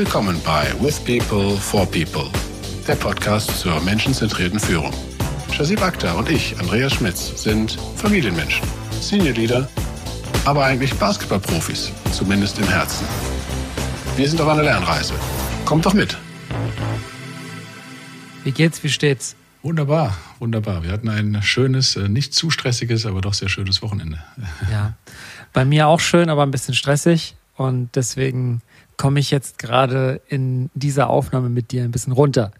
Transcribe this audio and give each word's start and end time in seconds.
Willkommen 0.00 0.40
bei 0.46 0.66
With 0.80 0.98
People 1.00 1.58
for 1.58 1.84
People, 1.84 2.30
der 2.88 2.94
Podcast 2.94 3.60
zur 3.60 3.78
menschenzentrierten 3.82 4.58
Führung. 4.58 4.94
Shazib 5.52 5.82
Akhtar 5.82 6.16
und 6.16 6.30
ich, 6.30 6.58
Andreas 6.58 6.94
Schmitz, 6.94 7.42
sind 7.42 7.72
Familienmenschen, 7.96 8.66
Senior 8.98 9.34
Leader, 9.34 9.68
aber 10.46 10.64
eigentlich 10.64 10.94
Basketballprofis, 10.94 11.92
zumindest 12.12 12.58
im 12.58 12.66
Herzen. 12.66 13.06
Wir 14.16 14.26
sind 14.26 14.40
auf 14.40 14.48
einer 14.48 14.62
Lernreise. 14.62 15.12
Kommt 15.66 15.84
doch 15.84 15.92
mit. 15.92 16.16
Wie 18.42 18.52
geht's? 18.52 18.82
Wie 18.82 18.88
steht's? 18.88 19.36
Wunderbar, 19.62 20.16
wunderbar. 20.38 20.82
Wir 20.82 20.92
hatten 20.92 21.10
ein 21.10 21.42
schönes, 21.42 21.96
äh, 21.96 22.08
nicht 22.08 22.32
zu 22.32 22.48
stressiges, 22.48 23.04
aber 23.04 23.20
doch 23.20 23.34
sehr 23.34 23.50
schönes 23.50 23.82
Wochenende. 23.82 24.18
Ja, 24.72 24.94
bei 25.52 25.66
mir 25.66 25.88
auch 25.88 26.00
schön, 26.00 26.30
aber 26.30 26.42
ein 26.42 26.50
bisschen 26.50 26.72
stressig. 26.72 27.36
Und 27.60 27.94
deswegen 27.94 28.62
komme 28.96 29.20
ich 29.20 29.30
jetzt 29.30 29.58
gerade 29.58 30.22
in 30.28 30.70
dieser 30.72 31.10
Aufnahme 31.10 31.50
mit 31.50 31.72
dir 31.72 31.84
ein 31.84 31.90
bisschen 31.90 32.14
runter 32.14 32.52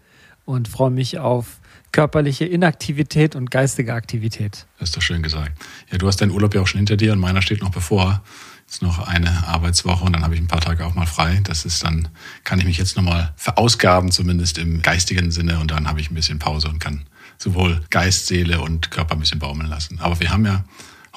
und 0.45 0.67
freue 0.67 0.91
mich 0.91 1.17
auf 1.17 1.59
körperliche 1.91 2.45
Inaktivität 2.45 3.35
und 3.35 3.49
geistige 3.49 3.95
Aktivität. 3.95 4.67
Das 4.77 4.89
ist 4.89 4.95
doch 4.95 5.01
schön 5.01 5.23
gesagt. 5.23 5.59
Ja, 5.91 5.97
du 5.97 6.05
hast 6.05 6.17
deinen 6.21 6.29
Urlaub 6.29 6.53
ja 6.53 6.61
auch 6.61 6.67
schon 6.67 6.77
hinter 6.77 6.97
dir 6.97 7.13
und 7.13 7.19
meiner 7.19 7.41
steht 7.41 7.63
noch 7.63 7.71
bevor. 7.71 8.21
Jetzt 8.67 8.83
noch 8.83 9.07
eine 9.07 9.47
Arbeitswoche 9.47 10.05
und 10.05 10.13
dann 10.13 10.21
habe 10.21 10.35
ich 10.35 10.39
ein 10.39 10.47
paar 10.47 10.61
Tage 10.61 10.85
auch 10.85 10.93
mal 10.93 11.07
frei. 11.07 11.39
Das 11.45 11.65
ist 11.65 11.83
dann, 11.83 12.09
kann 12.43 12.59
ich 12.59 12.65
mich 12.65 12.77
jetzt 12.77 12.95
nochmal 12.95 13.33
verausgaben, 13.37 14.11
zumindest 14.11 14.59
im 14.59 14.83
geistigen 14.83 15.31
Sinne. 15.31 15.59
Und 15.59 15.71
dann 15.71 15.87
habe 15.87 15.99
ich 15.99 16.11
ein 16.11 16.15
bisschen 16.15 16.37
Pause 16.37 16.67
und 16.67 16.77
kann 16.77 17.07
sowohl 17.39 17.81
Geist, 17.89 18.27
Seele 18.27 18.61
und 18.61 18.91
Körper 18.91 19.15
ein 19.15 19.19
bisschen 19.19 19.39
baumeln 19.39 19.67
lassen. 19.67 19.99
Aber 19.99 20.19
wir 20.19 20.29
haben 20.29 20.45
ja 20.45 20.63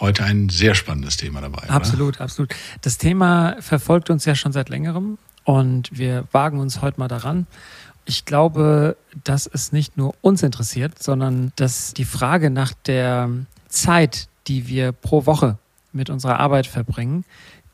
heute 0.01 0.25
ein 0.25 0.49
sehr 0.49 0.75
spannendes 0.75 1.17
Thema 1.17 1.41
dabei. 1.41 1.69
Absolut, 1.69 2.17
oder? 2.17 2.25
absolut. 2.25 2.55
Das 2.83 2.99
Thema 2.99 3.57
verfolgt 3.61 4.11
uns 4.11 4.25
ja 4.25 4.35
schon 4.35 4.53
seit 4.53 4.69
längerem 4.69 5.19
und 5.45 5.97
wir 5.97 6.25
wagen 6.33 6.59
uns 6.59 6.83
heute 6.83 6.99
mal 6.99 7.09
daran. 7.09 7.47
Ich 8.07 8.25
glaube, 8.25 8.97
dass 9.25 9.47
es 9.47 9.73
nicht 9.73 9.97
nur 9.97 10.15
uns 10.21 10.43
interessiert, 10.43 11.03
sondern 11.03 11.53
dass 11.57 11.95
die 11.95 12.05
Frage 12.05 12.51
nach 12.51 12.73
der 12.87 13.31
Zeit, 13.69 14.29
die 14.47 14.69
wir 14.69 14.93
pro 14.93 15.27
Woche 15.27 15.59
mit 15.93 16.11
unserer 16.11 16.39
Arbeit 16.39 16.67
verbringen, 16.67 17.25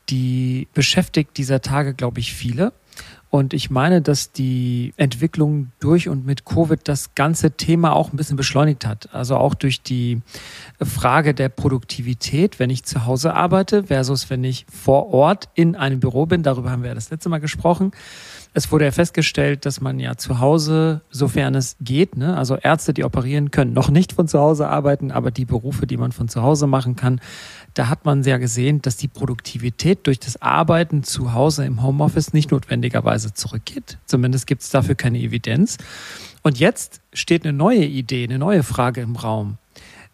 die 0.09 0.69
beschäftigt 0.75 1.37
dieser 1.37 1.63
Tage, 1.63 1.95
glaube 1.95 2.21
ich, 2.21 2.33
viele. 2.33 2.73
Und 3.31 3.55
ich 3.55 3.71
meine, 3.71 4.03
dass 4.03 4.33
die 4.33 4.93
Entwicklung 4.97 5.71
durch 5.79 6.09
und 6.09 6.27
mit 6.27 6.45
Covid 6.45 6.81
das 6.83 7.15
ganze 7.15 7.53
Thema 7.53 7.95
auch 7.95 8.13
ein 8.13 8.17
bisschen 8.17 8.37
beschleunigt 8.37 8.85
hat. 8.85 9.09
Also 9.15 9.37
auch 9.37 9.55
durch 9.55 9.83
die 9.83 10.21
Frage 10.83 11.33
der 11.33 11.49
Produktivität, 11.49 12.59
wenn 12.59 12.71
ich 12.71 12.85
zu 12.85 13.07
Hause 13.07 13.35
arbeite 13.35 13.85
versus 13.85 14.31
wenn 14.31 14.43
ich 14.43 14.67
vor 14.69 15.15
Ort 15.15 15.49
in 15.55 15.77
einem 15.77 16.01
Büro 16.01 16.27
bin. 16.27 16.43
Darüber 16.43 16.73
haben 16.73 16.83
wir 16.83 16.89
ja 16.89 16.95
das 16.95 17.11
letzte 17.11 17.29
Mal 17.29 17.39
gesprochen. 17.39 17.93
Es 18.53 18.73
wurde 18.73 18.87
ja 18.87 18.91
festgestellt, 18.91 19.65
dass 19.65 19.81
man 19.81 20.01
ja 20.01 20.17
zu 20.17 20.41
Hause, 20.41 21.03
sofern 21.11 21.55
es 21.55 21.77
geht, 21.81 22.17
ne, 22.17 22.37
also 22.37 22.57
Ärzte, 22.57 22.93
die 22.93 23.05
operieren 23.05 23.53
können, 23.53 23.73
noch 23.75 23.91
nicht 23.91 24.13
von 24.13 24.27
zu 24.27 24.41
Hause 24.41 24.67
arbeiten, 24.67 25.13
aber 25.13 25.31
die 25.31 25.45
Berufe, 25.45 25.87
die 25.87 25.97
man 25.97 26.11
von 26.11 26.29
zu 26.29 26.43
Hause 26.43 26.67
machen 26.67 26.97
kann, 26.97 27.21
da 27.75 27.89
hat 27.89 28.05
man 28.05 28.23
sehr 28.23 28.39
gesehen, 28.39 28.83
dass 28.83 28.97
die 28.97 29.09
Produktivität 29.09 30.07
durch 30.07 30.19
das 30.19 30.41
Arbeiten 30.43 31.03
zu 31.03 31.33
Hause 31.33 31.65
im 31.65 31.83
Homeoffice 31.83 32.33
nicht 32.33 32.51
notwendigerweise 32.51 33.33
zurückgeht. 33.35 33.99
Zumindest 34.07 34.47
gibt 34.47 34.63
es 34.63 34.71
dafür 34.71 34.95
keine 34.95 35.19
Evidenz. 35.19 35.79
Und 36.43 36.59
jetzt 36.59 37.01
steht 37.13 37.45
eine 37.45 37.53
neue 37.53 37.85
Idee, 37.85 38.25
eine 38.25 38.39
neue 38.39 38.63
Frage 38.63 39.01
im 39.01 39.17
Raum. 39.17 39.59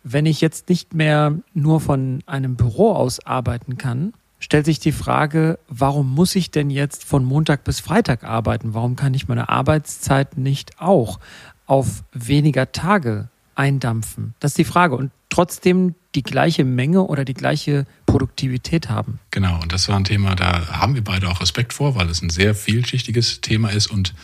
Wenn 0.03 0.27
ich 0.27 0.41
jetzt 0.41 0.69
nicht 0.69 0.95
mehr 0.95 1.35
nur 1.55 1.81
von 1.81 2.23
einem 2.27 2.57
Büro 2.57 2.93
aus 2.93 3.25
arbeiten 3.25 3.79
kann, 3.79 4.13
stellt 4.39 4.67
sich 4.67 4.79
die 4.79 4.93
Frage, 4.93 5.59
warum 5.69 6.15
muss 6.15 6.37
ich 6.37 6.51
denn 6.51 6.71
jetzt 6.71 7.05
von 7.05 7.25
Montag 7.25 7.65
bis 7.65 7.81
Freitag 7.81 8.23
arbeiten? 8.23 8.75
Warum 8.75 8.97
kann 8.97 9.15
ich 9.15 9.29
meine 9.29 9.49
Arbeitszeit 9.49 10.37
nicht 10.37 10.81
auch 10.81 11.19
auf 11.67 12.05
weniger 12.13 12.71
Tage 12.71 13.29
eindampfen? 13.57 14.35
Das 14.41 14.53
ist 14.53 14.59
die 14.59 14.65
Frage. 14.65 14.97
Und 14.97 15.11
trotzdem 15.29 15.95
die 16.15 16.23
gleiche 16.23 16.65
Menge 16.65 17.03
oder 17.03 17.25
die 17.25 17.35
gleiche 17.35 17.87
Produktivität 18.07 18.89
haben. 18.89 19.19
Genau, 19.31 19.61
und 19.61 19.73
das 19.73 19.89
war 19.89 19.97
ein 19.97 20.05
Thema, 20.05 20.35
da 20.35 20.69
haben 20.69 20.95
wir 20.95 21.05
beide 21.05 21.29
auch 21.29 21.41
Respekt 21.41 21.73
vor, 21.73 21.95
weil 21.95 22.09
es 22.09 22.23
ein 22.23 22.31
sehr 22.31 22.55
vielschichtiges 22.55 23.41
Thema 23.41 23.71
ist 23.71 23.89
und 23.89 24.15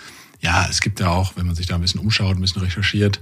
ja, 0.40 0.66
es 0.68 0.80
gibt 0.80 1.00
ja 1.00 1.08
auch, 1.08 1.36
wenn 1.36 1.46
man 1.46 1.54
sich 1.54 1.66
da 1.66 1.76
ein 1.76 1.80
bisschen 1.80 2.00
umschaut, 2.00 2.36
ein 2.36 2.40
bisschen 2.40 2.62
recherchiert, 2.62 3.20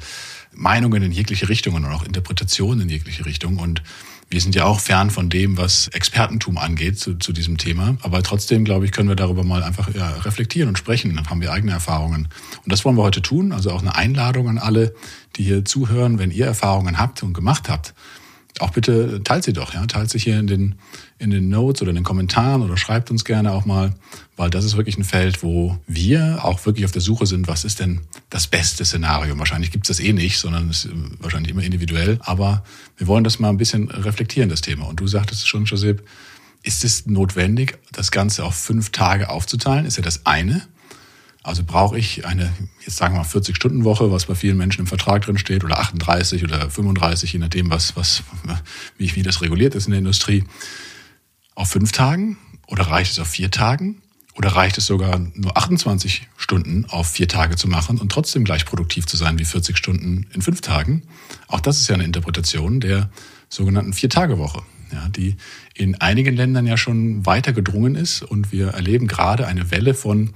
Meinungen 0.52 1.02
in 1.02 1.12
jegliche 1.12 1.48
Richtungen 1.48 1.84
und 1.84 1.92
auch 1.92 2.02
Interpretationen 2.02 2.82
in 2.82 2.88
jegliche 2.88 3.26
Richtung. 3.26 3.58
Und 3.58 3.82
wir 4.30 4.40
sind 4.40 4.54
ja 4.54 4.64
auch 4.64 4.78
fern 4.78 5.10
von 5.10 5.28
dem, 5.28 5.58
was 5.58 5.88
Expertentum 5.88 6.56
angeht 6.56 6.98
zu, 7.00 7.16
zu 7.18 7.32
diesem 7.32 7.58
Thema. 7.58 7.96
Aber 8.02 8.22
trotzdem, 8.22 8.64
glaube 8.64 8.84
ich, 8.84 8.92
können 8.92 9.08
wir 9.08 9.16
darüber 9.16 9.42
mal 9.42 9.64
einfach 9.64 9.92
ja, 9.92 10.08
reflektieren 10.08 10.68
und 10.68 10.78
sprechen. 10.78 11.16
Dann 11.16 11.28
haben 11.28 11.40
wir 11.40 11.52
eigene 11.52 11.72
Erfahrungen. 11.72 12.28
Und 12.64 12.72
das 12.72 12.84
wollen 12.84 12.96
wir 12.96 13.02
heute 13.02 13.22
tun. 13.22 13.50
Also 13.50 13.72
auch 13.72 13.80
eine 13.80 13.96
Einladung 13.96 14.48
an 14.48 14.58
alle, 14.58 14.94
die 15.34 15.42
hier 15.42 15.64
zuhören, 15.64 16.20
wenn 16.20 16.30
ihr 16.30 16.46
Erfahrungen 16.46 16.98
habt 16.98 17.24
und 17.24 17.32
gemacht 17.32 17.68
habt, 17.68 17.92
auch 18.60 18.70
bitte 18.70 19.22
teilt 19.24 19.44
sie 19.44 19.52
doch, 19.52 19.74
ja. 19.74 19.84
Teilt 19.86 20.10
sich 20.10 20.24
hier 20.24 20.38
in 20.38 20.46
den, 20.46 20.74
in 21.20 21.30
den 21.30 21.50
Notes 21.50 21.82
oder 21.82 21.90
in 21.90 21.96
den 21.96 22.04
Kommentaren 22.04 22.62
oder 22.62 22.78
schreibt 22.78 23.10
uns 23.10 23.26
gerne 23.26 23.52
auch 23.52 23.66
mal, 23.66 23.94
weil 24.36 24.48
das 24.48 24.64
ist 24.64 24.78
wirklich 24.78 24.96
ein 24.96 25.04
Feld, 25.04 25.42
wo 25.42 25.78
wir 25.86 26.40
auch 26.42 26.64
wirklich 26.64 26.86
auf 26.86 26.92
der 26.92 27.02
Suche 27.02 27.26
sind, 27.26 27.46
was 27.46 27.64
ist 27.64 27.78
denn 27.78 28.00
das 28.30 28.46
beste 28.46 28.86
Szenario? 28.86 29.38
Wahrscheinlich 29.38 29.70
gibt 29.70 29.88
es 29.88 29.98
das 29.98 30.04
eh 30.04 30.14
nicht, 30.14 30.38
sondern 30.38 30.70
ist 30.70 30.88
wahrscheinlich 31.20 31.52
immer 31.52 31.62
individuell. 31.62 32.18
Aber 32.22 32.64
wir 32.96 33.06
wollen 33.06 33.22
das 33.22 33.38
mal 33.38 33.50
ein 33.50 33.58
bisschen 33.58 33.90
reflektieren, 33.90 34.48
das 34.48 34.62
Thema. 34.62 34.86
Und 34.86 34.98
du 34.98 35.06
sagtest 35.06 35.46
schon, 35.46 35.66
Josep, 35.66 36.02
ist 36.62 36.84
es 36.84 37.04
notwendig, 37.04 37.78
das 37.92 38.10
Ganze 38.10 38.44
auf 38.44 38.54
fünf 38.54 38.90
Tage 38.90 39.28
aufzuteilen? 39.28 39.84
Ist 39.84 39.98
ja 39.98 40.02
das 40.02 40.24
eine. 40.24 40.62
Also 41.42 41.62
brauche 41.64 41.98
ich 41.98 42.24
eine, 42.24 42.50
jetzt 42.84 42.96
sagen 42.96 43.14
wir 43.14 43.20
mal 43.20 43.26
40-Stunden-Woche, 43.26 44.10
was 44.10 44.24
bei 44.24 44.34
vielen 44.34 44.56
Menschen 44.56 44.80
im 44.80 44.86
Vertrag 44.86 45.22
drin 45.22 45.36
steht, 45.36 45.64
oder 45.64 45.80
38 45.80 46.44
oder 46.44 46.70
35, 46.70 47.32
je 47.32 47.38
nachdem, 47.38 47.70
was, 47.70 47.94
was, 47.96 48.22
wie, 48.96 49.14
wie 49.14 49.22
das 49.22 49.42
reguliert 49.42 49.74
ist 49.74 49.86
in 49.86 49.92
der 49.92 49.98
Industrie, 49.98 50.44
auf 51.60 51.70
fünf 51.70 51.92
Tagen? 51.92 52.38
Oder 52.66 52.84
reicht 52.84 53.12
es 53.12 53.18
auf 53.18 53.28
vier 53.28 53.50
Tagen? 53.50 54.00
Oder 54.34 54.50
reicht 54.50 54.78
es 54.78 54.86
sogar 54.86 55.18
nur 55.34 55.56
28 55.56 56.28
Stunden 56.36 56.86
auf 56.86 57.08
vier 57.10 57.28
Tage 57.28 57.56
zu 57.56 57.68
machen 57.68 57.98
und 57.98 58.10
trotzdem 58.10 58.44
gleich 58.44 58.64
produktiv 58.64 59.06
zu 59.06 59.16
sein 59.16 59.38
wie 59.38 59.44
40 59.44 59.76
Stunden 59.76 60.26
in 60.32 60.40
fünf 60.40 60.62
Tagen? 60.62 61.02
Auch 61.48 61.60
das 61.60 61.78
ist 61.78 61.88
ja 61.88 61.94
eine 61.94 62.04
Interpretation 62.04 62.80
der 62.80 63.10
sogenannten 63.50 63.92
Vier-Tage-Woche, 63.92 64.62
ja, 64.92 65.08
die 65.08 65.36
in 65.74 66.00
einigen 66.00 66.34
Ländern 66.34 66.66
ja 66.66 66.78
schon 66.78 67.26
weiter 67.26 67.52
gedrungen 67.52 67.94
ist. 67.94 68.22
Und 68.22 68.52
wir 68.52 68.68
erleben 68.68 69.06
gerade 69.06 69.46
eine 69.46 69.70
Welle 69.70 69.92
von 69.92 70.32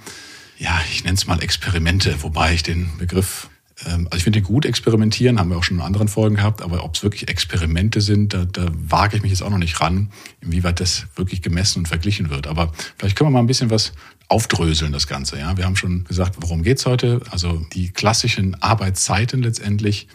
ja, 0.59 0.79
ich 0.93 1.05
nenne 1.05 1.17
es 1.17 1.27
mal 1.27 1.43
Experimente, 1.43 2.23
wobei 2.23 2.55
ich 2.55 2.63
den 2.63 2.91
Begriff, 2.99 3.49
also 3.85 4.17
ich 4.17 4.25
finde 4.25 4.41
gut 4.41 4.65
experimentieren, 4.67 5.41
haben 5.41 5.51
wir 5.51 5.57
auch 5.57 5.65
schon 5.65 5.79
in 5.79 5.83
anderen 5.83 6.09
Folgen 6.09 6.37
gehabt, 6.37 6.63
aber 6.63 6.85
ob 6.85 6.95
es 6.95 7.03
wirklich 7.03 7.29
Experimente 7.29 8.01
sind, 8.01 8.33
da, 8.33 8.45
da 8.45 8.69
wage 8.73 9.17
ich 9.17 9.23
mich 9.23 9.33
jetzt 9.33 9.43
auch 9.43 9.51
noch 9.51 9.59
nicht 9.59 9.81
ran, 9.81 10.11
inwieweit 10.41 10.81
das 10.81 11.07
wirklich 11.17 11.43
gemessen 11.43 11.81
und 11.81 11.89
verglichen 11.89 12.31
wird. 12.31 12.47
Aber 12.47 12.73
vielleicht 12.99 13.17
können 13.17 13.31
wir 13.31 13.33
mal 13.33 13.41
ein 13.41 13.49
bisschen 13.49 13.71
was 13.71 13.93
aufdröseln, 14.29 14.93
das 14.93 15.07
Ganze. 15.07 15.39
Ja, 15.39 15.57
wir 15.57 15.65
haben 15.65 15.77
schon 15.77 16.05
gesagt, 16.05 16.37
worum 16.39 16.63
geht's 16.63 16.87
heute? 16.87 17.21
Also 17.31 17.65
die 17.73 17.91
klassischen 17.91 18.61
Arbeitszeiten 18.63 19.43
letztendlich 19.43 20.09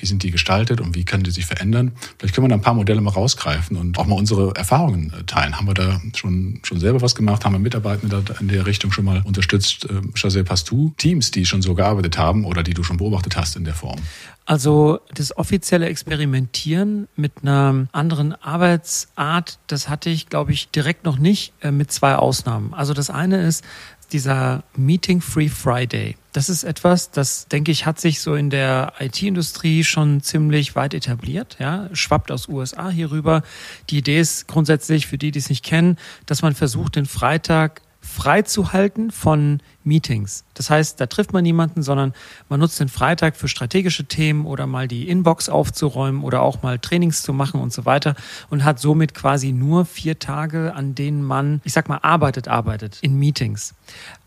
wie 0.00 0.06
sind 0.06 0.22
die 0.22 0.30
gestaltet 0.30 0.80
und 0.80 0.94
wie 0.94 1.04
können 1.04 1.22
die 1.22 1.30
sich 1.30 1.46
verändern? 1.46 1.92
Vielleicht 2.18 2.34
können 2.34 2.46
wir 2.46 2.48
da 2.48 2.54
ein 2.54 2.62
paar 2.62 2.74
Modelle 2.74 3.00
mal 3.00 3.10
rausgreifen 3.10 3.76
und 3.76 3.98
auch 3.98 4.06
mal 4.06 4.16
unsere 4.16 4.54
Erfahrungen 4.56 5.12
äh, 5.18 5.24
teilen. 5.24 5.56
Haben 5.56 5.66
wir 5.66 5.74
da 5.74 6.00
schon, 6.14 6.60
schon 6.62 6.80
selber 6.80 7.02
was 7.02 7.14
gemacht? 7.14 7.44
Haben 7.44 7.52
wir 7.52 7.58
Mitarbeitende 7.58 8.24
in 8.40 8.48
der 8.48 8.66
Richtung 8.66 8.92
schon 8.92 9.04
mal 9.04 9.22
unterstützt? 9.24 9.86
Chazelle, 10.14 10.44
ähm, 10.44 10.50
hast 10.50 10.70
du 10.70 10.92
Teams, 10.96 11.30
die 11.30 11.44
schon 11.44 11.62
so 11.62 11.74
gearbeitet 11.74 12.18
haben 12.18 12.44
oder 12.44 12.62
die 12.62 12.74
du 12.74 12.82
schon 12.82 12.96
beobachtet 12.96 13.36
hast 13.36 13.56
in 13.56 13.64
der 13.64 13.74
Form? 13.74 14.00
Also 14.50 14.98
das 15.14 15.36
offizielle 15.36 15.86
Experimentieren 15.86 17.06
mit 17.14 17.34
einer 17.42 17.86
anderen 17.92 18.32
Arbeitsart, 18.32 19.60
das 19.68 19.88
hatte 19.88 20.10
ich, 20.10 20.28
glaube 20.28 20.50
ich, 20.50 20.70
direkt 20.70 21.04
noch 21.04 21.18
nicht 21.20 21.52
äh, 21.62 21.70
mit 21.70 21.92
zwei 21.92 22.16
Ausnahmen. 22.16 22.74
Also 22.74 22.92
das 22.92 23.10
eine 23.10 23.46
ist, 23.46 23.64
dieser 24.10 24.64
Meeting 24.74 25.20
Free 25.20 25.48
Friday. 25.48 26.16
Das 26.32 26.48
ist 26.48 26.64
etwas, 26.64 27.12
das, 27.12 27.46
denke 27.46 27.70
ich, 27.70 27.86
hat 27.86 28.00
sich 28.00 28.20
so 28.20 28.34
in 28.34 28.50
der 28.50 28.94
IT-Industrie 28.98 29.84
schon 29.84 30.20
ziemlich 30.20 30.74
weit 30.74 30.94
etabliert, 30.94 31.56
ja, 31.60 31.88
schwappt 31.92 32.32
aus 32.32 32.48
USA 32.48 32.90
hier 32.90 33.12
rüber. 33.12 33.42
Die 33.88 33.98
Idee 33.98 34.18
ist 34.18 34.48
grundsätzlich, 34.48 35.06
für 35.06 35.16
die, 35.16 35.30
die 35.30 35.38
es 35.38 35.48
nicht 35.48 35.64
kennen, 35.64 35.96
dass 36.26 36.42
man 36.42 36.56
versucht, 36.56 36.96
den 36.96 37.06
Freitag 37.06 37.82
freizuhalten 38.00 39.10
von 39.10 39.60
Meetings. 39.84 40.44
Das 40.54 40.70
heißt, 40.70 41.00
da 41.00 41.06
trifft 41.06 41.32
man 41.32 41.42
niemanden, 41.42 41.82
sondern 41.82 42.12
man 42.48 42.60
nutzt 42.60 42.80
den 42.80 42.88
Freitag 42.88 43.36
für 43.36 43.48
strategische 43.48 44.04
Themen 44.04 44.46
oder 44.46 44.66
mal 44.66 44.88
die 44.88 45.08
Inbox 45.08 45.48
aufzuräumen 45.48 46.22
oder 46.22 46.42
auch 46.42 46.62
mal 46.62 46.78
Trainings 46.78 47.22
zu 47.22 47.32
machen 47.32 47.60
und 47.60 47.72
so 47.72 47.84
weiter 47.84 48.14
und 48.50 48.64
hat 48.64 48.78
somit 48.78 49.14
quasi 49.14 49.52
nur 49.52 49.84
vier 49.84 50.18
Tage, 50.18 50.74
an 50.74 50.94
denen 50.94 51.22
man, 51.22 51.60
ich 51.64 51.72
sag 51.72 51.88
mal, 51.88 51.98
arbeitet, 51.98 52.48
arbeitet 52.48 52.98
in 53.02 53.18
Meetings. 53.18 53.74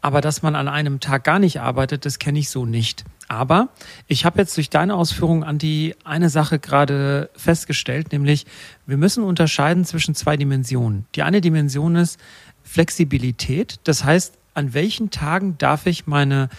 Aber 0.02 0.22
dass 0.22 0.42
man 0.42 0.56
an 0.56 0.68
einem 0.68 1.00
Tag 1.00 1.24
gar 1.24 1.40
nicht 1.40 1.62
arbeitet, 1.62 2.06
das 2.06 2.20
kenne 2.20 2.40
ich 2.40 2.50
so 2.50 2.66
nicht. 2.66 3.06
Aber 3.28 3.70
ich 4.08 4.26
habe 4.26 4.40
jetzt 4.40 4.56
durch 4.58 4.70
deine 4.70 4.96
Ausführungen, 4.96 5.44
Anti, 5.44 5.96
eine 6.04 6.30
Sache 6.30 6.60
gerade 6.60 7.30
festgestellt, 7.36 8.12
nämlich 8.12 8.46
wir 8.86 8.98
müssen 8.98 9.24
unterscheiden 9.24 9.86
zwischen 9.86 10.14
zwei 10.14 10.36
Dimensionen. 10.36 11.06
Die 11.16 11.24
eine 11.24 11.42
Dimension 11.42 11.96
ist, 11.96 12.20
Flexibilität. 12.64 13.80
Das 13.84 14.04
heißt, 14.04 14.38
an 14.54 14.74
welchen 14.74 15.10
Tagen 15.10 15.58
darf 15.58 15.86
ich 15.86 16.08
meine 16.08 16.50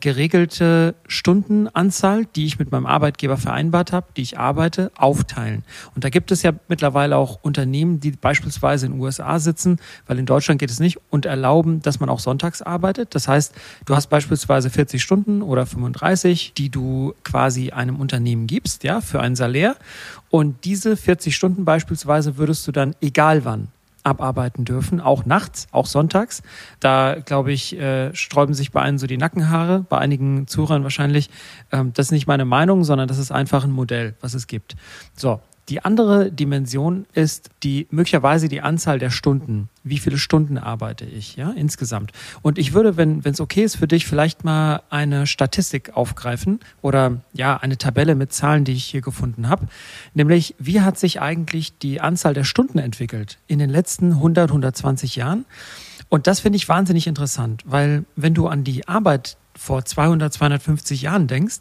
geregelte 0.00 0.94
Stundenanzahl, 1.06 2.24
die 2.24 2.46
ich 2.46 2.58
mit 2.58 2.72
meinem 2.72 2.86
Arbeitgeber 2.86 3.36
vereinbart 3.36 3.92
habe, 3.92 4.06
die 4.16 4.22
ich 4.22 4.38
arbeite, 4.38 4.90
aufteilen. 4.96 5.62
Und 5.94 6.04
da 6.04 6.08
gibt 6.08 6.32
es 6.32 6.42
ja 6.42 6.52
mittlerweile 6.68 7.16
auch 7.16 7.38
Unternehmen, 7.42 8.00
die 8.00 8.12
beispielsweise 8.12 8.86
in 8.86 8.92
den 8.92 9.00
USA 9.00 9.38
sitzen, 9.38 9.78
weil 10.06 10.18
in 10.18 10.26
Deutschland 10.26 10.58
geht 10.58 10.70
es 10.70 10.80
nicht, 10.80 10.98
und 11.10 11.26
erlauben, 11.26 11.82
dass 11.82 12.00
man 12.00 12.08
auch 12.08 12.20
sonntags 12.20 12.62
arbeitet. 12.62 13.14
Das 13.14 13.28
heißt, 13.28 13.54
du 13.84 13.94
hast 13.94 14.08
beispielsweise 14.08 14.70
40 14.70 15.02
Stunden 15.02 15.42
oder 15.42 15.66
35, 15.66 16.54
die 16.56 16.70
du 16.70 17.14
quasi 17.22 17.70
einem 17.70 17.96
Unternehmen 17.96 18.46
gibst, 18.46 18.84
ja, 18.84 19.00
für 19.00 19.20
ein 19.20 19.36
Salär. 19.36 19.76
Und 20.30 20.64
diese 20.64 20.96
40 20.96 21.36
Stunden 21.36 21.64
beispielsweise 21.64 22.36
würdest 22.36 22.66
du 22.66 22.72
dann 22.72 22.94
egal 23.00 23.44
wann 23.44 23.68
abarbeiten 24.10 24.64
dürfen, 24.64 25.00
auch 25.00 25.24
nachts, 25.24 25.66
auch 25.72 25.86
sonntags. 25.86 26.42
Da, 26.80 27.16
glaube 27.24 27.52
ich, 27.52 27.78
äh, 27.78 28.14
sträuben 28.14 28.54
sich 28.54 28.72
bei 28.72 28.82
einem 28.82 28.98
so 28.98 29.06
die 29.06 29.16
Nackenhaare, 29.16 29.84
bei 29.88 29.98
einigen 29.98 30.46
Zuhörern 30.46 30.82
wahrscheinlich. 30.82 31.30
Ähm, 31.72 31.92
das 31.94 32.06
ist 32.06 32.12
nicht 32.12 32.26
meine 32.26 32.44
Meinung, 32.44 32.84
sondern 32.84 33.08
das 33.08 33.18
ist 33.18 33.32
einfach 33.32 33.64
ein 33.64 33.70
Modell, 33.70 34.14
was 34.20 34.34
es 34.34 34.46
gibt. 34.46 34.76
So, 35.16 35.40
die 35.70 35.84
andere 35.84 36.32
Dimension 36.32 37.06
ist 37.14 37.50
die 37.62 37.86
möglicherweise 37.90 38.48
die 38.48 38.60
Anzahl 38.60 38.98
der 38.98 39.10
Stunden. 39.10 39.68
Wie 39.84 39.98
viele 39.98 40.18
Stunden 40.18 40.58
arbeite 40.58 41.04
ich, 41.04 41.36
ja, 41.36 41.50
insgesamt? 41.52 42.10
Und 42.42 42.58
ich 42.58 42.74
würde, 42.74 42.96
wenn 42.96 43.20
es 43.24 43.40
okay 43.40 43.62
ist 43.62 43.76
für 43.76 43.86
dich, 43.86 44.04
vielleicht 44.04 44.44
mal 44.44 44.82
eine 44.90 45.28
Statistik 45.28 45.96
aufgreifen 45.96 46.58
oder 46.82 47.22
ja, 47.32 47.56
eine 47.56 47.78
Tabelle 47.78 48.16
mit 48.16 48.32
Zahlen, 48.32 48.64
die 48.64 48.72
ich 48.72 48.84
hier 48.84 49.00
gefunden 49.00 49.48
habe. 49.48 49.68
Nämlich, 50.12 50.56
wie 50.58 50.80
hat 50.80 50.98
sich 50.98 51.20
eigentlich 51.20 51.78
die 51.78 52.00
Anzahl 52.00 52.34
der 52.34 52.44
Stunden 52.44 52.78
entwickelt 52.78 53.38
in 53.46 53.60
den 53.60 53.70
letzten 53.70 54.14
100, 54.14 54.50
120 54.50 55.14
Jahren? 55.14 55.44
Und 56.08 56.26
das 56.26 56.40
finde 56.40 56.56
ich 56.56 56.68
wahnsinnig 56.68 57.06
interessant, 57.06 57.62
weil 57.64 58.04
wenn 58.16 58.34
du 58.34 58.48
an 58.48 58.64
die 58.64 58.88
Arbeit 58.88 59.36
vor 59.54 59.84
200, 59.84 60.32
250 60.32 61.02
Jahren 61.02 61.28
denkst, 61.28 61.60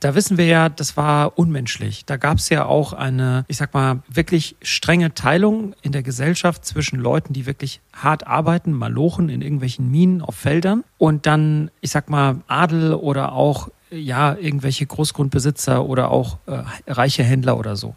da 0.00 0.14
wissen 0.14 0.38
wir 0.38 0.46
ja, 0.46 0.68
das 0.68 0.96
war 0.96 1.38
unmenschlich. 1.38 2.04
Da 2.04 2.16
gab 2.16 2.38
es 2.38 2.48
ja 2.48 2.66
auch 2.66 2.92
eine, 2.92 3.44
ich 3.48 3.56
sag 3.56 3.74
mal, 3.74 4.02
wirklich 4.08 4.56
strenge 4.62 5.14
Teilung 5.14 5.74
in 5.82 5.92
der 5.92 6.02
Gesellschaft 6.02 6.64
zwischen 6.64 7.00
Leuten, 7.00 7.32
die 7.32 7.46
wirklich 7.46 7.80
hart 7.92 8.26
arbeiten, 8.26 8.72
malochen 8.72 9.28
in 9.28 9.42
irgendwelchen 9.42 9.90
Minen 9.90 10.22
auf 10.22 10.36
Feldern 10.36 10.84
und 10.98 11.26
dann, 11.26 11.70
ich 11.80 11.90
sag 11.90 12.08
mal, 12.10 12.36
Adel 12.46 12.94
oder 12.94 13.32
auch 13.32 13.70
ja, 13.90 14.36
irgendwelche 14.36 14.86
Großgrundbesitzer 14.86 15.84
oder 15.84 16.10
auch 16.10 16.38
äh, 16.46 16.62
reiche 16.86 17.22
Händler 17.22 17.58
oder 17.58 17.76
so. 17.76 17.94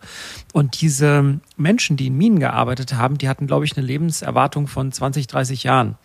Und 0.54 0.81
diese 0.81 1.39
Menschen, 1.57 1.97
die 1.97 2.07
in 2.07 2.18
Minen 2.18 2.39
gearbeitet 2.39 2.94
haben, 2.94 3.18
die 3.18 3.27
hatten, 3.27 3.47
glaube 3.47 3.65
ich, 3.65 3.75
eine 3.75 3.86
Lebenserwartung 3.86 4.68
von 4.68 4.92
20, 4.92 5.27
30 5.27 5.63
Jahren. 5.63 5.97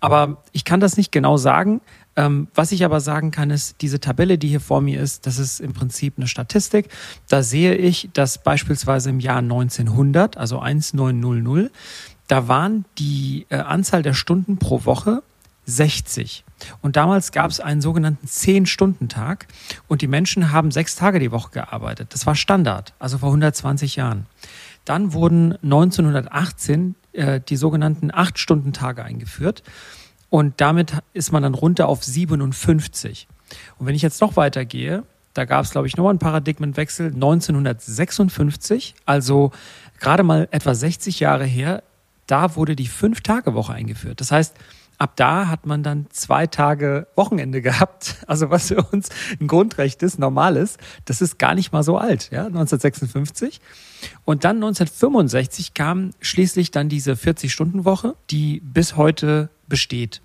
Aber 0.00 0.42
ich 0.52 0.64
kann 0.64 0.80
das 0.80 0.96
nicht 0.96 1.12
genau 1.12 1.36
sagen. 1.36 1.80
Ähm, 2.18 2.48
was 2.52 2.72
ich 2.72 2.84
aber 2.84 2.98
sagen 2.98 3.30
kann, 3.30 3.50
ist, 3.50 3.80
diese 3.80 4.00
Tabelle, 4.00 4.38
die 4.38 4.48
hier 4.48 4.60
vor 4.60 4.80
mir 4.80 5.00
ist, 5.00 5.24
das 5.28 5.38
ist 5.38 5.60
im 5.60 5.72
Prinzip 5.72 6.14
eine 6.16 6.26
Statistik. 6.26 6.88
Da 7.28 7.44
sehe 7.44 7.76
ich, 7.76 8.10
dass 8.12 8.42
beispielsweise 8.42 9.10
im 9.10 9.20
Jahr 9.20 9.38
1900, 9.38 10.36
also 10.36 10.58
1900, 10.58 11.70
da 12.26 12.48
waren 12.48 12.84
die 12.98 13.46
äh, 13.50 13.58
Anzahl 13.58 14.02
der 14.02 14.14
Stunden 14.14 14.58
pro 14.58 14.84
Woche 14.84 15.22
60. 15.66 16.44
Und 16.82 16.96
damals 16.96 17.30
gab 17.30 17.52
es 17.52 17.60
einen 17.60 17.80
sogenannten 17.80 18.26
Zehn-Stunden-Tag 18.26 19.46
und 19.86 20.02
die 20.02 20.08
Menschen 20.08 20.50
haben 20.50 20.72
sechs 20.72 20.96
Tage 20.96 21.20
die 21.20 21.30
Woche 21.30 21.52
gearbeitet. 21.52 22.14
Das 22.14 22.26
war 22.26 22.34
Standard, 22.34 22.94
also 22.98 23.18
vor 23.18 23.28
120 23.28 23.94
Jahren. 23.94 24.26
Dann 24.84 25.12
wurden 25.12 25.52
1918 25.62 26.96
äh, 27.12 27.40
die 27.48 27.56
sogenannten 27.56 28.10
Acht-Stunden-Tage 28.12 29.04
eingeführt. 29.04 29.62
Und 30.30 30.60
damit 30.60 30.92
ist 31.14 31.32
man 31.32 31.42
dann 31.42 31.54
runter 31.54 31.88
auf 31.88 32.04
57. 32.04 33.28
Und 33.78 33.86
wenn 33.86 33.94
ich 33.94 34.02
jetzt 34.02 34.20
noch 34.20 34.36
weitergehe, 34.36 35.04
da 35.34 35.44
gab 35.44 35.64
es, 35.64 35.70
glaube 35.70 35.86
ich, 35.86 35.96
nochmal 35.96 36.10
einen 36.10 36.18
Paradigmenwechsel 36.18 37.14
1956, 37.14 38.94
also 39.06 39.52
gerade 40.00 40.22
mal 40.22 40.48
etwa 40.50 40.74
60 40.74 41.20
Jahre 41.20 41.44
her, 41.44 41.82
da 42.26 42.56
wurde 42.56 42.76
die 42.76 42.88
Fünf-Tage-Woche 42.88 43.72
eingeführt. 43.72 44.20
Das 44.20 44.32
heißt, 44.32 44.54
ab 44.98 45.12
da 45.16 45.48
hat 45.48 45.66
man 45.66 45.82
dann 45.82 46.06
zwei 46.10 46.46
Tage 46.46 47.06
Wochenende 47.16 47.62
gehabt. 47.62 48.16
Also 48.28 48.50
was 48.50 48.68
für 48.68 48.82
uns 48.82 49.08
ein 49.40 49.46
Grundrecht 49.46 50.02
ist, 50.02 50.18
normal 50.18 50.56
ist. 50.56 50.78
Das 51.06 51.22
ist 51.22 51.38
gar 51.38 51.54
nicht 51.54 51.72
mal 51.72 51.82
so 51.82 51.96
alt, 51.96 52.30
ja, 52.30 52.46
1956. 52.46 53.60
Und 54.24 54.44
dann 54.44 54.56
1965 54.56 55.72
kam 55.72 56.10
schließlich 56.20 56.70
dann 56.70 56.88
diese 56.90 57.12
40-Stunden-Woche, 57.12 58.16
die 58.30 58.60
bis 58.60 58.96
heute 58.96 59.48
besteht. 59.66 60.20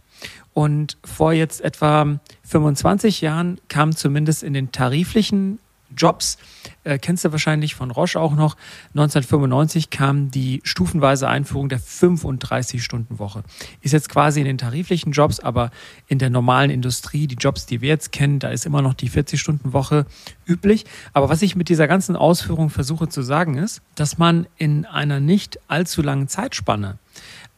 Und 0.54 0.98
vor 1.06 1.32
jetzt 1.32 1.62
etwa 1.62 2.20
25 2.44 3.22
Jahren 3.22 3.60
kam 3.70 3.96
zumindest 3.96 4.44
in 4.44 4.54
den 4.54 4.72
tariflichen 4.72 5.60
Jobs, 5.96 6.38
äh, 6.84 6.98
kennst 6.98 7.24
du 7.24 7.32
wahrscheinlich 7.32 7.76
von 7.76 7.92
Roche 7.92 8.20
auch 8.20 8.34
noch, 8.36 8.56
1995 8.90 9.90
kam 9.90 10.32
die 10.32 10.62
stufenweise 10.64 11.28
Einführung 11.28 11.70
der 11.70 11.80
35-Stunden-Woche. 11.80 13.44
Ist 13.82 13.92
jetzt 13.92 14.10
quasi 14.10 14.40
in 14.40 14.46
den 14.46 14.58
tariflichen 14.58 15.12
Jobs, 15.12 15.40
aber 15.40 15.72
in 16.08 16.20
der 16.20 16.30
normalen 16.30 16.72
Industrie, 16.72 17.28
die 17.28 17.36
Jobs, 17.36 17.66
die 17.66 17.82
wir 17.82 17.90
jetzt 17.90 18.12
kennen, 18.12 18.40
da 18.40 18.50
ist 18.50 18.66
immer 18.66 18.82
noch 18.82 18.94
die 18.94 19.10
40-Stunden-Woche 19.10 20.06
üblich. 20.46 20.86
Aber 21.14 21.30
was 21.30 21.42
ich 21.42 21.56
mit 21.56 21.70
dieser 21.70 21.88
ganzen 21.88 22.16
Ausführung 22.16 22.70
versuche 22.70 23.08
zu 23.08 23.22
sagen, 23.22 23.58
ist, 23.58 23.82
dass 23.96 24.18
man 24.18 24.48
in 24.58 24.86
einer 24.86 25.20
nicht 25.20 25.60
allzu 25.68 26.02
langen 26.02 26.28
Zeitspanne 26.28 26.98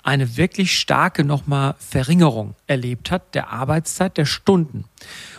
eine 0.06 0.38
wirklich 0.38 0.80
starke 0.80 1.24
nochmal 1.24 1.74
Verringerung 1.80 2.54
erlebt 2.68 3.10
hat 3.10 3.34
der 3.34 3.50
Arbeitszeit, 3.50 4.18
der 4.18 4.26
Stunden. 4.26 4.86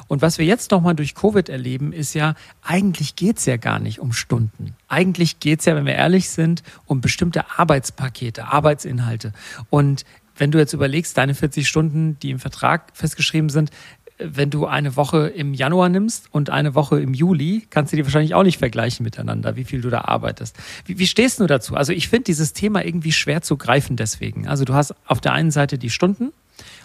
Und 0.08 0.23
was 0.23 0.38
wir 0.38 0.47
jetzt 0.47 0.70
nochmal 0.70 0.94
durch 0.94 1.14
Covid 1.14 1.49
erleben, 1.49 1.93
ist 1.93 2.14
ja, 2.14 2.35
eigentlich 2.62 3.17
geht's 3.17 3.47
ja 3.47 3.56
gar 3.56 3.79
nicht 3.79 4.00
um 4.00 4.12
Stunden. 4.12 4.75
Eigentlich 4.88 5.41
geht's 5.41 5.64
ja, 5.64 5.75
wenn 5.75 5.87
wir 5.87 5.94
ehrlich 5.94 6.29
sind, 6.29 6.62
um 6.87 7.00
bestimmte 7.00 7.58
Arbeitspakete, 7.58 8.47
Arbeitsinhalte. 8.47 9.32
Und 9.70 10.05
wenn 10.37 10.50
du 10.50 10.58
jetzt 10.58 10.73
überlegst, 10.73 11.17
deine 11.17 11.35
40 11.35 11.67
Stunden, 11.67 12.19
die 12.20 12.31
im 12.31 12.38
Vertrag 12.38 12.91
festgeschrieben 12.94 13.49
sind, 13.49 13.70
wenn 14.19 14.50
du 14.50 14.67
eine 14.67 14.97
Woche 14.97 15.29
im 15.29 15.53
Januar 15.53 15.88
nimmst 15.88 16.29
und 16.32 16.49
eine 16.49 16.75
Woche 16.75 17.00
im 17.00 17.12
Juli, 17.12 17.67
kannst 17.69 17.93
du 17.93 17.97
die 17.97 18.05
wahrscheinlich 18.05 18.35
auch 18.35 18.44
nicht 18.44 18.58
vergleichen 18.58 19.05
miteinander, 19.05 19.56
wie 19.56 19.64
viel 19.64 19.82
du 19.82 19.91
da 19.91 20.03
arbeitest. 20.03 20.56
Wie, 20.86 20.98
wie 20.98 21.06
stehst 21.06 21.39
du 21.41 21.46
dazu? 21.46 21.75
Also 21.75 21.93
ich 21.93 22.08
finde 22.08 22.25
dieses 22.25 22.53
Thema 22.53 22.84
irgendwie 22.84 23.13
schwer 23.13 23.43
zu 23.43 23.56
greifen 23.56 23.96
deswegen. 23.96 24.48
Also 24.48 24.65
du 24.65 24.75
hast 24.75 24.94
auf 25.06 25.20
der 25.20 25.32
einen 25.32 25.51
Seite 25.51 25.77
die 25.77 25.91
Stunden, 25.91 26.32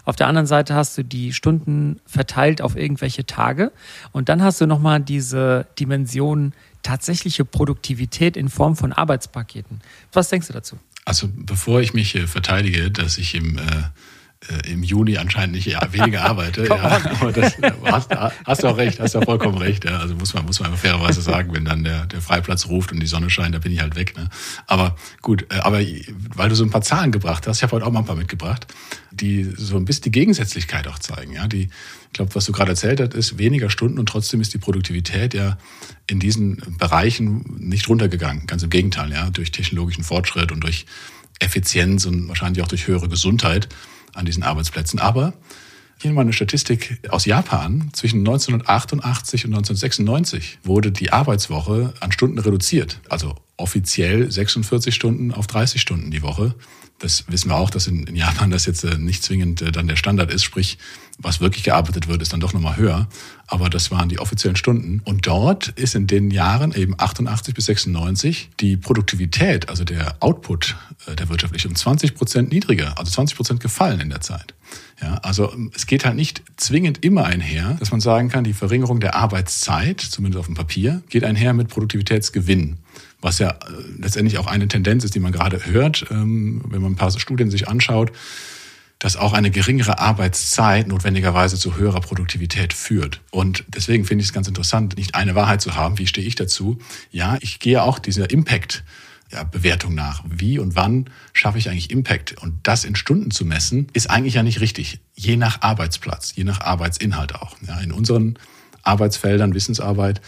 auf 0.04 0.16
der 0.16 0.26
anderen 0.26 0.46
Seite 0.46 0.74
hast 0.74 0.98
du 0.98 1.04
die 1.04 1.32
Stunden 1.32 2.00
verteilt 2.06 2.60
auf 2.60 2.76
irgendwelche 2.76 3.24
Tage 3.24 3.72
und 4.12 4.28
dann 4.28 4.42
hast 4.42 4.60
du 4.60 4.66
nochmal 4.66 5.00
diese 5.00 5.66
Dimension 5.78 6.52
tatsächliche 6.82 7.44
Produktivität 7.44 8.36
in 8.36 8.48
Form 8.48 8.76
von 8.76 8.92
Arbeitspaketen. 8.92 9.80
Was 10.12 10.28
denkst 10.28 10.48
du 10.48 10.52
dazu? 10.52 10.78
Also 11.04 11.28
bevor 11.34 11.80
ich 11.80 11.94
mich 11.94 12.18
verteidige, 12.26 12.90
dass 12.90 13.18
ich 13.18 13.34
im 13.34 13.58
äh 13.58 13.62
im 14.66 14.82
Juni 14.82 15.18
anscheinend 15.18 15.54
nicht 15.54 15.66
ja, 15.66 15.80
weniger 15.92 16.24
arbeite. 16.28 16.66
ja, 16.66 17.00
aber 17.20 17.32
das, 17.32 17.56
hast, 17.84 18.10
hast 18.44 18.62
du 18.62 18.68
auch 18.68 18.76
recht, 18.76 19.00
hast 19.00 19.14
du 19.14 19.20
auch 19.20 19.24
vollkommen 19.24 19.58
recht. 19.58 19.84
Ja. 19.84 19.98
Also 19.98 20.14
muss 20.14 20.34
man, 20.34 20.44
muss 20.44 20.60
man 20.60 20.76
fairerweise 20.76 21.22
sagen, 21.22 21.54
wenn 21.54 21.64
dann 21.64 21.84
der, 21.84 22.06
der 22.06 22.20
Freiplatz 22.20 22.66
ruft 22.66 22.92
und 22.92 23.00
die 23.00 23.06
Sonne 23.06 23.30
scheint, 23.30 23.54
da 23.54 23.58
bin 23.58 23.72
ich 23.72 23.80
halt 23.80 23.94
weg. 23.94 24.16
Ne? 24.16 24.28
Aber 24.66 24.96
gut, 25.20 25.46
äh, 25.50 25.60
aber 25.60 25.80
weil 26.34 26.48
du 26.48 26.54
so 26.54 26.64
ein 26.64 26.70
paar 26.70 26.82
Zahlen 26.82 27.12
gebracht 27.12 27.46
hast, 27.46 27.58
ich 27.58 27.62
habe 27.62 27.76
heute 27.76 27.86
auch 27.86 27.92
mal 27.92 28.00
ein 28.00 28.06
paar 28.06 28.16
mitgebracht, 28.16 28.66
die 29.12 29.44
so 29.56 29.76
ein 29.76 29.84
bisschen 29.84 30.04
die 30.04 30.10
Gegensätzlichkeit 30.10 30.88
auch 30.88 30.98
zeigen. 30.98 31.32
Ja, 31.34 31.46
die, 31.46 31.62
ich 31.62 32.12
glaube, 32.12 32.34
was 32.34 32.44
du 32.44 32.52
gerade 32.52 32.70
erzählt 32.70 33.00
hast, 33.00 33.14
ist 33.14 33.38
weniger 33.38 33.70
Stunden 33.70 33.98
und 33.98 34.06
trotzdem 34.06 34.40
ist 34.40 34.52
die 34.54 34.58
Produktivität 34.58 35.34
ja 35.34 35.56
in 36.06 36.18
diesen 36.18 36.76
Bereichen 36.78 37.44
nicht 37.58 37.88
runtergegangen. 37.88 38.46
Ganz 38.46 38.62
im 38.62 38.70
Gegenteil, 38.70 39.12
ja, 39.12 39.30
durch 39.30 39.52
technologischen 39.52 40.04
Fortschritt 40.04 40.52
und 40.52 40.60
durch 40.60 40.86
Effizienz 41.38 42.06
und 42.06 42.28
wahrscheinlich 42.28 42.62
auch 42.62 42.68
durch 42.68 42.86
höhere 42.86 43.08
Gesundheit 43.08 43.68
an 44.14 44.24
diesen 44.24 44.42
Arbeitsplätzen. 44.42 44.98
Aber 44.98 45.34
hier 46.02 46.12
mal 46.12 46.22
eine 46.22 46.32
Statistik 46.32 46.98
aus 47.10 47.26
Japan. 47.26 47.90
Zwischen 47.92 48.20
1988 48.20 49.44
und 49.44 49.52
1996 49.54 50.58
wurde 50.64 50.90
die 50.90 51.12
Arbeitswoche 51.12 51.94
an 52.00 52.10
Stunden 52.10 52.38
reduziert. 52.38 53.00
Also 53.08 53.36
offiziell 53.56 54.30
46 54.30 54.94
Stunden 54.94 55.32
auf 55.32 55.46
30 55.46 55.80
Stunden 55.80 56.10
die 56.10 56.22
Woche. 56.22 56.56
Das 56.98 57.24
wissen 57.28 57.50
wir 57.50 57.56
auch, 57.56 57.70
dass 57.70 57.86
in, 57.86 58.14
Japan 58.16 58.50
das 58.50 58.66
jetzt 58.66 58.84
äh, 58.84 58.98
nicht 58.98 59.22
zwingend 59.22 59.62
äh, 59.62 59.70
dann 59.70 59.86
der 59.86 59.96
Standard 59.96 60.32
ist. 60.32 60.42
Sprich, 60.42 60.78
was 61.22 61.40
wirklich 61.40 61.64
gearbeitet 61.64 62.08
wird, 62.08 62.20
ist 62.20 62.32
dann 62.32 62.40
doch 62.40 62.52
nochmal 62.52 62.76
höher. 62.76 63.08
Aber 63.46 63.70
das 63.70 63.90
waren 63.90 64.08
die 64.08 64.18
offiziellen 64.18 64.56
Stunden. 64.56 65.00
Und 65.04 65.26
dort 65.26 65.68
ist 65.68 65.94
in 65.94 66.06
den 66.06 66.30
Jahren 66.30 66.72
eben 66.72 66.94
88 66.98 67.54
bis 67.54 67.66
96 67.66 68.50
die 68.60 68.76
Produktivität, 68.76 69.68
also 69.68 69.84
der 69.84 70.16
Output 70.20 70.76
äh, 71.06 71.16
der 71.16 71.28
wirtschaftliche, 71.28 71.68
um 71.68 71.74
20 71.74 72.14
Prozent 72.14 72.52
niedriger, 72.52 72.98
also 72.98 73.10
20 73.10 73.36
Prozent 73.36 73.60
gefallen 73.60 74.00
in 74.00 74.10
der 74.10 74.20
Zeit. 74.20 74.54
Ja, 75.00 75.14
also 75.22 75.52
ähm, 75.52 75.70
es 75.74 75.86
geht 75.86 76.04
halt 76.04 76.16
nicht 76.16 76.42
zwingend 76.56 77.04
immer 77.04 77.24
einher, 77.24 77.76
dass 77.78 77.90
man 77.90 78.00
sagen 78.00 78.28
kann, 78.28 78.44
die 78.44 78.54
Verringerung 78.54 79.00
der 79.00 79.14
Arbeitszeit, 79.14 80.00
zumindest 80.00 80.40
auf 80.40 80.46
dem 80.46 80.54
Papier, 80.54 81.02
geht 81.08 81.24
einher 81.24 81.52
mit 81.52 81.68
Produktivitätsgewinn 81.68 82.78
was 83.22 83.38
ja 83.38 83.50
äh, 83.50 83.54
letztendlich 83.98 84.36
auch 84.38 84.48
eine 84.48 84.68
Tendenz 84.68 85.04
ist, 85.04 85.14
die 85.14 85.20
man 85.20 85.32
gerade 85.32 85.64
hört, 85.64 86.06
ähm, 86.10 86.60
wenn 86.68 86.82
man 86.82 86.92
ein 86.92 86.96
paar 86.96 87.10
Studien 87.12 87.50
sich 87.50 87.68
anschaut, 87.68 88.10
dass 89.02 89.16
auch 89.16 89.32
eine 89.32 89.50
geringere 89.50 89.98
Arbeitszeit 89.98 90.86
notwendigerweise 90.86 91.56
zu 91.56 91.74
höherer 91.74 92.00
Produktivität 92.00 92.72
führt. 92.72 93.20
Und 93.32 93.64
deswegen 93.66 94.04
finde 94.04 94.22
ich 94.22 94.28
es 94.28 94.32
ganz 94.32 94.46
interessant, 94.46 94.96
nicht 94.96 95.16
eine 95.16 95.34
Wahrheit 95.34 95.60
zu 95.60 95.74
haben. 95.74 95.98
Wie 95.98 96.06
stehe 96.06 96.24
ich 96.24 96.36
dazu? 96.36 96.78
Ja, 97.10 97.36
ich 97.40 97.58
gehe 97.58 97.82
auch 97.82 97.98
dieser 97.98 98.30
Impact 98.30 98.84
ja, 99.32 99.42
Bewertung 99.42 99.96
nach. 99.96 100.22
Wie 100.28 100.60
und 100.60 100.76
wann 100.76 101.10
schaffe 101.32 101.58
ich 101.58 101.68
eigentlich 101.68 101.90
Impact? 101.90 102.40
Und 102.40 102.60
das 102.62 102.84
in 102.84 102.94
Stunden 102.94 103.32
zu 103.32 103.44
messen, 103.44 103.88
ist 103.92 104.08
eigentlich 104.08 104.34
ja 104.34 104.44
nicht 104.44 104.60
richtig. 104.60 105.00
Je 105.16 105.36
nach 105.36 105.62
Arbeitsplatz, 105.62 106.34
je 106.36 106.44
nach 106.44 106.60
Arbeitsinhalt 106.60 107.34
auch. 107.34 107.56
Ja, 107.66 107.80
in 107.80 107.90
unseren 107.90 108.38
Arbeitsfeldern, 108.82 109.52
Wissensarbeit, 109.52 110.20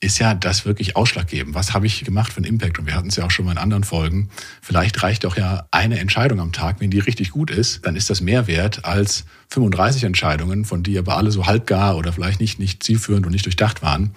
ist 0.00 0.18
ja 0.18 0.34
das 0.34 0.66
wirklich 0.66 0.96
ausschlaggebend. 0.96 1.54
Was 1.54 1.72
habe 1.72 1.86
ich 1.86 2.04
gemacht 2.04 2.32
für 2.32 2.38
einen 2.38 2.46
Impact? 2.46 2.78
Und 2.78 2.86
wir 2.86 2.94
hatten 2.94 3.08
es 3.08 3.16
ja 3.16 3.24
auch 3.24 3.30
schon 3.30 3.46
mal 3.46 3.52
in 3.52 3.58
anderen 3.58 3.84
Folgen. 3.84 4.28
Vielleicht 4.60 5.02
reicht 5.02 5.24
doch 5.24 5.36
ja 5.36 5.66
eine 5.70 5.98
Entscheidung 5.98 6.40
am 6.40 6.52
Tag. 6.52 6.80
Wenn 6.80 6.90
die 6.90 6.98
richtig 6.98 7.30
gut 7.30 7.50
ist, 7.50 7.86
dann 7.86 7.96
ist 7.96 8.10
das 8.10 8.20
mehr 8.20 8.46
wert 8.46 8.84
als 8.84 9.24
35 9.50 10.04
Entscheidungen, 10.04 10.64
von 10.64 10.82
die 10.82 10.98
aber 10.98 11.16
alle 11.16 11.30
so 11.30 11.46
halbgar 11.46 11.96
oder 11.96 12.12
vielleicht 12.12 12.40
nicht, 12.40 12.58
nicht 12.58 12.82
zielführend 12.82 13.24
und 13.24 13.32
nicht 13.32 13.46
durchdacht 13.46 13.82
waren. 13.82 14.10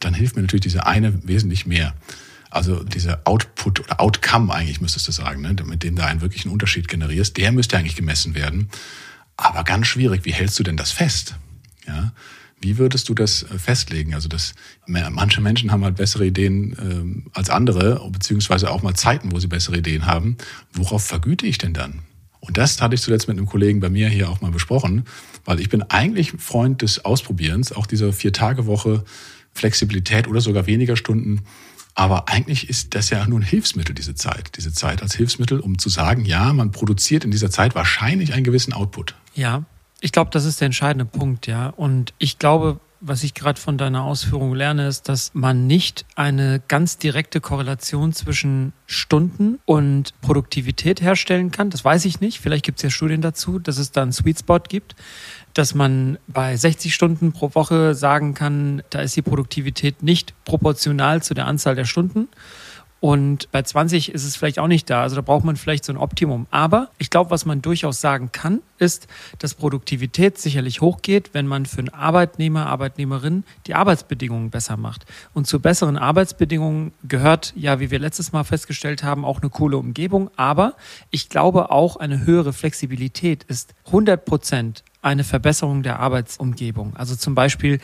Dann 0.00 0.14
hilft 0.14 0.36
mir 0.36 0.42
natürlich 0.42 0.62
diese 0.62 0.86
eine 0.86 1.26
wesentlich 1.26 1.66
mehr. 1.66 1.94
Also 2.50 2.82
dieser 2.82 3.20
Output 3.24 3.80
oder 3.80 4.00
Outcome 4.00 4.52
eigentlich 4.52 4.80
müsstest 4.80 5.06
du 5.06 5.12
sagen, 5.12 5.42
ne, 5.42 5.54
mit 5.64 5.82
dem 5.82 5.96
du 5.96 6.04
einen 6.04 6.20
wirklichen 6.20 6.50
Unterschied 6.50 6.88
generierst, 6.88 7.36
der 7.36 7.52
müsste 7.52 7.76
eigentlich 7.76 7.96
gemessen 7.96 8.34
werden. 8.34 8.70
Aber 9.36 9.64
ganz 9.64 9.86
schwierig, 9.86 10.24
wie 10.24 10.32
hältst 10.32 10.58
du 10.58 10.62
denn 10.62 10.76
das 10.76 10.90
fest? 10.90 11.36
Ja, 11.86 12.12
wie 12.60 12.78
würdest 12.78 13.08
du 13.08 13.14
das 13.14 13.44
äh, 13.44 13.58
festlegen? 13.58 14.14
Also 14.14 14.28
das, 14.28 14.54
manche 14.86 15.40
Menschen 15.40 15.70
haben 15.70 15.84
halt 15.84 15.96
bessere 15.96 16.26
Ideen 16.26 16.76
ähm, 16.80 17.26
als 17.32 17.50
andere, 17.50 18.08
beziehungsweise 18.10 18.70
auch 18.70 18.82
mal 18.82 18.94
Zeiten, 18.94 19.32
wo 19.32 19.38
sie 19.38 19.46
bessere 19.46 19.78
Ideen 19.78 20.06
haben. 20.06 20.36
Worauf 20.72 21.04
vergüte 21.04 21.46
ich 21.46 21.58
denn 21.58 21.74
dann? 21.74 22.00
Und 22.40 22.56
das 22.56 22.80
hatte 22.80 22.94
ich 22.94 23.02
zuletzt 23.02 23.28
mit 23.28 23.36
einem 23.36 23.46
Kollegen 23.46 23.80
bei 23.80 23.90
mir 23.90 24.08
hier 24.08 24.28
auch 24.30 24.40
mal 24.40 24.50
besprochen, 24.50 25.04
weil 25.44 25.60
ich 25.60 25.68
bin 25.68 25.82
eigentlich 25.82 26.32
Freund 26.38 26.82
des 26.82 27.04
Ausprobierens, 27.04 27.72
auch 27.72 27.86
dieser 27.86 28.12
Vier-Tage-Woche, 28.12 29.04
Flexibilität 29.52 30.28
oder 30.28 30.40
sogar 30.40 30.66
weniger 30.66 30.96
Stunden. 30.96 31.42
Aber 31.94 32.28
eigentlich 32.28 32.68
ist 32.68 32.94
das 32.94 33.10
ja 33.10 33.26
nur 33.26 33.40
ein 33.40 33.44
Hilfsmittel, 33.44 33.92
diese 33.92 34.14
Zeit. 34.14 34.52
Diese 34.56 34.72
Zeit 34.72 35.02
als 35.02 35.16
Hilfsmittel, 35.16 35.58
um 35.58 35.78
zu 35.78 35.88
sagen, 35.88 36.24
ja, 36.24 36.52
man 36.52 36.70
produziert 36.70 37.24
in 37.24 37.32
dieser 37.32 37.50
Zeit 37.50 37.74
wahrscheinlich 37.74 38.34
einen 38.34 38.44
gewissen 38.44 38.72
Output. 38.72 39.16
Ja, 39.34 39.64
ich 40.00 40.12
glaube, 40.12 40.30
das 40.30 40.44
ist 40.44 40.60
der 40.60 40.66
entscheidende 40.66 41.04
Punkt, 41.04 41.46
ja. 41.46 41.68
Und 41.68 42.14
ich 42.18 42.38
glaube, 42.38 42.80
was 43.00 43.22
ich 43.22 43.34
gerade 43.34 43.60
von 43.60 43.78
deiner 43.78 44.02
Ausführung 44.02 44.54
lerne, 44.54 44.88
ist, 44.88 45.08
dass 45.08 45.30
man 45.34 45.66
nicht 45.66 46.04
eine 46.16 46.60
ganz 46.66 46.98
direkte 46.98 47.40
Korrelation 47.40 48.12
zwischen 48.12 48.72
Stunden 48.86 49.60
und 49.64 50.20
Produktivität 50.20 51.00
herstellen 51.00 51.50
kann. 51.50 51.70
Das 51.70 51.84
weiß 51.84 52.04
ich 52.06 52.20
nicht. 52.20 52.40
Vielleicht 52.40 52.64
gibt 52.64 52.78
es 52.78 52.82
ja 52.82 52.90
Studien 52.90 53.20
dazu, 53.20 53.58
dass 53.58 53.78
es 53.78 53.92
da 53.92 54.02
einen 54.02 54.12
Sweet 54.12 54.40
Spot 54.40 54.58
gibt, 54.58 54.96
dass 55.54 55.74
man 55.74 56.18
bei 56.26 56.56
60 56.56 56.92
Stunden 56.92 57.32
pro 57.32 57.54
Woche 57.54 57.94
sagen 57.94 58.34
kann, 58.34 58.82
da 58.90 59.00
ist 59.00 59.16
die 59.16 59.22
Produktivität 59.22 60.02
nicht 60.02 60.34
proportional 60.44 61.22
zu 61.22 61.34
der 61.34 61.46
Anzahl 61.46 61.76
der 61.76 61.84
Stunden. 61.84 62.28
Und 63.00 63.50
bei 63.52 63.62
20 63.62 64.12
ist 64.12 64.24
es 64.24 64.36
vielleicht 64.36 64.58
auch 64.58 64.66
nicht 64.66 64.90
da. 64.90 65.02
Also 65.02 65.14
da 65.16 65.22
braucht 65.22 65.44
man 65.44 65.56
vielleicht 65.56 65.84
so 65.84 65.92
ein 65.92 65.96
Optimum. 65.96 66.46
Aber 66.50 66.90
ich 66.98 67.10
glaube, 67.10 67.30
was 67.30 67.46
man 67.46 67.62
durchaus 67.62 68.00
sagen 68.00 68.32
kann, 68.32 68.60
ist, 68.78 69.06
dass 69.38 69.54
Produktivität 69.54 70.38
sicherlich 70.38 70.80
hochgeht, 70.80 71.30
wenn 71.32 71.46
man 71.46 71.66
für 71.66 71.78
einen 71.78 71.90
Arbeitnehmer, 71.90 72.66
Arbeitnehmerin 72.66 73.44
die 73.66 73.74
Arbeitsbedingungen 73.74 74.50
besser 74.50 74.76
macht. 74.76 75.06
Und 75.32 75.46
zu 75.46 75.60
besseren 75.60 75.96
Arbeitsbedingungen 75.96 76.92
gehört 77.04 77.52
ja, 77.56 77.78
wie 77.78 77.90
wir 77.90 78.00
letztes 78.00 78.32
Mal 78.32 78.44
festgestellt 78.44 79.04
haben, 79.04 79.24
auch 79.24 79.40
eine 79.40 79.50
coole 79.50 79.76
Umgebung. 79.76 80.30
Aber 80.36 80.74
ich 81.10 81.28
glaube 81.28 81.70
auch 81.70 81.96
eine 81.96 82.26
höhere 82.26 82.52
Flexibilität 82.52 83.44
ist 83.44 83.74
100 83.86 84.24
Prozent 84.24 84.82
eine 85.08 85.24
Verbesserung 85.24 85.82
der 85.82 85.98
Arbeitsumgebung. 85.98 86.96
Also 86.96 87.16
zum 87.16 87.34
Beispiel 87.34 87.80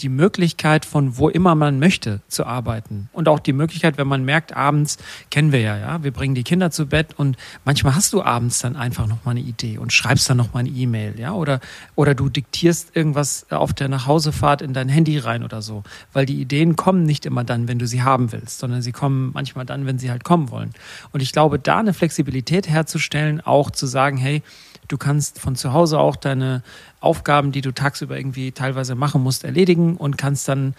die 0.00 0.08
Möglichkeit 0.08 0.84
von 0.84 1.18
wo 1.18 1.28
immer 1.28 1.54
man 1.54 1.78
möchte 1.78 2.20
zu 2.28 2.46
arbeiten. 2.46 3.08
Und 3.12 3.28
auch 3.28 3.40
die 3.40 3.52
Möglichkeit, 3.52 3.98
wenn 3.98 4.06
man 4.06 4.24
merkt, 4.24 4.56
abends 4.56 4.98
kennen 5.30 5.52
wir 5.52 5.60
ja, 5.60 5.76
ja, 5.76 6.02
wir 6.04 6.12
bringen 6.12 6.34
die 6.34 6.44
Kinder 6.44 6.70
zu 6.70 6.86
Bett 6.86 7.18
und 7.18 7.36
manchmal 7.64 7.94
hast 7.94 8.12
du 8.12 8.22
abends 8.22 8.60
dann 8.60 8.76
einfach 8.76 9.06
noch 9.06 9.24
mal 9.24 9.32
eine 9.32 9.40
Idee 9.40 9.78
und 9.78 9.92
schreibst 9.92 10.30
dann 10.30 10.36
noch 10.36 10.54
mal 10.54 10.60
eine 10.60 10.68
E-Mail, 10.68 11.18
ja, 11.18 11.32
oder, 11.32 11.60
oder 11.96 12.14
du 12.14 12.28
diktierst 12.28 12.94
irgendwas 12.94 13.46
auf 13.50 13.72
der 13.72 13.88
Nachhausefahrt 13.88 14.62
in 14.62 14.72
dein 14.72 14.88
Handy 14.88 15.18
rein 15.18 15.42
oder 15.42 15.62
so. 15.62 15.82
Weil 16.12 16.26
die 16.26 16.40
Ideen 16.40 16.76
kommen 16.76 17.04
nicht 17.04 17.26
immer 17.26 17.44
dann, 17.44 17.66
wenn 17.68 17.78
du 17.78 17.86
sie 17.86 18.02
haben 18.02 18.30
willst, 18.32 18.60
sondern 18.60 18.82
sie 18.82 18.92
kommen 18.92 19.32
manchmal 19.34 19.66
dann, 19.66 19.86
wenn 19.86 19.98
sie 19.98 20.10
halt 20.10 20.24
kommen 20.24 20.50
wollen. 20.50 20.70
Und 21.12 21.22
ich 21.22 21.32
glaube, 21.32 21.58
da 21.58 21.78
eine 21.78 21.94
Flexibilität 21.94 22.68
herzustellen, 22.68 23.40
auch 23.40 23.70
zu 23.70 23.86
sagen, 23.86 24.16
hey, 24.16 24.42
Du 24.88 24.96
kannst 24.96 25.38
von 25.38 25.54
zu 25.54 25.72
Hause 25.72 25.98
auch 25.98 26.16
deine 26.16 26.62
Aufgaben, 27.00 27.52
die 27.52 27.60
du 27.60 27.72
tagsüber 27.72 28.16
irgendwie 28.16 28.52
teilweise 28.52 28.94
machen 28.94 29.22
musst, 29.22 29.44
erledigen 29.44 29.96
und 29.96 30.18
kannst 30.18 30.48
dann 30.48 30.74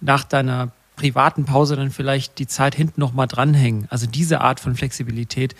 nach 0.00 0.24
deiner 0.24 0.72
privaten 0.96 1.44
Pause 1.44 1.76
dann 1.76 1.90
vielleicht 1.90 2.38
die 2.38 2.46
Zeit 2.46 2.74
hinten 2.74 3.00
noch 3.00 3.12
mal 3.12 3.26
dranhängen. 3.26 3.86
Also 3.90 4.06
diese 4.06 4.40
Art 4.40 4.60
von 4.60 4.74
Flexibilität 4.74 5.54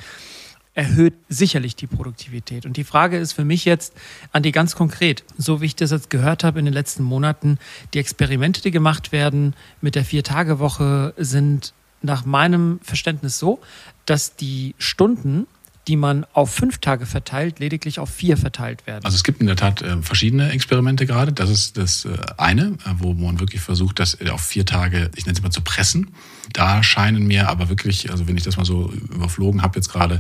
erhöht 0.75 1.15
sicherlich 1.29 1.77
die 1.77 1.87
Produktivität. 1.87 2.65
Und 2.65 2.77
die 2.77 2.85
Frage 2.85 3.19
ist 3.19 3.33
für 3.33 3.45
mich 3.45 3.65
jetzt 3.65 3.95
an 4.33 4.43
die 4.43 4.53
ganz 4.53 4.77
konkret, 4.77 5.25
so 5.37 5.61
wie 5.61 5.67
ich 5.67 5.77
das 5.77 5.91
jetzt 5.91 6.11
gehört 6.11 6.45
habe 6.45 6.59
in 6.59 6.65
den 6.65 6.75
letzten 6.75 7.03
Monaten, 7.03 7.59
die 7.93 7.99
Experimente, 7.99 8.63
die 8.63 8.71
gemacht 8.71 9.13
werden 9.13 9.55
mit 9.81 9.95
der 9.95 10.05
Vier-Tage-Woche, 10.05 11.15
sind 11.17 11.75
nach 12.03 12.25
meinem 12.25 12.79
Verständnis 12.83 13.39
so, 13.39 13.61
dass 14.07 14.37
die 14.37 14.75
Stunden 14.79 15.47
die 15.91 15.97
man 15.97 16.25
auf 16.35 16.55
fünf 16.55 16.79
Tage 16.79 17.05
verteilt, 17.05 17.59
lediglich 17.59 17.99
auf 17.99 18.11
vier 18.11 18.37
verteilt 18.37 18.87
werden. 18.87 19.05
Also 19.05 19.17
es 19.17 19.25
gibt 19.25 19.41
in 19.41 19.49
der 19.49 19.57
Tat 19.57 19.83
äh, 19.83 20.01
verschiedene 20.03 20.53
Experimente 20.53 21.05
gerade. 21.05 21.33
Das 21.33 21.51
ist 21.51 21.77
das 21.77 22.05
äh, 22.05 22.17
eine, 22.37 22.77
äh, 22.87 22.95
wo 22.99 23.13
man 23.13 23.41
wirklich 23.41 23.61
versucht, 23.61 23.99
das 23.99 24.17
auf 24.31 24.41
vier 24.41 24.65
Tage, 24.65 25.11
ich 25.17 25.27
nenne 25.27 25.37
es 25.37 25.43
mal, 25.43 25.51
zu 25.51 25.63
pressen. 25.63 26.13
Da 26.53 26.85
scheinen 26.85 27.27
mir 27.27 27.49
aber 27.49 27.69
wirklich, 27.71 28.09
also 28.13 28.29
wenn 28.29 28.37
ich 28.37 28.45
das 28.45 28.57
mal 28.57 28.65
so 28.65 28.93
überflogen 28.93 29.63
habe 29.63 29.81
jetzt 29.81 29.89
gerade, 29.89 30.19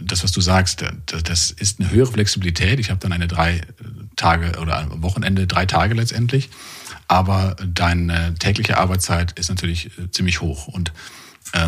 das, 0.00 0.22
was 0.22 0.30
du 0.30 0.40
sagst, 0.40 0.84
das 1.06 1.50
ist 1.50 1.80
eine 1.80 1.90
höhere 1.90 2.12
Flexibilität. 2.12 2.78
Ich 2.78 2.90
habe 2.90 3.00
dann 3.00 3.12
eine 3.12 3.26
drei 3.26 3.60
Tage 4.14 4.58
oder 4.60 4.78
ein 4.78 5.02
Wochenende, 5.02 5.48
drei 5.48 5.66
Tage 5.66 5.94
letztendlich. 5.94 6.48
Aber 7.08 7.56
deine 7.66 8.34
tägliche 8.38 8.78
Arbeitszeit 8.78 9.32
ist 9.38 9.50
natürlich 9.50 9.90
ziemlich 10.12 10.40
hoch. 10.40 10.68
Und 10.68 10.92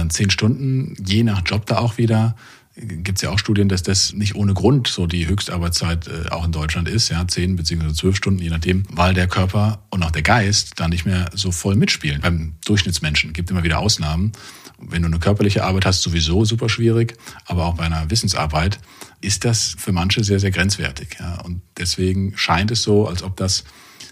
zehn 0.09 0.31
Stunden, 0.31 0.97
je 1.05 1.23
nach 1.23 1.43
Job 1.45 1.67
da 1.67 1.79
auch 1.79 1.99
wieder, 1.99 2.35
gibt 2.81 3.19
es 3.19 3.23
ja 3.23 3.31
auch 3.31 3.39
Studien, 3.39 3.69
dass 3.69 3.83
das 3.83 4.13
nicht 4.13 4.35
ohne 4.35 4.55
Grund 4.55 4.89
so 4.89 5.07
die 5.07 5.27
Höchstarbeitszeit 5.27 6.07
äh, 6.07 6.29
auch 6.31 6.45
in 6.45 6.53
Deutschland 6.53 6.89
ist, 6.89 7.09
ja, 7.09 7.27
zehn 7.27 7.57
beziehungsweise 7.57 7.95
zwölf 7.95 8.17
Stunden, 8.17 8.41
je 8.41 8.51
nachdem, 8.51 8.85
weil 8.91 9.15
der 9.15 9.27
Körper 9.27 9.83
und 9.91 10.03
auch 10.03 10.11
der 10.11 10.23
Geist 10.23 10.73
da 10.77 10.89
nicht 10.89 11.05
mehr 11.05 11.31
so 11.35 11.51
voll 11.51 11.75
mitspielen. 11.75 12.21
Beim 12.21 12.55
Durchschnittsmenschen 12.65 13.33
gibt 13.33 13.51
immer 13.51 13.65
wieder 13.65 13.79
Ausnahmen. 13.79 14.33
Wenn 14.81 15.03
du 15.03 15.09
eine 15.09 15.19
körperliche 15.19 15.65
Arbeit 15.65 15.87
hast, 15.87 16.03
sowieso 16.03 16.45
super 16.45 16.69
schwierig, 16.69 17.17
aber 17.47 17.67
auch 17.67 17.75
bei 17.75 17.85
einer 17.85 18.11
Wissensarbeit 18.11 18.79
ist 19.21 19.45
das 19.45 19.75
für 19.77 19.91
manche 19.91 20.23
sehr, 20.23 20.39
sehr 20.39 20.53
grenzwertig. 20.53 21.17
Ja. 21.19 21.41
Und 21.41 21.63
deswegen 21.77 22.37
scheint 22.37 22.71
es 22.71 22.83
so, 22.83 23.09
als 23.09 23.25
ob 23.25 23.37
das 23.37 23.65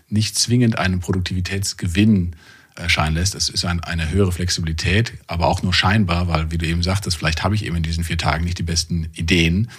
nicht 0.09 0.37
zwingend 0.39 0.79
einen 0.79 1.01
Produktivitätsgewinn 1.01 2.35
erscheinen 2.77 3.17
lässt. 3.17 3.35
Es 3.35 3.49
ist 3.49 3.65
ein, 3.65 3.81
eine 3.81 4.11
höhere 4.11 4.33
Flexibilität, 4.33 5.15
aber 5.27 5.47
auch 5.47 5.63
nur 5.63 5.73
scheinbar, 5.73 6.29
weil, 6.29 6.51
wie 6.51 6.59
du 6.59 6.67
eben 6.67 6.83
sagtest, 6.83 7.17
vielleicht 7.17 7.45
habe 7.45 7.55
ich 7.55 7.65
eben 7.65 7.77
in 7.77 7.83
diesen 7.83 8.05
vier 8.05 8.19
Tagen 8.19 8.45
nicht 8.45 8.59
die 8.59 8.63
besten 8.63 9.11
Ideen 9.15 9.71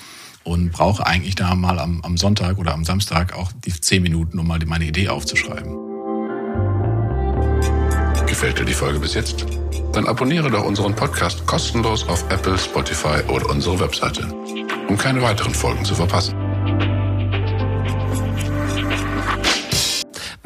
und 0.44 0.72
brauche 0.72 1.06
eigentlich 1.06 1.36
da 1.36 1.56
mal 1.56 1.80
am, 1.80 2.02
am 2.02 2.18
Sonntag 2.18 2.58
oder 2.58 2.74
am 2.74 2.86
Samstag 2.86 3.34
auch 3.34 3.52
die 3.66 3.74
zehn 3.80 4.02
Minuten, 4.02 4.40
um 4.40 4.48
mal 4.48 4.60
meine 4.66 4.86
Idee 4.86 5.10
aufzuschreiben. 5.10 5.76
Gefällt 8.28 8.60
dir 8.60 8.66
die 8.66 8.74
Folge 8.74 9.00
bis 9.00 9.14
jetzt? 9.14 9.46
Dann 9.94 10.06
abonniere 10.06 10.52
doch 10.52 10.64
unseren 10.64 10.96
Podcast 10.96 11.46
kostenlos 11.48 12.08
auf 12.08 12.24
Apple, 12.30 12.58
Spotify 12.58 13.24
oder 13.28 13.50
unsere 13.50 13.80
Webseite, 13.80 14.28
um 14.88 14.98
keine 14.98 15.22
weiteren 15.22 15.54
Folgen 15.54 15.84
zu 15.84 15.96
verpassen. 15.96 16.37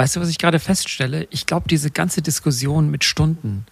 Weißt 0.01 0.15
du, 0.15 0.19
was 0.19 0.29
ich 0.29 0.39
gerade 0.39 0.57
feststelle? 0.57 1.27
Ich 1.29 1.45
glaube, 1.45 1.67
diese 1.69 1.91
ganze 1.91 2.23
Diskussion 2.23 2.89
mit 2.89 3.03
Stunden, 3.03 3.67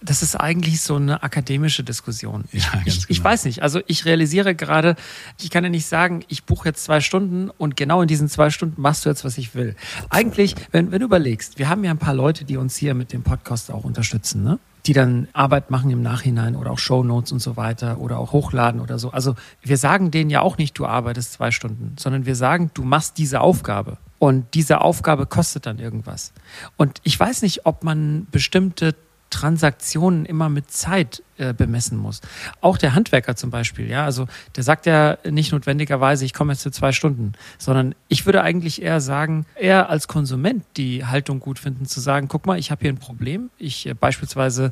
das 0.00 0.22
ist 0.22 0.34
eigentlich 0.34 0.80
so 0.80 0.96
eine 0.96 1.22
akademische 1.22 1.84
Diskussion. 1.84 2.44
Ja, 2.52 2.70
ganz 2.72 2.86
ich, 2.86 2.94
genau. 2.94 3.06
ich 3.10 3.22
weiß 3.22 3.44
nicht. 3.44 3.62
Also 3.62 3.82
ich 3.86 4.06
realisiere 4.06 4.54
gerade, 4.54 4.96
ich 5.42 5.50
kann 5.50 5.62
ja 5.62 5.68
nicht 5.68 5.84
sagen, 5.84 6.24
ich 6.28 6.44
buche 6.44 6.70
jetzt 6.70 6.84
zwei 6.84 7.00
Stunden 7.00 7.50
und 7.50 7.76
genau 7.76 8.00
in 8.00 8.08
diesen 8.08 8.30
zwei 8.30 8.48
Stunden 8.48 8.80
machst 8.80 9.04
du 9.04 9.10
jetzt, 9.10 9.26
was 9.26 9.36
ich 9.36 9.54
will. 9.54 9.76
Eigentlich, 10.08 10.54
wenn, 10.70 10.90
wenn 10.90 11.00
du 11.00 11.04
überlegst, 11.04 11.58
wir 11.58 11.68
haben 11.68 11.84
ja 11.84 11.90
ein 11.90 11.98
paar 11.98 12.14
Leute, 12.14 12.46
die 12.46 12.56
uns 12.56 12.76
hier 12.76 12.94
mit 12.94 13.12
dem 13.12 13.22
Podcast 13.22 13.70
auch 13.70 13.84
unterstützen, 13.84 14.42
ne? 14.42 14.58
die 14.86 14.94
dann 14.94 15.28
Arbeit 15.34 15.70
machen 15.70 15.90
im 15.90 16.00
Nachhinein 16.00 16.56
oder 16.56 16.70
auch 16.70 16.78
Shownotes 16.78 17.30
und 17.30 17.40
so 17.40 17.58
weiter 17.58 17.98
oder 17.98 18.18
auch 18.18 18.32
hochladen 18.32 18.80
oder 18.80 18.98
so. 18.98 19.10
Also 19.10 19.34
wir 19.60 19.76
sagen 19.76 20.10
denen 20.10 20.30
ja 20.30 20.40
auch 20.40 20.56
nicht, 20.56 20.78
du 20.78 20.86
arbeitest 20.86 21.34
zwei 21.34 21.50
Stunden, 21.50 21.96
sondern 21.98 22.24
wir 22.24 22.36
sagen, 22.36 22.70
du 22.72 22.84
machst 22.84 23.18
diese 23.18 23.42
Aufgabe. 23.42 23.98
Und 24.24 24.54
diese 24.54 24.80
Aufgabe 24.80 25.26
kostet 25.26 25.66
dann 25.66 25.78
irgendwas. 25.78 26.32
Und 26.78 26.98
ich 27.02 27.20
weiß 27.20 27.42
nicht, 27.42 27.66
ob 27.66 27.84
man 27.84 28.26
bestimmte 28.30 28.94
Transaktionen 29.28 30.24
immer 30.24 30.48
mit 30.48 30.70
Zeit 30.70 31.22
äh, 31.36 31.52
bemessen 31.52 31.98
muss. 31.98 32.22
Auch 32.62 32.78
der 32.78 32.94
Handwerker 32.94 33.36
zum 33.36 33.50
Beispiel, 33.50 33.86
ja, 33.86 34.06
also 34.06 34.26
der 34.56 34.64
sagt 34.64 34.86
ja 34.86 35.18
nicht 35.30 35.52
notwendigerweise, 35.52 36.24
ich 36.24 36.32
komme 36.32 36.54
jetzt 36.54 36.62
für 36.62 36.70
zwei 36.70 36.92
Stunden, 36.92 37.32
sondern 37.58 37.94
ich 38.08 38.24
würde 38.24 38.40
eigentlich 38.40 38.80
eher 38.80 39.02
sagen, 39.02 39.44
eher 39.56 39.90
als 39.90 40.08
Konsument 40.08 40.64
die 40.78 41.04
Haltung 41.04 41.38
gut 41.38 41.58
finden, 41.58 41.84
zu 41.84 42.00
sagen, 42.00 42.26
guck 42.26 42.46
mal, 42.46 42.58
ich 42.58 42.70
habe 42.70 42.80
hier 42.80 42.94
ein 42.94 42.96
Problem. 42.96 43.50
Ich 43.58 43.84
äh, 43.86 43.92
beispielsweise 43.92 44.70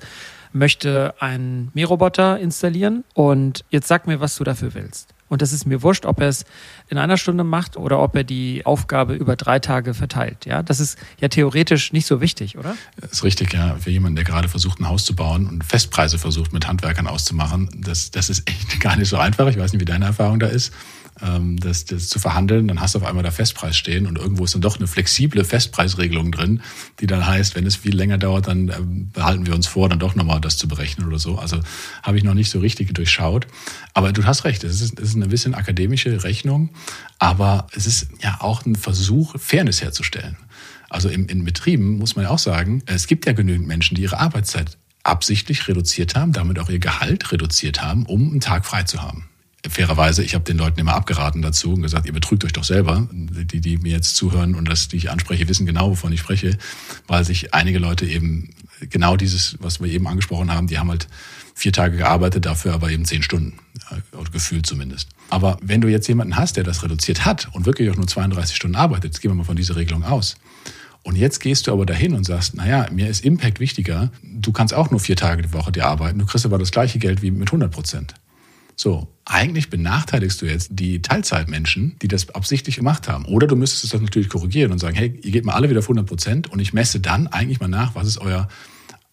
möchte 0.54 1.12
einen 1.20 1.70
Mähroboter 1.74 2.38
installieren 2.38 3.04
und 3.12 3.66
jetzt 3.68 3.88
sag 3.88 4.06
mir, 4.06 4.18
was 4.18 4.34
du 4.36 4.44
dafür 4.44 4.72
willst. 4.72 5.12
Und 5.32 5.40
das 5.40 5.54
ist 5.54 5.64
mir 5.64 5.82
wurscht, 5.82 6.04
ob 6.04 6.20
er 6.20 6.28
es 6.28 6.44
in 6.88 6.98
einer 6.98 7.16
Stunde 7.16 7.42
macht 7.42 7.78
oder 7.78 8.00
ob 8.00 8.14
er 8.14 8.22
die 8.22 8.66
Aufgabe 8.66 9.14
über 9.14 9.34
drei 9.34 9.60
Tage 9.60 9.94
verteilt. 9.94 10.44
Ja, 10.44 10.62
das 10.62 10.78
ist 10.78 10.98
ja 11.22 11.28
theoretisch 11.28 11.90
nicht 11.90 12.04
so 12.04 12.20
wichtig, 12.20 12.58
oder? 12.58 12.76
Das 13.00 13.12
ist 13.12 13.24
richtig, 13.24 13.54
ja. 13.54 13.76
Für 13.76 13.88
jemanden, 13.88 14.16
der 14.16 14.26
gerade 14.26 14.50
versucht, 14.50 14.78
ein 14.78 14.86
Haus 14.86 15.06
zu 15.06 15.16
bauen 15.16 15.48
und 15.48 15.64
Festpreise 15.64 16.18
versucht, 16.18 16.52
mit 16.52 16.68
Handwerkern 16.68 17.06
auszumachen, 17.06 17.70
das, 17.74 18.10
das 18.10 18.28
ist 18.28 18.46
echt 18.46 18.78
gar 18.80 18.96
nicht 18.96 19.08
so 19.08 19.16
einfach. 19.16 19.48
Ich 19.48 19.58
weiß 19.58 19.72
nicht, 19.72 19.80
wie 19.80 19.86
deine 19.86 20.04
Erfahrung 20.04 20.38
da 20.38 20.48
ist 20.48 20.70
das, 21.22 21.84
das 21.84 22.08
zu 22.08 22.18
verhandeln, 22.18 22.66
dann 22.66 22.80
hast 22.80 22.94
du 22.94 22.98
auf 22.98 23.04
einmal 23.04 23.22
da 23.22 23.30
Festpreis 23.30 23.76
stehen 23.76 24.06
und 24.06 24.18
irgendwo 24.18 24.44
ist 24.44 24.54
dann 24.54 24.60
doch 24.60 24.76
eine 24.76 24.88
flexible 24.88 25.44
Festpreisregelung 25.44 26.32
drin, 26.32 26.62
die 27.00 27.06
dann 27.06 27.24
heißt, 27.26 27.54
wenn 27.54 27.64
es 27.64 27.76
viel 27.76 27.94
länger 27.94 28.18
dauert, 28.18 28.48
dann 28.48 28.68
äh, 28.68 28.74
behalten 28.80 29.46
wir 29.46 29.54
uns 29.54 29.66
vor, 29.68 29.88
dann 29.88 30.00
doch 30.00 30.16
nochmal 30.16 30.40
das 30.40 30.58
zu 30.58 30.66
berechnen 30.66 31.06
oder 31.06 31.18
so. 31.18 31.38
Also 31.38 31.60
habe 32.02 32.18
ich 32.18 32.24
noch 32.24 32.34
nicht 32.34 32.50
so 32.50 32.58
richtig 32.58 32.92
durchschaut. 32.94 33.46
Aber 33.94 34.12
du 34.12 34.24
hast 34.24 34.44
recht, 34.44 34.64
es 34.64 34.80
ist, 34.80 34.98
es 34.98 35.10
ist 35.10 35.16
eine 35.16 35.28
bisschen 35.28 35.54
akademische 35.54 36.24
Rechnung, 36.24 36.70
aber 37.18 37.68
es 37.74 37.86
ist 37.86 38.08
ja 38.20 38.38
auch 38.40 38.66
ein 38.66 38.74
Versuch, 38.74 39.38
Fairness 39.38 39.80
herzustellen. 39.80 40.36
Also 40.90 41.08
in, 41.08 41.26
in 41.26 41.44
Betrieben 41.44 41.98
muss 41.98 42.16
man 42.16 42.24
ja 42.24 42.30
auch 42.30 42.38
sagen, 42.38 42.82
es 42.86 43.06
gibt 43.06 43.26
ja 43.26 43.32
genügend 43.32 43.66
Menschen, 43.66 43.94
die 43.94 44.02
ihre 44.02 44.18
Arbeitszeit 44.18 44.76
absichtlich 45.04 45.68
reduziert 45.68 46.14
haben, 46.16 46.32
damit 46.32 46.58
auch 46.58 46.68
ihr 46.68 46.78
Gehalt 46.78 47.32
reduziert 47.32 47.82
haben, 47.82 48.06
um 48.06 48.30
einen 48.30 48.40
Tag 48.40 48.66
frei 48.66 48.82
zu 48.82 49.02
haben 49.02 49.28
fairerweise, 49.68 50.22
ich 50.24 50.34
habe 50.34 50.44
den 50.44 50.58
Leuten 50.58 50.80
immer 50.80 50.94
abgeraten 50.94 51.42
dazu 51.42 51.72
und 51.72 51.82
gesagt, 51.82 52.06
ihr 52.06 52.12
betrügt 52.12 52.44
euch 52.44 52.52
doch 52.52 52.64
selber. 52.64 53.08
Die, 53.12 53.60
die 53.60 53.78
mir 53.78 53.92
jetzt 53.92 54.16
zuhören 54.16 54.54
und 54.54 54.68
das, 54.68 54.88
die 54.88 54.96
ich 54.96 55.10
anspreche, 55.10 55.48
wissen 55.48 55.66
genau, 55.66 55.90
wovon 55.90 56.12
ich 56.12 56.20
spreche, 56.20 56.58
weil 57.06 57.24
sich 57.24 57.54
einige 57.54 57.78
Leute 57.78 58.06
eben 58.06 58.50
genau 58.80 59.16
dieses, 59.16 59.56
was 59.60 59.80
wir 59.80 59.90
eben 59.90 60.06
angesprochen 60.08 60.52
haben, 60.52 60.66
die 60.66 60.78
haben 60.78 60.90
halt 60.90 61.06
vier 61.54 61.72
Tage 61.72 61.96
gearbeitet, 61.96 62.46
dafür 62.46 62.74
aber 62.74 62.90
eben 62.90 63.04
zehn 63.04 63.22
Stunden, 63.22 63.58
gefühlt 64.32 64.66
zumindest. 64.66 65.08
Aber 65.30 65.58
wenn 65.62 65.80
du 65.80 65.88
jetzt 65.88 66.08
jemanden 66.08 66.36
hast, 66.36 66.56
der 66.56 66.64
das 66.64 66.82
reduziert 66.82 67.24
hat 67.24 67.48
und 67.52 67.66
wirklich 67.66 67.90
auch 67.90 67.96
nur 67.96 68.06
32 68.06 68.56
Stunden 68.56 68.76
arbeitet, 68.76 69.04
jetzt 69.04 69.20
gehen 69.20 69.30
wir 69.30 69.36
mal 69.36 69.44
von 69.44 69.56
dieser 69.56 69.76
Regelung 69.76 70.02
aus, 70.02 70.36
und 71.04 71.16
jetzt 71.16 71.40
gehst 71.40 71.66
du 71.66 71.72
aber 71.72 71.84
dahin 71.84 72.14
und 72.14 72.24
sagst, 72.24 72.54
naja, 72.54 72.86
mir 72.92 73.08
ist 73.08 73.24
Impact 73.24 73.58
wichtiger. 73.58 74.12
Du 74.22 74.52
kannst 74.52 74.72
auch 74.72 74.90
nur 74.90 75.00
vier 75.00 75.16
Tage 75.16 75.42
die 75.42 75.52
Woche 75.52 75.72
dir 75.72 75.86
arbeiten. 75.86 76.18
Du 76.20 76.26
kriegst 76.26 76.46
aber 76.46 76.58
das 76.58 76.70
gleiche 76.70 77.00
Geld 77.00 77.22
wie 77.22 77.32
mit 77.32 77.48
100 77.48 77.72
Prozent. 77.72 78.14
So, 78.82 79.06
eigentlich 79.24 79.70
benachteiligst 79.70 80.42
du 80.42 80.46
jetzt 80.46 80.70
die 80.72 81.02
Teilzeitmenschen, 81.02 81.94
die 82.02 82.08
das 82.08 82.28
absichtlich 82.30 82.74
gemacht 82.74 83.06
haben. 83.06 83.26
Oder 83.26 83.46
du 83.46 83.54
müsstest 83.54 83.84
es 83.84 84.00
natürlich 84.00 84.28
korrigieren 84.28 84.72
und 84.72 84.80
sagen, 84.80 84.96
hey, 84.96 85.20
ihr 85.22 85.30
geht 85.30 85.44
mal 85.44 85.52
alle 85.52 85.70
wieder 85.70 85.78
auf 85.78 85.84
100 85.84 86.04
Prozent 86.04 86.50
und 86.50 86.58
ich 86.58 86.72
messe 86.72 86.98
dann 86.98 87.28
eigentlich 87.28 87.60
mal 87.60 87.68
nach, 87.68 87.94
was 87.94 88.08
ist 88.08 88.18
euer 88.18 88.48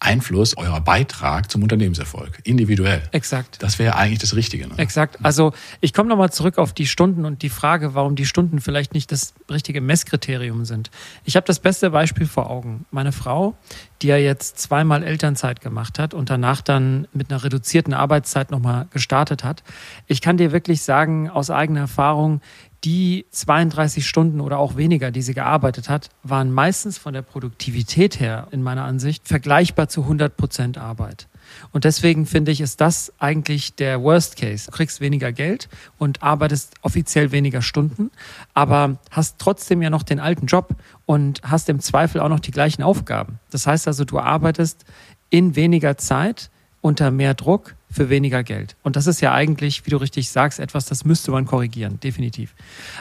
Einfluss, 0.01 0.55
euer 0.55 0.79
Beitrag 0.79 1.51
zum 1.51 1.61
Unternehmenserfolg, 1.61 2.39
individuell. 2.45 3.01
Exakt. 3.11 3.61
Das 3.61 3.79
wäre 3.79 3.95
eigentlich 3.95 4.19
das 4.19 4.33
Richtige. 4.33 4.65
Ne? 4.65 4.75
Exakt. 4.77 5.17
Also 5.23 5.51
ich 5.81 5.93
komme 5.93 6.07
nochmal 6.07 6.31
zurück 6.31 6.57
auf 6.57 6.71
die 6.71 6.87
Stunden 6.87 7.25
und 7.25 7.41
die 7.41 7.49
Frage, 7.49 7.95
warum 7.95 8.15
die 8.15 8.25
Stunden 8.25 8.61
vielleicht 8.61 8.93
nicht 8.93 9.11
das 9.11 9.33
richtige 9.51 9.81
Messkriterium 9.81 10.63
sind. 10.63 10.89
Ich 11.25 11.35
habe 11.35 11.45
das 11.45 11.59
beste 11.59 11.89
Beispiel 11.89 12.27
vor 12.27 12.49
Augen. 12.49 12.85
Meine 12.91 13.11
Frau, 13.11 13.57
die 14.01 14.07
ja 14.07 14.15
jetzt 14.15 14.59
zweimal 14.59 15.03
Elternzeit 15.03 15.59
gemacht 15.59 15.99
hat 15.99 16.13
und 16.13 16.29
danach 16.29 16.61
dann 16.61 17.07
mit 17.11 17.29
einer 17.29 17.43
reduzierten 17.43 17.93
Arbeitszeit 17.93 18.51
nochmal 18.51 18.87
gestartet 18.91 19.43
hat. 19.43 19.63
Ich 20.07 20.21
kann 20.21 20.37
dir 20.37 20.53
wirklich 20.53 20.81
sagen, 20.81 21.29
aus 21.29 21.49
eigener 21.49 21.81
Erfahrung, 21.81 22.39
die 22.83 23.25
32 23.31 24.07
Stunden 24.07 24.39
oder 24.39 24.57
auch 24.57 24.77
weniger, 24.77 25.11
die 25.11 25.21
sie 25.21 25.33
gearbeitet 25.33 25.89
hat, 25.89 26.09
waren 26.23 26.51
meistens 26.51 26.97
von 26.97 27.13
der 27.13 27.21
Produktivität 27.21 28.19
her, 28.19 28.47
in 28.51 28.63
meiner 28.63 28.85
Ansicht, 28.85 29.27
vergleichbar 29.27 29.89
zu 29.89 30.03
100 30.03 30.37
Prozent 30.37 30.77
Arbeit. 30.77 31.27
Und 31.71 31.83
deswegen 31.83 32.25
finde 32.25 32.51
ich, 32.51 32.61
ist 32.61 32.79
das 32.79 33.11
eigentlich 33.19 33.75
der 33.75 34.01
Worst 34.01 34.37
Case. 34.37 34.67
Du 34.67 34.71
kriegst 34.71 35.01
weniger 35.01 35.31
Geld 35.31 35.67
und 35.97 36.21
arbeitest 36.23 36.75
offiziell 36.81 37.31
weniger 37.31 37.61
Stunden, 37.61 38.11
aber 38.53 38.97
hast 39.11 39.39
trotzdem 39.39 39.81
ja 39.81 39.89
noch 39.89 40.03
den 40.03 40.19
alten 40.19 40.45
Job 40.45 40.75
und 41.05 41.41
hast 41.43 41.67
im 41.69 41.79
Zweifel 41.79 42.21
auch 42.21 42.29
noch 42.29 42.39
die 42.39 42.51
gleichen 42.51 42.83
Aufgaben. 42.83 43.39
Das 43.49 43.67
heißt 43.67 43.87
also, 43.87 44.05
du 44.05 44.19
arbeitest 44.19 44.85
in 45.29 45.55
weniger 45.55 45.97
Zeit 45.97 46.49
unter 46.81 47.11
mehr 47.11 47.33
Druck 47.33 47.75
für 47.91 48.09
weniger 48.09 48.43
Geld. 48.43 48.75
Und 48.83 48.95
das 48.95 49.07
ist 49.07 49.21
ja 49.21 49.33
eigentlich, 49.33 49.85
wie 49.85 49.89
du 49.89 49.97
richtig 49.97 50.29
sagst, 50.29 50.59
etwas, 50.59 50.85
das 50.85 51.05
müsste 51.05 51.31
man 51.31 51.45
korrigieren, 51.45 51.99
definitiv. 51.99 52.53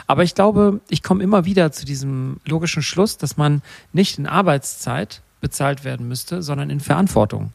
Aber 0.07 0.23
ich 0.23 0.33
glaube, 0.35 0.81
ich 0.89 1.03
komme 1.03 1.23
immer 1.23 1.45
wieder 1.45 1.71
zu 1.71 1.85
diesem 1.85 2.37
logischen 2.45 2.81
Schluss, 2.81 3.17
dass 3.17 3.37
man 3.37 3.61
nicht 3.93 4.17
in 4.17 4.25
Arbeitszeit 4.25 5.21
bezahlt 5.41 5.83
werden 5.83 6.07
müsste, 6.07 6.41
sondern 6.41 6.69
in 6.69 6.79
Verantwortung. 6.79 7.53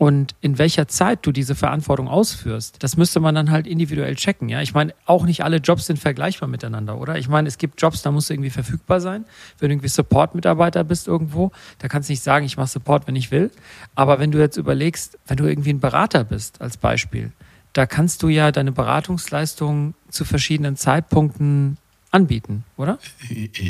Und 0.00 0.34
in 0.40 0.56
welcher 0.56 0.88
Zeit 0.88 1.26
du 1.26 1.30
diese 1.30 1.54
Verantwortung 1.54 2.08
ausführst, 2.08 2.82
das 2.82 2.96
müsste 2.96 3.20
man 3.20 3.34
dann 3.34 3.50
halt 3.50 3.66
individuell 3.66 4.14
checken. 4.14 4.48
Ja, 4.48 4.62
ich 4.62 4.72
meine, 4.72 4.94
auch 5.04 5.26
nicht 5.26 5.44
alle 5.44 5.58
Jobs 5.58 5.84
sind 5.84 5.98
vergleichbar 5.98 6.48
miteinander, 6.48 6.98
oder? 6.98 7.18
Ich 7.18 7.28
meine, 7.28 7.46
es 7.48 7.58
gibt 7.58 7.82
Jobs, 7.82 8.00
da 8.00 8.10
musst 8.10 8.30
du 8.30 8.32
irgendwie 8.32 8.48
verfügbar 8.48 9.02
sein. 9.02 9.26
Wenn 9.58 9.68
du 9.68 9.74
irgendwie 9.74 9.88
Support-Mitarbeiter 9.88 10.84
bist 10.84 11.06
irgendwo, 11.06 11.52
da 11.80 11.88
kannst 11.88 12.08
du 12.08 12.14
nicht 12.14 12.22
sagen, 12.22 12.46
ich 12.46 12.56
mache 12.56 12.68
Support, 12.68 13.08
wenn 13.08 13.14
ich 13.14 13.30
will. 13.30 13.50
Aber 13.94 14.18
wenn 14.18 14.30
du 14.30 14.38
jetzt 14.38 14.56
überlegst, 14.56 15.18
wenn 15.26 15.36
du 15.36 15.44
irgendwie 15.44 15.74
ein 15.74 15.80
Berater 15.80 16.24
bist, 16.24 16.62
als 16.62 16.78
Beispiel, 16.78 17.32
da 17.74 17.84
kannst 17.84 18.22
du 18.22 18.28
ja 18.28 18.52
deine 18.52 18.72
Beratungsleistung 18.72 19.92
zu 20.08 20.24
verschiedenen 20.24 20.76
Zeitpunkten 20.76 21.76
anbieten, 22.10 22.64
oder? 22.76 22.98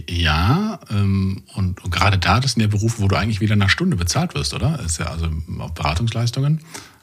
Ja, 0.08 0.80
ähm, 0.90 1.42
und, 1.54 1.84
und, 1.84 1.90
gerade 1.90 2.18
da, 2.18 2.40
das 2.40 2.52
sind 2.52 2.62
ja 2.62 2.68
Berufe, 2.68 3.00
wo 3.02 3.08
du 3.08 3.16
eigentlich 3.16 3.40
wieder 3.40 3.56
nach 3.56 3.68
Stunde 3.68 3.96
bezahlt 3.96 4.34
wirst, 4.34 4.54
oder? 4.54 4.78
Das 4.78 4.92
ist 4.92 4.98
ja 4.98 5.06
also 5.06 5.28
auch 5.58 5.70
Beratungsleistungen. 5.70 6.60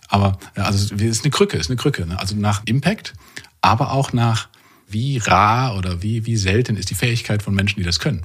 Aber 0.08 0.38
also 0.56 0.95
es 0.95 1.02
ist 1.02 1.23
eine 1.23 1.32
Krücke, 1.32 1.58
ist 1.58 1.69
eine 1.69 1.78
Krücke. 1.78 2.06
Ne? 2.06 2.19
Also 2.19 2.36
nach 2.36 2.62
Impact, 2.65 3.13
aber 3.62 3.91
auch 3.91 4.13
nach 4.13 4.47
wie 4.88 5.17
rar 5.17 5.76
oder 5.78 6.02
wie, 6.02 6.26
wie 6.26 6.38
selten 6.38 6.78
ist 6.78 6.89
die 6.89 6.95
Fähigkeit 6.95 7.43
von 7.43 7.54
Menschen, 7.54 7.78
die 7.78 7.84
das 7.84 8.00
können. 8.00 8.23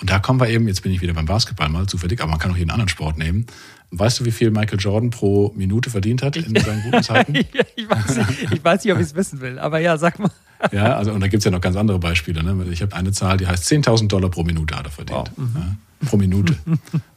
Und 0.00 0.10
da 0.10 0.18
kommen 0.18 0.40
wir 0.40 0.48
eben, 0.48 0.68
jetzt 0.68 0.82
bin 0.82 0.92
ich 0.92 1.00
wieder 1.00 1.14
beim 1.14 1.26
Basketball 1.26 1.68
mal 1.68 1.86
zufällig, 1.86 2.20
aber 2.20 2.30
man 2.30 2.38
kann 2.38 2.52
auch 2.52 2.56
jeden 2.56 2.70
anderen 2.70 2.88
Sport 2.88 3.18
nehmen. 3.18 3.46
Weißt 3.90 4.20
du, 4.20 4.24
wie 4.24 4.32
viel 4.32 4.50
Michael 4.50 4.78
Jordan 4.80 5.10
pro 5.10 5.52
Minute 5.54 5.90
verdient 5.90 6.22
hat 6.22 6.36
in 6.36 6.58
seinen 6.60 6.82
guten 6.82 7.02
Zeiten? 7.02 7.34
ich, 7.76 7.88
weiß 7.88 8.16
nicht, 8.16 8.52
ich 8.52 8.64
weiß 8.64 8.84
nicht, 8.84 8.92
ob 8.92 9.00
ich 9.00 9.06
es 9.06 9.14
wissen 9.14 9.40
will, 9.40 9.58
aber 9.58 9.78
ja, 9.78 9.96
sag 9.96 10.18
mal. 10.18 10.30
ja, 10.72 10.96
also 10.96 11.12
und 11.12 11.20
da 11.20 11.28
gibt's 11.28 11.44
ja 11.44 11.50
noch 11.50 11.60
ganz 11.60 11.76
andere 11.76 11.98
Beispiele. 11.98 12.42
Ne? 12.42 12.66
Ich 12.70 12.82
habe 12.82 12.94
eine 12.96 13.12
Zahl, 13.12 13.36
die 13.36 13.46
heißt 13.46 13.64
10.000 13.64 14.08
Dollar 14.08 14.30
pro 14.30 14.42
Minute 14.42 14.74
hat 14.74 14.86
er 14.86 14.90
verdient. 14.90 15.30
Wow. 15.36 15.38
Mhm. 15.38 15.56
Ja, 15.56 15.76
pro 16.08 16.16
Minute. 16.16 16.56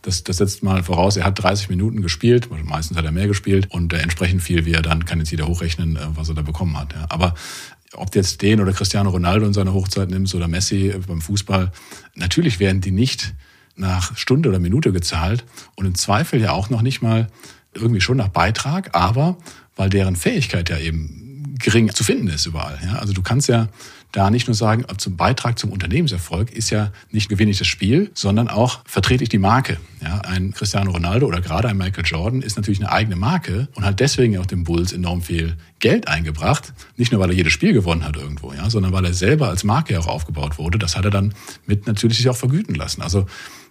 Das, 0.01 0.23
das 0.23 0.38
setzt 0.38 0.63
mal 0.63 0.84
voraus, 0.84 1.17
er 1.17 1.25
hat 1.25 1.41
30 1.43 1.69
Minuten 1.69 2.01
gespielt, 2.01 2.49
meistens 2.63 2.97
hat 2.97 3.05
er 3.05 3.12
mehr 3.12 3.27
gespielt 3.27 3.67
und 3.69 3.91
äh, 3.91 3.97
entsprechend 3.97 4.41
viel, 4.41 4.65
wie 4.65 4.73
er 4.73 4.82
dann, 4.82 5.05
kann 5.05 5.19
jetzt 5.19 5.32
jeder 5.32 5.47
hochrechnen, 5.47 5.97
äh, 5.97 5.99
was 6.15 6.29
er 6.29 6.36
da 6.36 6.41
bekommen 6.41 6.79
hat. 6.79 6.93
Ja. 6.93 7.05
Aber 7.10 7.34
ob 7.93 8.12
du 8.12 8.19
jetzt 8.19 8.41
den 8.41 8.62
oder 8.62 8.71
Cristiano 8.71 9.10
Ronaldo 9.10 9.45
in 9.45 9.53
seiner 9.53 9.73
Hochzeit 9.73 10.10
nimmst 10.10 10.36
oder 10.36 10.47
Messi 10.47 10.93
beim 11.08 11.21
Fußball, 11.21 11.71
natürlich 12.15 12.60
werden 12.60 12.82
die 12.82 12.91
nicht 12.91 13.34
nach 13.80 14.15
Stunde 14.18 14.50
oder 14.50 14.60
Minute 14.60 14.92
gezahlt 14.92 15.46
und 15.76 15.86
im 15.86 15.96
Zweifel 15.96 16.42
ja 16.42 16.52
auch 16.52 16.70
noch 16.70 16.82
nicht 16.82 17.02
mal 17.02 17.28
irgendwie 17.74 18.02
schon 18.02 18.18
nach 18.18 18.30
Beitrag, 18.30 18.96
aber 18.96 19.38
weil 19.76 19.89
deren 19.89 20.15
Fähigkeit 20.15 20.70
ja 20.70 20.78
eben 20.78 21.56
gering 21.60 21.94
zu 21.94 22.04
finden 22.04 22.28
ist 22.28 22.46
überall. 22.46 22.80
Ja? 22.84 23.00
Also 23.00 23.13
du 23.13 23.22
kannst 23.22 23.48
ja 23.48 23.68
da 24.12 24.32
nicht 24.32 24.48
nur 24.48 24.56
sagen, 24.56 24.86
zum 24.98 25.18
Beitrag 25.18 25.60
zum 25.60 25.72
Unternehmenserfolg 25.72 26.52
ist 26.52 26.72
ja 26.72 26.92
nicht 27.12 27.30
gewinne 27.30 27.52
ich 27.52 27.60
das 27.60 27.68
Spiel, 27.68 28.10
sondern 28.15 28.48
auch 28.48 28.80
vertrete 28.86 29.24
ich 29.24 29.30
die 29.30 29.38
Marke. 29.38 29.78
Ja, 30.02 30.20
ein 30.22 30.52
Cristiano 30.52 30.92
Ronaldo 30.92 31.28
oder 31.28 31.42
gerade 31.42 31.68
ein 31.68 31.78
Michael 31.78 32.06
Jordan 32.06 32.42
ist 32.42 32.58
natürlich 32.58 32.80
eine 32.80 32.92
eigene 32.92 33.15
Marke 33.15 33.68
und 33.76 33.86
hat 33.86 34.00
deswegen 34.00 34.39
auch 34.39 34.48
dem 34.48 34.63
Bulls 34.63 34.94
enorm 34.94 35.22
viel 35.22 35.58
Geld 35.78 36.08
eingebracht. 36.08 36.74
Nicht 36.98 37.12
nur, 37.12 37.22
weil 37.22 37.30
er 37.30 37.36
jedes 37.36 37.54
Spiel 37.54 37.74
gewonnen 37.74 38.04
hat 38.04 38.15
irgendwo, 38.15 38.52
ja, 38.52 38.70
sondern 38.70 38.94
weil 38.94 39.06
er 39.06 39.13
selber 39.13 39.50
als 39.50 39.63
Marke 39.63 40.00
auch 40.00 40.08
aufgebaut 40.08 40.58
wurde. 40.58 40.80
Das 40.80 40.98
hat 40.98 41.06
er 41.06 41.12
dann 41.12 41.36
mit 41.68 41.86
natürlich 41.86 42.18
sich 42.18 42.30
auch 42.30 42.38
vergüten 42.38 42.74
lassen. 42.74 43.04
Also 43.04 43.28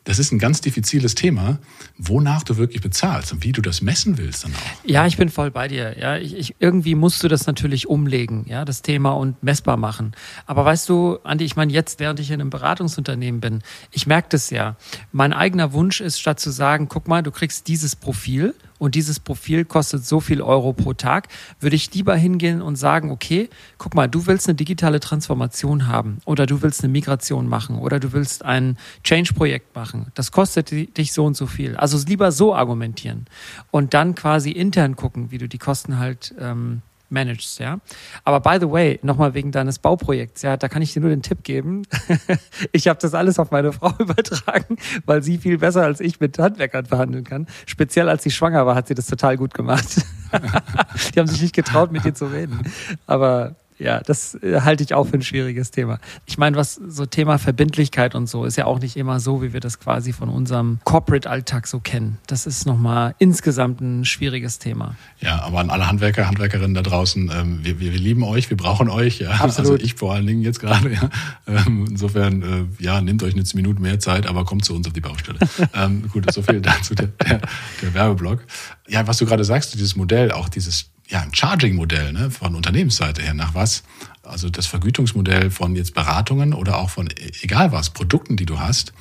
das 0.08 0.18
ist 0.18 0.32
ein 0.32 0.38
ganz 0.38 0.62
diffiziles 0.62 1.14
Thema, 1.14 1.58
wonach 1.98 2.42
du 2.42 2.56
wirklich 2.56 2.82
bezahlst 2.82 3.30
und 3.30 3.44
wie 3.44 3.52
du 3.52 3.60
das 3.60 3.82
messen 3.82 4.16
willst 4.16 4.42
dann 4.42 4.54
auch. 4.54 4.88
Ja, 4.88 5.06
ich 5.06 5.18
bin 5.18 5.28
voll 5.28 5.50
bei 5.50 5.68
dir. 5.68 5.98
Ja, 5.98 6.16
ich, 6.16 6.34
ich, 6.34 6.54
irgendwie 6.60 6.94
musst 6.94 7.22
du 7.22 7.28
das 7.28 7.46
natürlich 7.46 7.90
umlegen, 7.90 8.46
ja, 8.48 8.64
das 8.64 8.80
Thema 8.80 9.10
und 9.10 9.42
messbar 9.42 9.76
machen. 9.76 10.12
Aber 10.46 10.64
weißt 10.64 10.88
du, 10.88 11.18
Andi, 11.24 11.44
ich 11.44 11.56
meine, 11.56 11.74
jetzt, 11.74 12.00
während 12.00 12.20
ich 12.20 12.30
in 12.30 12.40
einem 12.40 12.48
Beratungsunternehmen 12.48 13.42
bin, 13.42 13.62
ich 13.90 14.06
merke 14.06 14.28
das 14.30 14.48
ja. 14.48 14.76
Mein 15.12 15.34
eigener 15.34 15.74
Wunsch 15.74 16.00
ist, 16.00 16.18
statt 16.18 16.40
zu 16.40 16.50
sagen, 16.50 16.88
guck 16.88 17.06
mal, 17.06 17.22
du 17.22 17.30
kriegst 17.30 17.68
dieses 17.68 17.94
Profil 17.94 18.54
und 18.78 18.94
dieses 18.94 19.20
Profil 19.20 19.64
kostet 19.64 20.04
so 20.04 20.20
viel 20.20 20.42
Euro 20.42 20.72
pro 20.72 20.94
Tag, 20.94 21.28
würde 21.60 21.76
ich 21.76 21.92
lieber 21.94 22.16
hingehen 22.16 22.62
und 22.62 22.76
sagen, 22.76 23.10
okay, 23.10 23.48
guck 23.76 23.94
mal, 23.94 24.08
du 24.08 24.26
willst 24.26 24.48
eine 24.48 24.54
digitale 24.54 25.00
Transformation 25.00 25.86
haben 25.86 26.18
oder 26.24 26.46
du 26.46 26.62
willst 26.62 26.82
eine 26.82 26.92
Migration 26.92 27.48
machen 27.48 27.78
oder 27.78 28.00
du 28.00 28.12
willst 28.12 28.44
ein 28.44 28.78
Change-Projekt 29.04 29.74
machen. 29.74 30.06
Das 30.14 30.32
kostet 30.32 30.70
dich 30.70 31.12
so 31.12 31.24
und 31.24 31.36
so 31.36 31.46
viel. 31.46 31.76
Also 31.76 31.98
lieber 32.06 32.32
so 32.32 32.54
argumentieren 32.54 33.26
und 33.70 33.94
dann 33.94 34.14
quasi 34.14 34.50
intern 34.50 34.96
gucken, 34.96 35.30
wie 35.30 35.38
du 35.38 35.48
die 35.48 35.58
Kosten 35.58 35.98
halt 35.98 36.34
ähm, 36.38 36.82
managst, 37.10 37.58
ja. 37.58 37.78
Aber 38.24 38.40
by 38.40 38.58
the 38.60 38.70
way, 38.70 38.98
nochmal 39.02 39.34
wegen 39.34 39.52
deines 39.52 39.78
Bauprojekts, 39.78 40.42
ja, 40.42 40.56
da 40.56 40.68
kann 40.68 40.82
ich 40.82 40.92
dir 40.92 41.00
nur 41.00 41.10
den 41.10 41.22
Tipp 41.22 41.42
geben. 41.42 41.82
ich 42.72 42.88
habe 42.88 42.98
das 43.00 43.14
alles 43.14 43.38
auf 43.38 43.50
meine 43.50 43.72
Frau 43.72 43.92
übertragen, 43.98 44.76
weil 45.06 45.22
sie 45.22 45.38
viel 45.38 45.58
besser 45.58 45.82
als 45.82 46.00
ich 46.00 46.20
mit 46.20 46.38
Handwerkern 46.38 46.86
verhandeln 46.86 47.24
kann. 47.24 47.46
Speziell 47.66 48.08
als 48.08 48.22
sie 48.22 48.30
schwanger 48.30 48.66
war, 48.66 48.74
hat 48.74 48.88
sie 48.88 48.94
das 48.94 49.06
total 49.06 49.36
gut 49.36 49.54
gemacht. 49.54 50.04
Die 51.14 51.18
haben 51.18 51.26
sich 51.26 51.40
nicht 51.40 51.54
getraut, 51.54 51.92
mit 51.92 52.04
dir 52.04 52.14
zu 52.14 52.26
reden. 52.26 52.60
Aber 53.06 53.56
ja, 53.78 54.00
das 54.00 54.34
äh, 54.42 54.60
halte 54.62 54.82
ich 54.82 54.94
auch 54.94 55.04
für 55.04 55.14
ein 55.14 55.22
schwieriges 55.22 55.70
Thema. 55.70 55.98
Ich 56.26 56.38
meine, 56.38 56.56
was 56.56 56.74
so 56.74 57.06
Thema 57.06 57.38
Verbindlichkeit 57.38 58.14
und 58.14 58.28
so 58.28 58.44
ist 58.44 58.56
ja 58.56 58.66
auch 58.66 58.80
nicht 58.80 58.96
immer 58.96 59.20
so, 59.20 59.42
wie 59.42 59.52
wir 59.52 59.60
das 59.60 59.78
quasi 59.78 60.12
von 60.12 60.28
unserem 60.28 60.80
Corporate-Alltag 60.84 61.66
so 61.66 61.80
kennen. 61.80 62.18
Das 62.26 62.46
ist 62.46 62.66
nochmal 62.66 63.14
insgesamt 63.18 63.80
ein 63.80 64.04
schwieriges 64.04 64.58
Thema. 64.58 64.96
Ja, 65.20 65.42
aber 65.42 65.60
an 65.60 65.70
alle 65.70 65.86
Handwerker, 65.86 66.26
Handwerkerinnen 66.26 66.74
da 66.74 66.82
draußen, 66.82 67.30
ähm, 67.34 67.60
wir, 67.62 67.80
wir, 67.80 67.92
wir 67.92 68.00
lieben 68.00 68.22
euch, 68.24 68.50
wir 68.50 68.56
brauchen 68.56 68.88
euch. 68.88 69.20
Ja. 69.20 69.30
Absolut. 69.30 69.72
Also 69.72 69.84
ich 69.84 69.94
vor 69.94 70.14
allen 70.14 70.26
Dingen 70.26 70.42
jetzt 70.42 70.60
gerade. 70.60 70.92
Ja. 70.92 71.10
Ähm, 71.46 71.86
insofern, 71.88 72.42
äh, 72.42 72.82
ja, 72.82 73.00
nehmt 73.00 73.22
euch 73.22 73.34
eine 73.34 73.44
Minute 73.54 73.80
mehr 73.80 73.98
Zeit, 74.00 74.26
aber 74.26 74.44
kommt 74.44 74.64
zu 74.64 74.74
uns 74.74 74.86
auf 74.86 74.92
die 74.92 75.00
Baustelle. 75.00 75.38
ähm, 75.74 76.08
gut, 76.12 76.30
so 76.32 76.42
viel 76.42 76.60
dazu 76.60 76.94
der, 76.94 77.06
der, 77.06 77.40
der 77.82 77.94
Werbeblock. 77.94 78.44
Ja, 78.88 79.06
was 79.06 79.18
du 79.18 79.26
gerade 79.26 79.44
sagst, 79.44 79.74
dieses 79.74 79.96
Modell, 79.96 80.32
auch 80.32 80.48
dieses 80.48 80.90
ja, 81.08 81.22
ein 81.22 81.34
Charging-Modell 81.34 82.12
ne, 82.12 82.30
von 82.30 82.54
Unternehmensseite 82.54 83.22
her 83.22 83.34
nach 83.34 83.54
was. 83.54 83.82
Also 84.22 84.50
das 84.50 84.66
Vergütungsmodell 84.66 85.50
von 85.50 85.74
jetzt 85.74 85.94
Beratungen 85.94 86.52
oder 86.52 86.78
auch 86.78 86.90
von 86.90 87.08
e, 87.08 87.30
egal 87.40 87.72
was, 87.72 87.90
Produkten, 87.90 88.36
die 88.36 88.46
du 88.46 88.60
hast. 88.60 88.92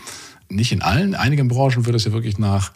Nicht 0.50 0.72
in 0.72 0.82
allen, 0.82 1.15
einigen 1.15 1.50
Branchen 1.50 1.86
wird 1.86 1.96
das 1.96 2.06
ja 2.06 2.13
wirklich 2.13 2.38
nach, 2.38 2.72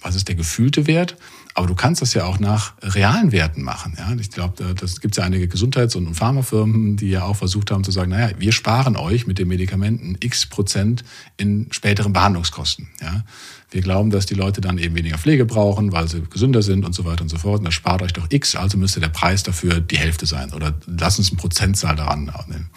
was 0.00 0.14
ist 0.14 0.28
der 0.28 0.36
gefühlte 0.36 0.86
Wert, 0.86 1.16
aber 1.54 1.66
du 1.66 1.74
kannst 1.74 2.02
das 2.02 2.14
ja 2.14 2.24
auch 2.24 2.38
nach 2.38 2.74
realen 2.82 3.32
Werten 3.32 3.62
machen. 3.62 3.96
Ja? 3.98 4.14
Ich 4.20 4.30
glaube, 4.30 4.74
das 4.74 5.00
gibt 5.00 5.16
ja 5.16 5.24
einige 5.24 5.48
Gesundheits- 5.48 5.96
und 5.96 6.14
Pharmafirmen, 6.14 6.96
die 6.96 7.08
ja 7.08 7.24
auch 7.24 7.36
versucht 7.36 7.72
haben 7.72 7.82
zu 7.82 7.90
sagen, 7.90 8.10
naja, 8.10 8.30
wir 8.38 8.52
sparen 8.52 8.96
euch 8.96 9.26
mit 9.26 9.38
den 9.38 9.48
Medikamenten 9.48 10.16
x 10.20 10.46
Prozent 10.46 11.02
in 11.38 11.66
späteren 11.72 12.12
Behandlungskosten. 12.12 12.88
Ja? 13.00 13.24
Wir 13.70 13.80
glauben, 13.80 14.10
dass 14.10 14.26
die 14.26 14.34
Leute 14.34 14.60
dann 14.60 14.78
eben 14.78 14.94
weniger 14.94 15.18
Pflege 15.18 15.44
brauchen, 15.44 15.92
weil 15.92 16.08
sie 16.08 16.22
gesünder 16.22 16.62
sind 16.62 16.84
und 16.84 16.94
so 16.94 17.04
weiter 17.04 17.22
und 17.22 17.28
so 17.28 17.36
fort. 17.36 17.58
Und 17.58 17.64
das 17.64 17.74
spart 17.74 18.00
euch 18.02 18.12
doch 18.12 18.26
X, 18.30 18.54
also 18.54 18.78
müsste 18.78 19.00
der 19.00 19.08
Preis 19.08 19.42
dafür 19.42 19.80
die 19.80 19.98
Hälfte 19.98 20.26
sein. 20.26 20.52
Oder 20.52 20.74
lass 20.86 21.18
uns 21.18 21.30
eine 21.30 21.38
Prozentzahl 21.38 21.96
daran 21.96 22.30
nehmen. 22.48 22.70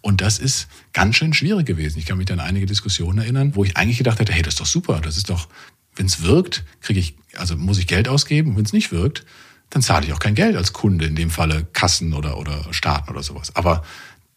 Und 0.00 0.20
das 0.20 0.38
ist 0.38 0.68
ganz 0.92 1.16
schön 1.16 1.32
schwierig 1.32 1.66
gewesen. 1.66 1.98
Ich 1.98 2.06
kann 2.06 2.18
mich 2.18 2.32
an 2.32 2.40
einige 2.40 2.66
Diskussionen 2.66 3.18
erinnern, 3.18 3.54
wo 3.54 3.64
ich 3.64 3.76
eigentlich 3.76 3.98
gedacht 3.98 4.18
hätte, 4.18 4.32
hey, 4.32 4.42
das 4.42 4.54
ist 4.54 4.60
doch 4.60 4.66
super, 4.66 5.00
das 5.00 5.16
ist 5.16 5.30
doch, 5.30 5.48
wenn 5.94 6.06
es 6.06 6.22
wirkt, 6.22 6.64
kriege 6.80 6.98
ich, 6.98 7.14
also 7.36 7.56
muss 7.56 7.78
ich 7.78 7.86
Geld 7.86 8.08
ausgeben. 8.08 8.56
Wenn 8.56 8.64
es 8.64 8.72
nicht 8.72 8.90
wirkt, 8.90 9.24
dann 9.70 9.80
zahle 9.80 10.06
ich 10.06 10.12
auch 10.12 10.18
kein 10.18 10.34
Geld 10.34 10.56
als 10.56 10.72
Kunde, 10.72 11.06
in 11.06 11.14
dem 11.14 11.30
Falle 11.30 11.66
Kassen 11.72 12.14
oder, 12.14 12.36
oder 12.36 12.66
Staaten 12.72 13.10
oder 13.10 13.22
sowas. 13.22 13.54
Aber 13.54 13.84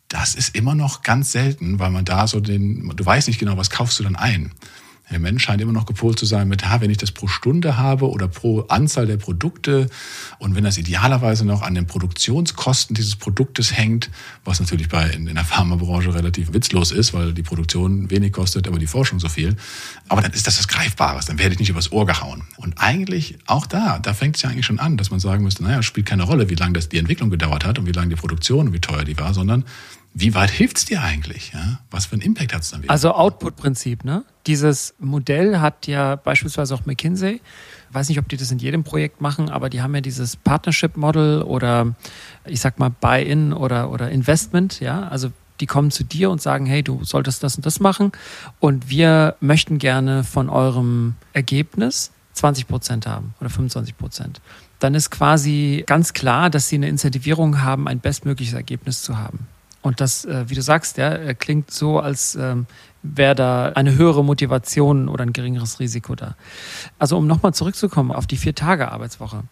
das 0.07 0.35
ist 0.35 0.55
immer 0.55 0.75
noch 0.75 1.01
ganz 1.01 1.31
selten, 1.31 1.79
weil 1.79 1.89
man 1.89 2.05
da 2.05 2.27
so 2.27 2.39
den, 2.39 2.93
du 2.95 3.05
weißt 3.05 3.27
nicht 3.27 3.39
genau, 3.39 3.57
was 3.57 3.69
kaufst 3.69 3.99
du 3.99 4.03
dann 4.03 4.15
ein. 4.15 4.51
Der 5.11 5.19
Mensch 5.19 5.43
scheint 5.43 5.61
immer 5.61 5.71
noch 5.71 5.85
gepolt 5.85 6.17
zu 6.17 6.25
sein 6.25 6.47
mit, 6.47 6.67
ha, 6.67 6.81
wenn 6.81 6.89
ich 6.89 6.97
das 6.97 7.11
pro 7.11 7.27
Stunde 7.27 7.77
habe 7.77 8.09
oder 8.09 8.27
pro 8.27 8.61
Anzahl 8.61 9.05
der 9.05 9.17
Produkte 9.17 9.87
und 10.39 10.55
wenn 10.55 10.63
das 10.63 10.77
idealerweise 10.77 11.45
noch 11.45 11.61
an 11.61 11.75
den 11.75 11.85
Produktionskosten 11.85 12.95
dieses 12.95 13.15
Produktes 13.15 13.77
hängt, 13.77 14.09
was 14.43 14.59
natürlich 14.59 14.89
bei 14.89 15.09
in, 15.09 15.27
in 15.27 15.35
der 15.35 15.45
Pharmabranche 15.45 16.13
relativ 16.13 16.53
witzlos 16.53 16.91
ist, 16.91 17.13
weil 17.13 17.33
die 17.33 17.43
Produktion 17.43 18.09
wenig 18.09 18.33
kostet, 18.33 18.67
aber 18.67 18.79
die 18.79 18.87
Forschung 18.87 19.19
so 19.19 19.29
viel. 19.29 19.55
Aber 20.09 20.21
dann 20.21 20.31
ist 20.31 20.47
das 20.47 20.57
das 20.57 20.67
Greifbares, 20.67 21.25
dann 21.25 21.37
werde 21.37 21.53
ich 21.53 21.59
nicht 21.59 21.69
übers 21.69 21.91
Ohr 21.91 22.05
gehauen. 22.05 22.43
Und 22.57 22.79
eigentlich 22.79 23.37
auch 23.45 23.67
da, 23.67 23.99
da 23.99 24.13
fängt 24.13 24.37
es 24.37 24.41
ja 24.41 24.49
eigentlich 24.49 24.65
schon 24.65 24.79
an, 24.79 24.97
dass 24.97 25.11
man 25.11 25.19
sagen 25.19 25.43
müsste, 25.43 25.63
naja, 25.63 25.83
spielt 25.83 26.07
keine 26.07 26.23
Rolle, 26.23 26.49
wie 26.49 26.55
lange 26.55 26.73
das 26.73 26.89
die 26.89 26.97
Entwicklung 26.97 27.29
gedauert 27.29 27.65
hat 27.65 27.77
und 27.77 27.85
wie 27.85 27.91
lange 27.91 28.09
die 28.09 28.15
Produktion 28.15 28.67
und 28.67 28.73
wie 28.73 28.79
teuer 28.79 29.03
die 29.03 29.17
war, 29.17 29.33
sondern 29.33 29.65
wie 30.17 30.33
weit 30.33 30.49
hilft 30.49 30.77
es 30.77 30.85
dir 30.85 31.03
eigentlich? 31.03 31.51
Ja? 31.53 31.79
Was 31.91 32.05
für 32.05 32.13
einen 32.13 32.21
Impact 32.21 32.53
hat 32.53 32.61
es 32.61 32.69
dann 32.69 32.81
wieder? 32.81 32.89
Also 32.89 33.11
Output-Prinzip, 33.11 34.05
ne? 34.05 34.23
Dieses 34.47 34.95
Modell 34.97 35.59
hat 35.59 35.87
ja 35.87 36.15
beispielsweise 36.15 36.73
auch 36.73 36.85
McKinsey. 36.85 37.41
Ich 37.89 37.93
weiß 37.93 38.07
nicht, 38.07 38.17
ob 38.19 38.29
die 38.29 38.37
das 38.37 38.49
in 38.49 38.59
jedem 38.59 38.85
Projekt 38.85 39.19
machen, 39.19 39.49
aber 39.49 39.69
die 39.69 39.81
haben 39.81 39.93
ja 39.93 39.99
dieses 39.99 40.37
Partnership-Model 40.37 41.41
oder 41.41 41.95
ich 42.45 42.61
sag 42.61 42.79
mal 42.79 42.89
Buy-in 42.89 43.51
oder, 43.51 43.91
oder 43.91 44.09
Investment, 44.09 44.79
ja. 44.79 45.05
Also 45.09 45.33
die 45.59 45.65
kommen 45.65 45.91
zu 45.91 46.05
dir 46.05 46.29
und 46.29 46.41
sagen, 46.41 46.65
hey, 46.65 46.81
du 46.81 47.03
solltest 47.03 47.43
das 47.43 47.57
und 47.57 47.65
das 47.65 47.81
machen 47.81 48.13
und 48.61 48.89
wir 48.89 49.35
möchten 49.41 49.79
gerne 49.79 50.23
von 50.23 50.49
eurem 50.49 51.15
Ergebnis 51.33 52.11
20 52.33 52.69
Prozent 52.69 53.05
haben 53.05 53.33
oder 53.41 53.49
25 53.49 53.97
Prozent. 53.97 54.39
Dann 54.79 54.95
ist 54.95 55.09
quasi 55.09 55.83
ganz 55.85 56.13
klar, 56.13 56.49
dass 56.49 56.69
sie 56.69 56.75
eine 56.75 56.87
Incentivierung 56.87 57.61
haben, 57.61 57.89
ein 57.89 57.99
bestmögliches 57.99 58.53
Ergebnis 58.53 59.01
zu 59.01 59.17
haben. 59.17 59.47
Und 59.85 60.01
das, 60.01 60.25
äh, 60.25 60.49
wie 60.49 60.55
du 60.55 60.63
sagst, 60.63 60.97
ja, 60.97 61.35
klingt 61.35 61.69
so, 61.69 61.99
als 61.99 62.33
ähm, 62.33 62.65
wäre 63.03 63.35
da 63.35 63.65
eine 63.75 63.95
höhere 63.95 64.25
Motivation 64.25 65.07
oder 65.07 65.23
ein 65.23 65.31
geringeres 65.31 65.79
Risiko 65.79 66.15
da. 66.15 66.35
Also 66.97 67.19
um 67.19 67.27
nochmal 67.27 67.53
zurückzukommen 67.53 68.11
auf 68.11 68.25
die 68.25 68.37
Vier-Tage-Arbeitswoche. 68.37 69.43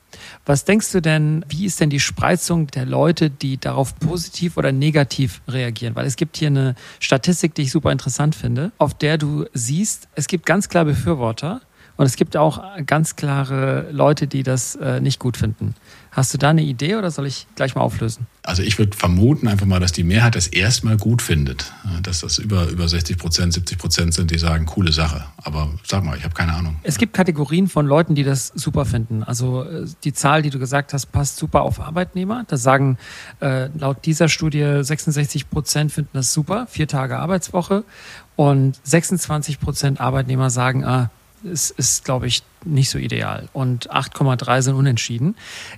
Was 0.43 0.65
denkst 0.65 0.91
du 0.91 1.03
denn, 1.03 1.45
wie 1.49 1.67
ist 1.67 1.79
denn 1.79 1.91
die 1.91 1.99
Spreizung 1.99 2.65
der 2.65 2.87
Leute, 2.87 3.29
die 3.29 3.59
darauf 3.59 3.99
positiv 3.99 4.57
oder 4.57 4.71
negativ 4.71 5.43
reagieren? 5.47 5.95
Weil 5.95 6.07
es 6.07 6.15
gibt 6.15 6.35
hier 6.37 6.47
eine 6.47 6.73
Statistik, 6.99 7.53
die 7.53 7.61
ich 7.61 7.71
super 7.71 7.91
interessant 7.91 8.33
finde, 8.33 8.71
auf 8.79 8.95
der 8.95 9.19
du 9.19 9.45
siehst, 9.53 10.07
es 10.15 10.25
gibt 10.25 10.47
ganz 10.47 10.67
klar 10.67 10.83
Befürworter 10.83 11.61
und 11.95 12.06
es 12.06 12.15
gibt 12.15 12.36
auch 12.38 12.63
ganz 12.86 13.15
klare 13.15 13.88
Leute, 13.91 14.27
die 14.27 14.43
das 14.43 14.75
äh, 14.75 14.99
nicht 14.99 15.19
gut 15.19 15.38
finden. 15.38 15.75
Hast 16.13 16.32
du 16.32 16.38
da 16.38 16.49
eine 16.51 16.62
Idee 16.62 16.95
oder 16.95 17.10
soll 17.10 17.25
ich 17.25 17.47
gleich 17.56 17.73
mal 17.73 17.82
auflösen? 17.82 18.27
Also 18.43 18.62
ich 18.62 18.77
würde 18.77 18.95
vermuten 18.95 19.47
einfach 19.47 19.65
mal, 19.65 19.79
dass 19.79 19.93
die 19.93 20.03
Mehrheit 20.03 20.36
das 20.36 20.45
erstmal 20.45 20.95
gut 20.95 21.23
findet. 21.23 21.71
Dass 22.03 22.19
das 22.19 22.38
über, 22.38 22.67
über 22.67 22.88
60 22.88 23.17
Prozent, 23.17 23.53
70 23.53 23.79
Prozent 23.79 24.13
sind, 24.13 24.29
die 24.29 24.38
sagen, 24.38 24.67
coole 24.67 24.91
Sache. 24.91 25.25
Aber 25.38 25.69
sag 25.84 26.03
mal, 26.03 26.15
ich 26.15 26.23
habe 26.23 26.36
keine 26.36 26.53
Ahnung. 26.53 26.77
Es 26.84 26.99
gibt 26.99 27.13
Kategorien 27.13 27.67
von 27.67 27.88
Leuten, 27.88 28.13
die 28.13 28.23
das 28.23 28.51
super 28.53 28.86
finden. 28.86 29.23
Also 29.23 29.63
äh, 29.63 29.88
die 30.03 30.13
Zahl, 30.13 30.43
die 30.43 30.51
du 30.51 30.60
gesagt 30.60 30.93
hast, 30.93 31.08
passt 31.08 31.38
super 31.38 31.63
auf 31.63 31.79
Arbeitnehmer. 31.79 32.43
Da 32.47 32.58
sagen 32.58 32.99
äh, 33.39 33.69
laut 33.75 34.06
dieser 34.06 34.29
Studie 34.29 34.84
66 34.84 35.49
Prozent 35.49 35.91
finden 35.91 36.12
das 36.13 36.32
super, 36.32 36.67
vier 36.69 36.88
Tage 36.88 37.17
Arbeitswoche. 37.17 37.84
Und 38.36 38.79
26 38.84 39.60
Prozent 39.60 39.99
Arbeitnehmer 39.99 40.51
sagen, 40.51 40.86
ah, 40.86 41.10
ist, 41.43 41.71
ist 41.71 42.06
glaube 42.06 42.27
ich, 42.27 42.43
nicht 42.65 42.89
so 42.89 42.97
ideal. 42.97 43.49
Und 43.53 43.91
8,3 43.91 44.62
sind 44.62 44.75
unentschieden. 44.75 45.36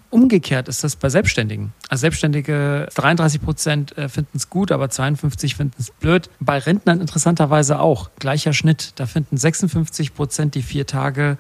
Umgekehrt 0.10 0.68
ist 0.68 0.84
das 0.84 0.96
bei 0.96 1.10
Selbstständigen. 1.10 1.74
Also 1.90 2.02
Selbstständige, 2.02 2.88
33 2.96 3.42
Prozent 3.42 3.98
äh, 3.98 4.10
finden 4.10 4.38
es 4.38 4.50
gut, 4.50 4.72
aber 4.72 4.90
52 4.90 5.56
finden 5.56 5.76
es 5.80 5.92
blöd. 5.92 6.30
Bei 6.40 6.60
Rentnern 6.60 7.02
interessanterweise 7.02 7.80
auch. 7.80 8.10
Gleicher 8.20 8.54
Schnitt. 8.54 8.94
Da 8.96 9.06
finden 9.06 9.38
56 9.38 10.14
Prozent 10.14 10.56
die 10.56 10.62
vier 10.62 10.86
Tage 10.86 11.38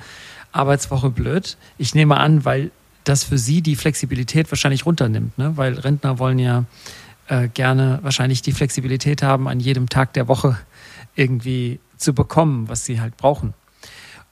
Arbeitswoche 0.51 1.09
blöd. 1.09 1.57
Ich 1.77 1.95
nehme 1.95 2.17
an, 2.17 2.45
weil 2.45 2.71
das 3.03 3.23
für 3.23 3.37
sie 3.37 3.61
die 3.61 3.75
Flexibilität 3.75 4.51
wahrscheinlich 4.51 4.85
runternimmt. 4.85 5.37
Ne? 5.37 5.57
Weil 5.57 5.73
Rentner 5.73 6.17
wollen 6.17 6.39
ja 6.39 6.65
äh, 7.27 7.47
gerne 7.49 7.99
wahrscheinlich 8.01 8.41
die 8.41 8.51
Flexibilität 8.51 9.21
haben, 9.21 9.47
an 9.47 9.59
jedem 9.59 9.89
Tag 9.89 10.13
der 10.13 10.27
Woche 10.27 10.57
irgendwie 11.15 11.79
zu 11.97 12.13
bekommen, 12.13 12.67
was 12.67 12.85
sie 12.85 12.99
halt 12.99 13.17
brauchen. 13.17 13.53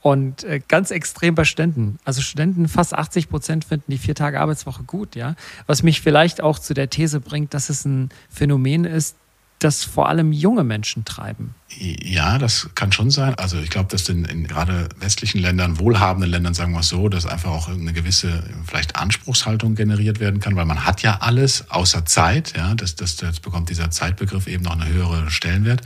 Und 0.03 0.43
äh, 0.43 0.59
ganz 0.67 0.91
extrem 0.91 1.33
bei 1.33 1.45
Studenten. 1.45 1.97
Also 2.03 2.21
Studenten, 2.21 2.67
fast 2.67 2.93
80 2.93 3.29
Prozent 3.29 3.63
finden 3.63 3.89
die 3.89 3.97
vier 3.97 4.15
Tage 4.15 4.41
Arbeitswoche 4.41 4.83
gut, 4.83 5.15
ja. 5.15 5.35
Was 5.65 5.81
mich 5.81 6.01
vielleicht 6.01 6.41
auch 6.41 6.59
zu 6.59 6.73
der 6.73 6.89
These 6.89 7.21
bringt, 7.21 7.53
dass 7.53 7.69
es 7.69 7.85
ein 7.85 8.09
Phänomen 8.29 8.83
ist, 8.83 9.15
das 9.63 9.84
vor 9.84 10.10
allem 10.10 10.32
junge 10.32 10.63
Menschen 10.63 11.06
treiben. 11.06 11.56
Ja, 11.80 12.38
das 12.38 12.69
kann 12.76 12.91
schon 12.91 13.10
sein. 13.10 13.34
Also 13.36 13.58
ich 13.58 13.69
glaube, 13.69 13.89
dass 13.89 14.08
in, 14.10 14.26
in, 14.26 14.45
gerade 14.45 14.89
westlichen 14.99 15.39
Ländern, 15.39 15.80
wohlhabenden 15.80 16.30
Ländern, 16.30 16.54
sagen 16.54 16.73
wir 16.73 16.82
es 16.82 16.89
so, 16.89 17.10
dass 17.10 17.26
einfach 17.26 17.49
auch 17.49 17.67
eine 17.69 17.93
gewisse 17.93 18.43
vielleicht 18.65 18.95
Anspruchshaltung 18.95 19.76
generiert 19.76 20.19
werden 20.19 20.39
kann, 20.39 20.56
weil 20.56 20.65
man 20.65 20.86
hat 20.86 21.02
ja 21.02 21.17
alles 21.21 21.71
außer 21.71 22.06
Zeit. 22.06 22.54
Ja, 22.56 22.76
das, 22.76 22.95
das, 22.95 23.15
das 23.15 23.39
bekommt 23.39 23.69
dieser 23.69 23.89
Zeitbegriff 23.89 24.47
eben 24.47 24.63
noch 24.63 24.80
eine 24.80 24.88
höhere 24.88 25.32
Stellenwert. 25.32 25.82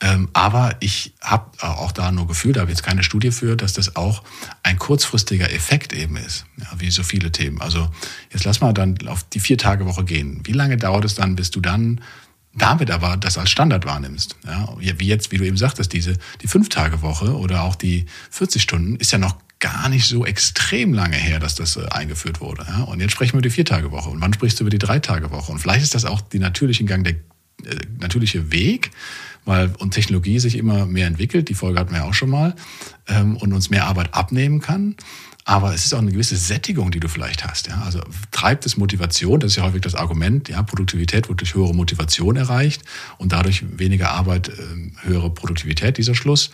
Ähm, 0.00 0.28
aber 0.32 0.76
ich 0.80 1.14
habe 1.20 1.50
auch 1.60 1.92
da 1.92 2.12
nur 2.12 2.26
Gefühl, 2.26 2.52
da 2.52 2.60
habe 2.60 2.70
ich 2.70 2.78
jetzt 2.78 2.86
keine 2.86 3.02
Studie 3.02 3.32
für, 3.32 3.56
dass 3.56 3.72
das 3.72 3.96
auch 3.96 4.22
ein 4.62 4.78
kurzfristiger 4.78 5.52
Effekt 5.52 5.92
eben 5.92 6.16
ist, 6.16 6.46
ja, 6.56 6.68
wie 6.78 6.90
so 6.90 7.02
viele 7.02 7.32
Themen. 7.32 7.60
Also 7.60 7.88
jetzt 8.32 8.44
lass 8.44 8.60
mal 8.60 8.72
dann 8.72 8.96
auf 9.08 9.24
die 9.24 9.40
vier 9.40 9.58
Tage 9.58 9.86
Woche 9.86 10.04
gehen. 10.04 10.40
Wie 10.44 10.52
lange 10.52 10.76
dauert 10.76 11.04
es 11.04 11.16
dann, 11.16 11.36
bis 11.36 11.50
du 11.50 11.60
dann 11.60 12.00
damit 12.54 12.90
aber 12.90 13.16
das 13.16 13.38
als 13.38 13.50
Standard 13.50 13.84
wahrnimmst. 13.84 14.36
Ja, 14.44 14.74
wie 14.78 15.06
jetzt, 15.06 15.30
wie 15.30 15.36
du 15.36 15.44
eben 15.44 15.56
sagtest, 15.56 15.92
diese, 15.92 16.16
die 16.42 16.48
Fünf-Tage-Woche 16.48 17.36
oder 17.36 17.62
auch 17.62 17.76
die 17.76 18.06
40 18.30 18.62
Stunden 18.62 18.96
ist 18.96 19.12
ja 19.12 19.18
noch 19.18 19.36
gar 19.60 19.88
nicht 19.88 20.06
so 20.06 20.24
extrem 20.24 20.92
lange 20.92 21.16
her, 21.16 21.40
dass 21.40 21.54
das 21.54 21.76
äh, 21.76 21.86
eingeführt 21.90 22.40
wurde. 22.40 22.64
Ja? 22.68 22.82
Und 22.84 23.00
jetzt 23.00 23.12
sprechen 23.12 23.32
wir 23.32 23.38
über 23.38 23.48
die 23.48 23.54
Viertagewoche. 23.54 24.08
Und 24.08 24.20
wann 24.20 24.32
sprichst 24.32 24.60
du 24.60 24.64
über 24.64 24.70
die 24.70 24.78
Dreitagewoche? 24.78 25.52
Und 25.52 25.58
vielleicht 25.58 25.82
ist 25.82 25.94
das 25.94 26.04
auch 26.04 26.20
die 26.20 26.38
natürliche 26.38 26.84
Gang, 26.84 27.04
der 27.04 27.14
äh, 27.14 27.76
natürliche 27.98 28.52
Weg, 28.52 28.90
weil 29.44 29.72
und 29.78 29.92
Technologie 29.92 30.38
sich 30.38 30.56
immer 30.56 30.86
mehr 30.86 31.06
entwickelt. 31.06 31.48
Die 31.48 31.54
Folge 31.54 31.80
hatten 31.80 31.90
wir 31.90 31.98
ja 31.98 32.04
auch 32.04 32.14
schon 32.14 32.30
mal 32.30 32.54
ähm, 33.08 33.36
und 33.36 33.52
uns 33.52 33.70
mehr 33.70 33.86
Arbeit 33.86 34.14
abnehmen 34.14 34.60
kann. 34.60 34.94
Aber 35.48 35.72
es 35.72 35.86
ist 35.86 35.94
auch 35.94 36.00
eine 36.00 36.12
gewisse 36.12 36.36
Sättigung, 36.36 36.90
die 36.90 37.00
du 37.00 37.08
vielleicht 37.08 37.42
hast. 37.42 37.68
Ja? 37.68 37.80
Also 37.80 38.00
treibt 38.32 38.66
es 38.66 38.76
Motivation, 38.76 39.40
das 39.40 39.52
ist 39.52 39.56
ja 39.56 39.62
häufig 39.62 39.80
das 39.80 39.94
Argument, 39.94 40.46
ja, 40.50 40.62
Produktivität 40.62 41.30
wird 41.30 41.40
durch 41.40 41.54
höhere 41.54 41.74
Motivation 41.74 42.36
erreicht 42.36 42.82
und 43.16 43.32
dadurch 43.32 43.64
weniger 43.78 44.10
Arbeit, 44.10 44.50
äh, 44.50 44.52
höhere 45.06 45.30
Produktivität, 45.30 45.96
dieser 45.96 46.14
Schluss. 46.14 46.50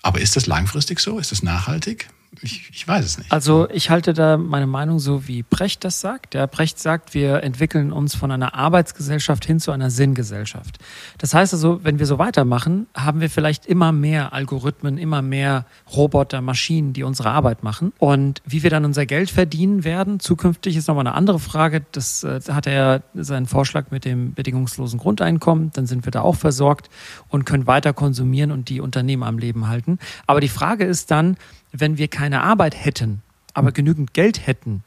Aber 0.00 0.22
ist 0.22 0.36
das 0.36 0.46
langfristig 0.46 1.00
so? 1.00 1.18
Ist 1.18 1.32
das 1.32 1.42
nachhaltig? 1.42 2.08
Ich, 2.42 2.70
ich, 2.72 2.86
weiß 2.86 3.04
es 3.04 3.18
nicht. 3.18 3.32
Also 3.32 3.68
ich 3.70 3.90
halte 3.90 4.14
da 4.14 4.36
meine 4.36 4.68
Meinung 4.68 5.00
so, 5.00 5.26
wie 5.26 5.42
Brecht 5.42 5.84
das 5.84 6.00
sagt. 6.00 6.34
Der 6.34 6.46
Brecht 6.46 6.78
sagt, 6.78 7.12
wir 7.12 7.42
entwickeln 7.42 7.92
uns 7.92 8.14
von 8.14 8.30
einer 8.30 8.54
Arbeitsgesellschaft 8.54 9.44
hin 9.44 9.58
zu 9.58 9.72
einer 9.72 9.90
Sinngesellschaft. 9.90 10.78
Das 11.18 11.34
heißt 11.34 11.52
also, 11.52 11.80
wenn 11.82 11.98
wir 11.98 12.06
so 12.06 12.18
weitermachen, 12.18 12.86
haben 12.94 13.20
wir 13.20 13.30
vielleicht 13.30 13.66
immer 13.66 13.90
mehr 13.90 14.32
Algorithmen, 14.32 14.96
immer 14.96 15.22
mehr 15.22 15.66
Roboter, 15.92 16.40
Maschinen, 16.40 16.92
die 16.92 17.02
unsere 17.02 17.30
Arbeit 17.30 17.64
machen. 17.64 17.92
Und 17.98 18.42
wie 18.46 18.62
wir 18.62 18.70
dann 18.70 18.84
unser 18.84 19.06
Geld 19.06 19.30
verdienen 19.30 19.82
werden, 19.82 20.20
zukünftig 20.20 20.76
ist 20.76 20.86
nochmal 20.86 21.08
eine 21.08 21.16
andere 21.16 21.40
Frage. 21.40 21.84
Das 21.90 22.22
äh, 22.22 22.40
hat 22.48 22.68
er 22.68 22.72
ja 22.72 23.00
seinen 23.14 23.46
Vorschlag 23.46 23.90
mit 23.90 24.04
dem 24.04 24.34
bedingungslosen 24.34 25.00
Grundeinkommen. 25.00 25.72
Dann 25.72 25.86
sind 25.86 26.06
wir 26.06 26.12
da 26.12 26.20
auch 26.22 26.36
versorgt 26.36 26.90
und 27.28 27.44
können 27.44 27.66
weiter 27.66 27.92
konsumieren 27.92 28.52
und 28.52 28.68
die 28.68 28.80
Unternehmen 28.80 29.24
am 29.24 29.38
Leben 29.38 29.66
halten. 29.66 29.98
Aber 30.28 30.40
die 30.40 30.48
Frage 30.48 30.84
ist 30.84 31.10
dann, 31.10 31.36
wenn 31.72 31.98
wir 31.98 32.08
keine 32.08 32.42
Arbeit 32.42 32.74
hätten, 32.74 33.22
aber 33.54 33.72
genügend 33.72 34.14
Geld 34.14 34.46
hätten, 34.46 34.84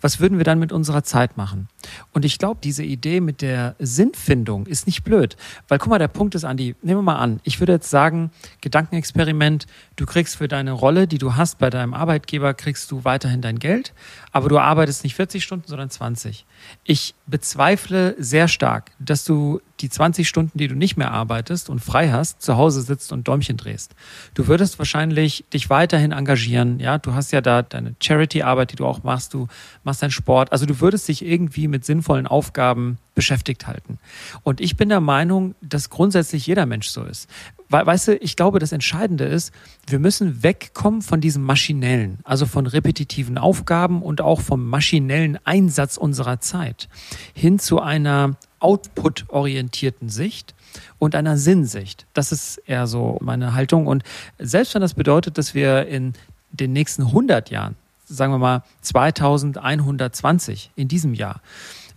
was 0.00 0.20
würden 0.20 0.38
wir 0.38 0.44
dann 0.44 0.58
mit 0.58 0.72
unserer 0.72 1.04
Zeit 1.04 1.36
machen? 1.36 1.68
Und 2.12 2.24
ich 2.24 2.38
glaube, 2.38 2.60
diese 2.62 2.82
Idee 2.82 3.20
mit 3.20 3.42
der 3.42 3.76
Sinnfindung 3.78 4.66
ist 4.66 4.86
nicht 4.86 5.04
blöd. 5.04 5.36
Weil 5.68 5.78
guck 5.78 5.88
mal, 5.88 5.98
der 5.98 6.08
Punkt 6.08 6.34
ist, 6.34 6.44
Andi, 6.44 6.74
nehmen 6.82 6.98
wir 6.98 7.02
mal 7.02 7.18
an, 7.18 7.40
ich 7.44 7.60
würde 7.60 7.74
jetzt 7.74 7.90
sagen, 7.90 8.30
Gedankenexperiment, 8.60 9.66
du 9.96 10.06
kriegst 10.06 10.36
für 10.36 10.48
deine 10.48 10.72
Rolle, 10.72 11.06
die 11.06 11.18
du 11.18 11.36
hast 11.36 11.58
bei 11.58 11.70
deinem 11.70 11.94
Arbeitgeber, 11.94 12.54
kriegst 12.54 12.90
du 12.90 13.04
weiterhin 13.04 13.40
dein 13.40 13.58
Geld, 13.58 13.94
aber 14.32 14.48
du 14.48 14.58
arbeitest 14.58 15.04
nicht 15.04 15.14
40 15.14 15.44
Stunden, 15.44 15.68
sondern 15.68 15.90
20. 15.90 16.46
Ich 16.84 17.14
bezweifle 17.26 18.16
sehr 18.18 18.48
stark, 18.48 18.90
dass 18.98 19.24
du 19.24 19.60
die 19.80 19.90
20 19.90 20.26
Stunden, 20.26 20.56
die 20.56 20.68
du 20.68 20.74
nicht 20.74 20.96
mehr 20.96 21.10
arbeitest 21.10 21.68
und 21.68 21.80
frei 21.80 22.10
hast, 22.10 22.40
zu 22.40 22.56
Hause 22.56 22.82
sitzt 22.82 23.12
und 23.12 23.28
Däumchen 23.28 23.56
drehst. 23.56 23.94
Du 24.34 24.46
würdest 24.46 24.78
wahrscheinlich 24.78 25.44
dich 25.52 25.68
weiterhin 25.68 26.12
engagieren. 26.12 26.80
Ja, 26.80 26.98
du 26.98 27.14
hast 27.14 27.32
ja 27.32 27.40
da 27.40 27.62
deine 27.62 27.94
Charity-Arbeit, 28.00 28.72
die 28.72 28.76
du 28.76 28.86
auch 28.86 29.02
machst. 29.02 29.34
Du 29.34 29.48
machst 29.84 30.02
deinen 30.02 30.12
Sport. 30.12 30.50
Also 30.50 30.64
du 30.64 30.80
würdest 30.80 31.08
dich 31.08 31.24
irgendwie 31.24 31.68
mit 31.68 31.84
sinnvollen 31.84 32.26
Aufgaben 32.26 32.98
beschäftigt 33.14 33.66
halten. 33.66 33.98
Und 34.42 34.60
ich 34.60 34.76
bin 34.76 34.88
der 34.88 35.00
Meinung, 35.00 35.54
dass 35.60 35.90
grundsätzlich 35.90 36.46
jeder 36.46 36.66
Mensch 36.66 36.88
so 36.88 37.04
ist. 37.04 37.28
Weißt 37.68 38.08
du, 38.08 38.16
ich 38.16 38.36
glaube, 38.36 38.58
das 38.58 38.72
Entscheidende 38.72 39.24
ist, 39.24 39.52
wir 39.86 39.98
müssen 39.98 40.42
wegkommen 40.42 41.00
von 41.00 41.22
diesem 41.22 41.42
maschinellen, 41.42 42.18
also 42.22 42.44
von 42.44 42.66
repetitiven 42.66 43.38
Aufgaben 43.38 44.02
und 44.02 44.20
auch 44.20 44.42
vom 44.42 44.68
maschinellen 44.68 45.38
Einsatz 45.44 45.96
unserer 45.96 46.40
Zeit 46.40 46.90
hin 47.32 47.58
zu 47.58 47.80
einer 47.80 48.36
output-orientierten 48.60 50.10
Sicht 50.10 50.54
und 50.98 51.14
einer 51.14 51.38
Sinnsicht. 51.38 52.06
Das 52.12 52.30
ist 52.30 52.58
eher 52.66 52.86
so 52.86 53.18
meine 53.22 53.54
Haltung. 53.54 53.86
Und 53.86 54.02
selbst 54.38 54.74
wenn 54.74 54.82
das 54.82 54.94
bedeutet, 54.94 55.38
dass 55.38 55.54
wir 55.54 55.86
in 55.86 56.12
den 56.50 56.72
nächsten 56.74 57.02
100 57.02 57.50
Jahren, 57.50 57.76
sagen 58.04 58.32
wir 58.32 58.38
mal 58.38 58.64
2120 58.82 60.72
in 60.76 60.88
diesem 60.88 61.14
Jahr, 61.14 61.40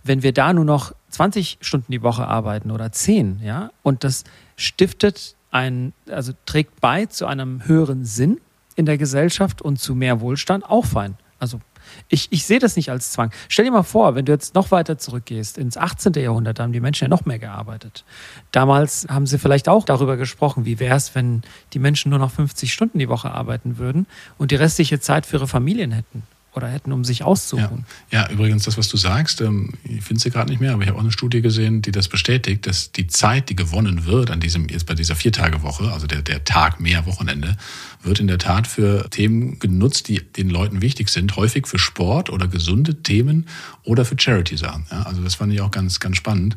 wenn 0.06 0.22
wir 0.22 0.32
da 0.32 0.52
nur 0.52 0.64
noch 0.64 0.94
20 1.10 1.58
Stunden 1.60 1.92
die 1.92 2.02
Woche 2.02 2.26
arbeiten 2.26 2.70
oder 2.70 2.92
10, 2.92 3.40
ja, 3.42 3.70
und 3.82 4.04
das 4.04 4.24
stiftet 4.56 5.36
ein, 5.50 5.92
also 6.10 6.32
trägt 6.44 6.80
bei 6.80 7.06
zu 7.06 7.26
einem 7.26 7.66
höheren 7.66 8.04
Sinn 8.04 8.40
in 8.74 8.86
der 8.86 8.98
Gesellschaft 8.98 9.62
und 9.62 9.78
zu 9.78 9.94
mehr 9.94 10.20
Wohlstand, 10.20 10.68
auch 10.68 10.84
fein. 10.84 11.16
Also 11.38 11.60
ich, 12.08 12.28
ich 12.30 12.44
sehe 12.44 12.58
das 12.58 12.76
nicht 12.76 12.90
als 12.90 13.12
Zwang. 13.12 13.30
Stell 13.48 13.64
dir 13.64 13.70
mal 13.70 13.82
vor, 13.82 14.14
wenn 14.14 14.24
du 14.24 14.32
jetzt 14.32 14.54
noch 14.54 14.70
weiter 14.70 14.98
zurückgehst, 14.98 15.56
ins 15.56 15.76
18. 15.76 16.14
Jahrhundert, 16.14 16.58
da 16.58 16.64
haben 16.64 16.72
die 16.72 16.80
Menschen 16.80 17.04
ja 17.04 17.08
noch 17.08 17.24
mehr 17.24 17.38
gearbeitet. 17.38 18.04
Damals 18.52 19.06
haben 19.08 19.26
sie 19.26 19.38
vielleicht 19.38 19.68
auch 19.68 19.84
darüber 19.84 20.16
gesprochen, 20.16 20.64
wie 20.64 20.80
wäre 20.80 20.96
es, 20.96 21.14
wenn 21.14 21.42
die 21.72 21.78
Menschen 21.78 22.10
nur 22.10 22.18
noch 22.18 22.32
50 22.32 22.72
Stunden 22.72 22.98
die 22.98 23.08
Woche 23.08 23.30
arbeiten 23.30 23.78
würden 23.78 24.06
und 24.36 24.50
die 24.50 24.56
restliche 24.56 25.00
Zeit 25.00 25.26
für 25.26 25.36
ihre 25.36 25.48
Familien 25.48 25.92
hätten 25.92 26.22
oder 26.56 26.68
hätten, 26.68 26.92
um 26.92 27.04
sich 27.04 27.22
auszuruhen. 27.22 27.84
Ja, 28.10 28.22
ja 28.22 28.30
übrigens, 28.30 28.64
das, 28.64 28.78
was 28.78 28.88
du 28.88 28.96
sagst, 28.96 29.40
ähm, 29.40 29.74
ich 29.84 30.02
finde 30.02 30.22
sie 30.22 30.30
gerade 30.30 30.50
nicht 30.50 30.60
mehr, 30.60 30.72
aber 30.72 30.82
ich 30.82 30.88
habe 30.88 30.98
auch 30.98 31.02
eine 31.02 31.12
Studie 31.12 31.42
gesehen, 31.42 31.82
die 31.82 31.92
das 31.92 32.08
bestätigt, 32.08 32.66
dass 32.66 32.92
die 32.92 33.06
Zeit, 33.06 33.50
die 33.50 33.56
gewonnen 33.56 34.06
wird 34.06 34.30
an 34.30 34.40
diesem, 34.40 34.68
jetzt 34.68 34.86
bei 34.86 34.94
dieser 34.94 35.16
Viertagewoche, 35.16 35.92
also 35.92 36.06
der, 36.06 36.22
der 36.22 36.44
Tag 36.44 36.80
mehr 36.80 37.06
Wochenende, 37.06 37.56
wird 38.02 38.20
in 38.20 38.26
der 38.26 38.38
Tat 38.38 38.66
für 38.66 39.08
Themen 39.10 39.58
genutzt, 39.58 40.08
die 40.08 40.20
den 40.20 40.48
Leuten 40.48 40.80
wichtig 40.80 41.08
sind, 41.08 41.36
häufig 41.36 41.66
für 41.66 41.78
Sport 41.78 42.30
oder 42.30 42.48
gesunde 42.48 43.02
Themen 43.02 43.46
oder 43.82 44.04
für 44.04 44.16
Charity-Sachen. 44.18 44.86
Ja, 44.90 45.02
also 45.02 45.22
das 45.22 45.34
fand 45.34 45.52
ich 45.52 45.60
auch 45.60 45.70
ganz, 45.70 46.00
ganz 46.00 46.16
spannend. 46.16 46.56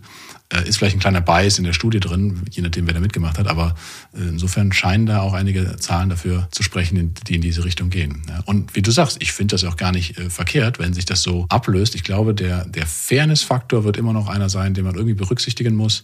Äh, 0.51 0.67
ist 0.67 0.77
vielleicht 0.77 0.95
ein 0.95 0.99
kleiner 0.99 1.21
Bias 1.21 1.59
in 1.59 1.63
der 1.63 1.73
Studie 1.73 1.99
drin, 1.99 2.41
je 2.49 2.63
nachdem, 2.63 2.87
wer 2.87 2.95
da 2.95 2.99
mitgemacht 2.99 3.37
hat, 3.37 3.47
aber 3.47 3.75
äh, 4.15 4.21
insofern 4.21 4.71
scheinen 4.71 5.05
da 5.05 5.21
auch 5.21 5.33
einige 5.33 5.75
Zahlen 5.77 6.09
dafür 6.09 6.47
zu 6.51 6.63
sprechen, 6.63 7.13
die 7.27 7.35
in 7.35 7.41
diese 7.41 7.63
Richtung 7.63 7.91
gehen. 7.91 8.23
Und 8.45 8.75
wie 8.75 8.81
du 8.81 8.89
sagst, 8.89 9.17
ich 9.21 9.31
finde 9.31 9.53
das 9.53 9.63
auch 9.63 9.77
gar 9.77 9.91
nicht 9.91 10.17
äh, 10.17 10.31
verkehrt, 10.31 10.79
wenn 10.79 10.93
sich 10.93 11.05
das 11.05 11.21
so 11.21 11.45
ablöst. 11.49 11.93
Ich 11.93 12.03
glaube, 12.03 12.33
der, 12.33 12.65
der 12.65 12.87
Fairness-Faktor 12.87 13.83
wird 13.83 13.97
immer 13.97 14.11
noch 14.11 14.27
einer 14.27 14.49
sein, 14.49 14.73
den 14.73 14.85
man 14.85 14.95
irgendwie 14.95 15.13
berücksichtigen 15.13 15.75
muss. 15.75 16.01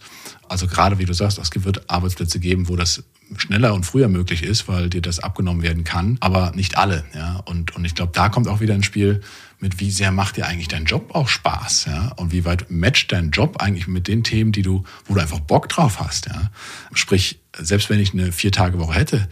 Also 0.48 0.68
gerade 0.68 0.98
wie 0.98 1.06
du 1.06 1.12
sagst, 1.12 1.38
es 1.38 1.50
wird 1.64 1.90
Arbeitsplätze 1.90 2.38
geben, 2.38 2.68
wo 2.68 2.76
das 2.76 3.02
schneller 3.36 3.74
und 3.74 3.84
früher 3.84 4.06
möglich 4.06 4.44
ist, 4.44 4.68
weil 4.68 4.88
dir 4.88 5.02
das 5.02 5.18
abgenommen 5.18 5.62
werden 5.62 5.82
kann, 5.82 6.18
aber 6.20 6.52
nicht 6.54 6.78
alle. 6.78 7.04
Ja? 7.14 7.42
Und, 7.46 7.74
und 7.74 7.84
ich 7.84 7.96
glaube, 7.96 8.12
da 8.14 8.28
kommt 8.28 8.46
auch 8.46 8.60
wieder 8.60 8.76
ins 8.76 8.86
Spiel, 8.86 9.22
mit 9.58 9.80
wie 9.80 9.90
sehr 9.90 10.12
macht 10.12 10.36
dir 10.36 10.46
eigentlich 10.46 10.68
dein 10.68 10.84
Job 10.84 11.14
auch 11.14 11.28
Spaß, 11.28 11.86
ja? 11.86 12.12
Und 12.16 12.32
wie 12.32 12.44
weit 12.44 12.70
matcht 12.70 13.12
dein 13.12 13.30
Job 13.30 13.62
eigentlich 13.62 13.86
mit 13.86 14.08
den 14.08 14.22
Themen, 14.22 14.52
die 14.52 14.62
du, 14.62 14.84
wo 15.06 15.14
du 15.14 15.20
einfach 15.20 15.40
Bock 15.40 15.68
drauf 15.68 16.00
hast, 16.00 16.26
ja? 16.26 16.50
Sprich, 16.92 17.40
selbst 17.56 17.88
wenn 17.88 18.00
ich 18.00 18.12
eine 18.12 18.32
Vier-Tage-Woche 18.32 18.94
hätte, 18.94 19.28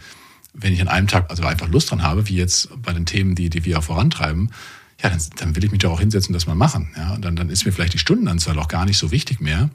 wenn 0.53 0.73
ich 0.73 0.81
an 0.81 0.87
einem 0.87 1.07
Tag 1.07 1.29
also 1.29 1.43
einfach 1.43 1.67
Lust 1.67 1.91
dran 1.91 2.01
habe, 2.01 2.27
wie 2.27 2.35
jetzt 2.35 2.69
bei 2.81 2.93
den 2.93 3.05
Themen, 3.05 3.35
die, 3.35 3.49
die 3.49 3.65
wir 3.65 3.81
vorantreiben, 3.81 4.51
ja, 5.03 5.09
dann, 5.09 5.19
dann 5.37 5.55
will 5.55 5.65
ich 5.65 5.71
mich 5.71 5.81
doch 5.81 5.91
auch 5.91 5.99
hinsetzen 5.99 6.29
und 6.29 6.33
das 6.33 6.47
mal 6.47 6.55
machen. 6.55 6.93
Ja? 6.95 7.13
Und 7.13 7.25
dann, 7.25 7.35
dann 7.35 7.49
ist 7.49 7.65
mir 7.65 7.71
vielleicht 7.71 7.93
die 7.93 7.99
Stundenanzahl 7.99 8.57
auch 8.57 8.69
gar 8.69 8.85
nicht 8.85 8.97
so 8.97 9.11
wichtig 9.11 9.41
mehr, 9.41 9.69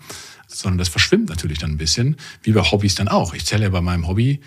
sondern 0.49 0.79
das 0.79 0.89
verschwimmt 0.89 1.29
natürlich 1.29 1.59
dann 1.59 1.73
ein 1.73 1.77
bisschen, 1.77 2.17
wie 2.43 2.53
bei 2.53 2.63
Hobbys 2.63 2.95
dann 2.95 3.09
auch. 3.09 3.35
Ich 3.35 3.45
zähle 3.45 3.65
ja 3.65 3.69
bei 3.69 3.83
meinem 3.83 4.09
Hobby 4.09 4.41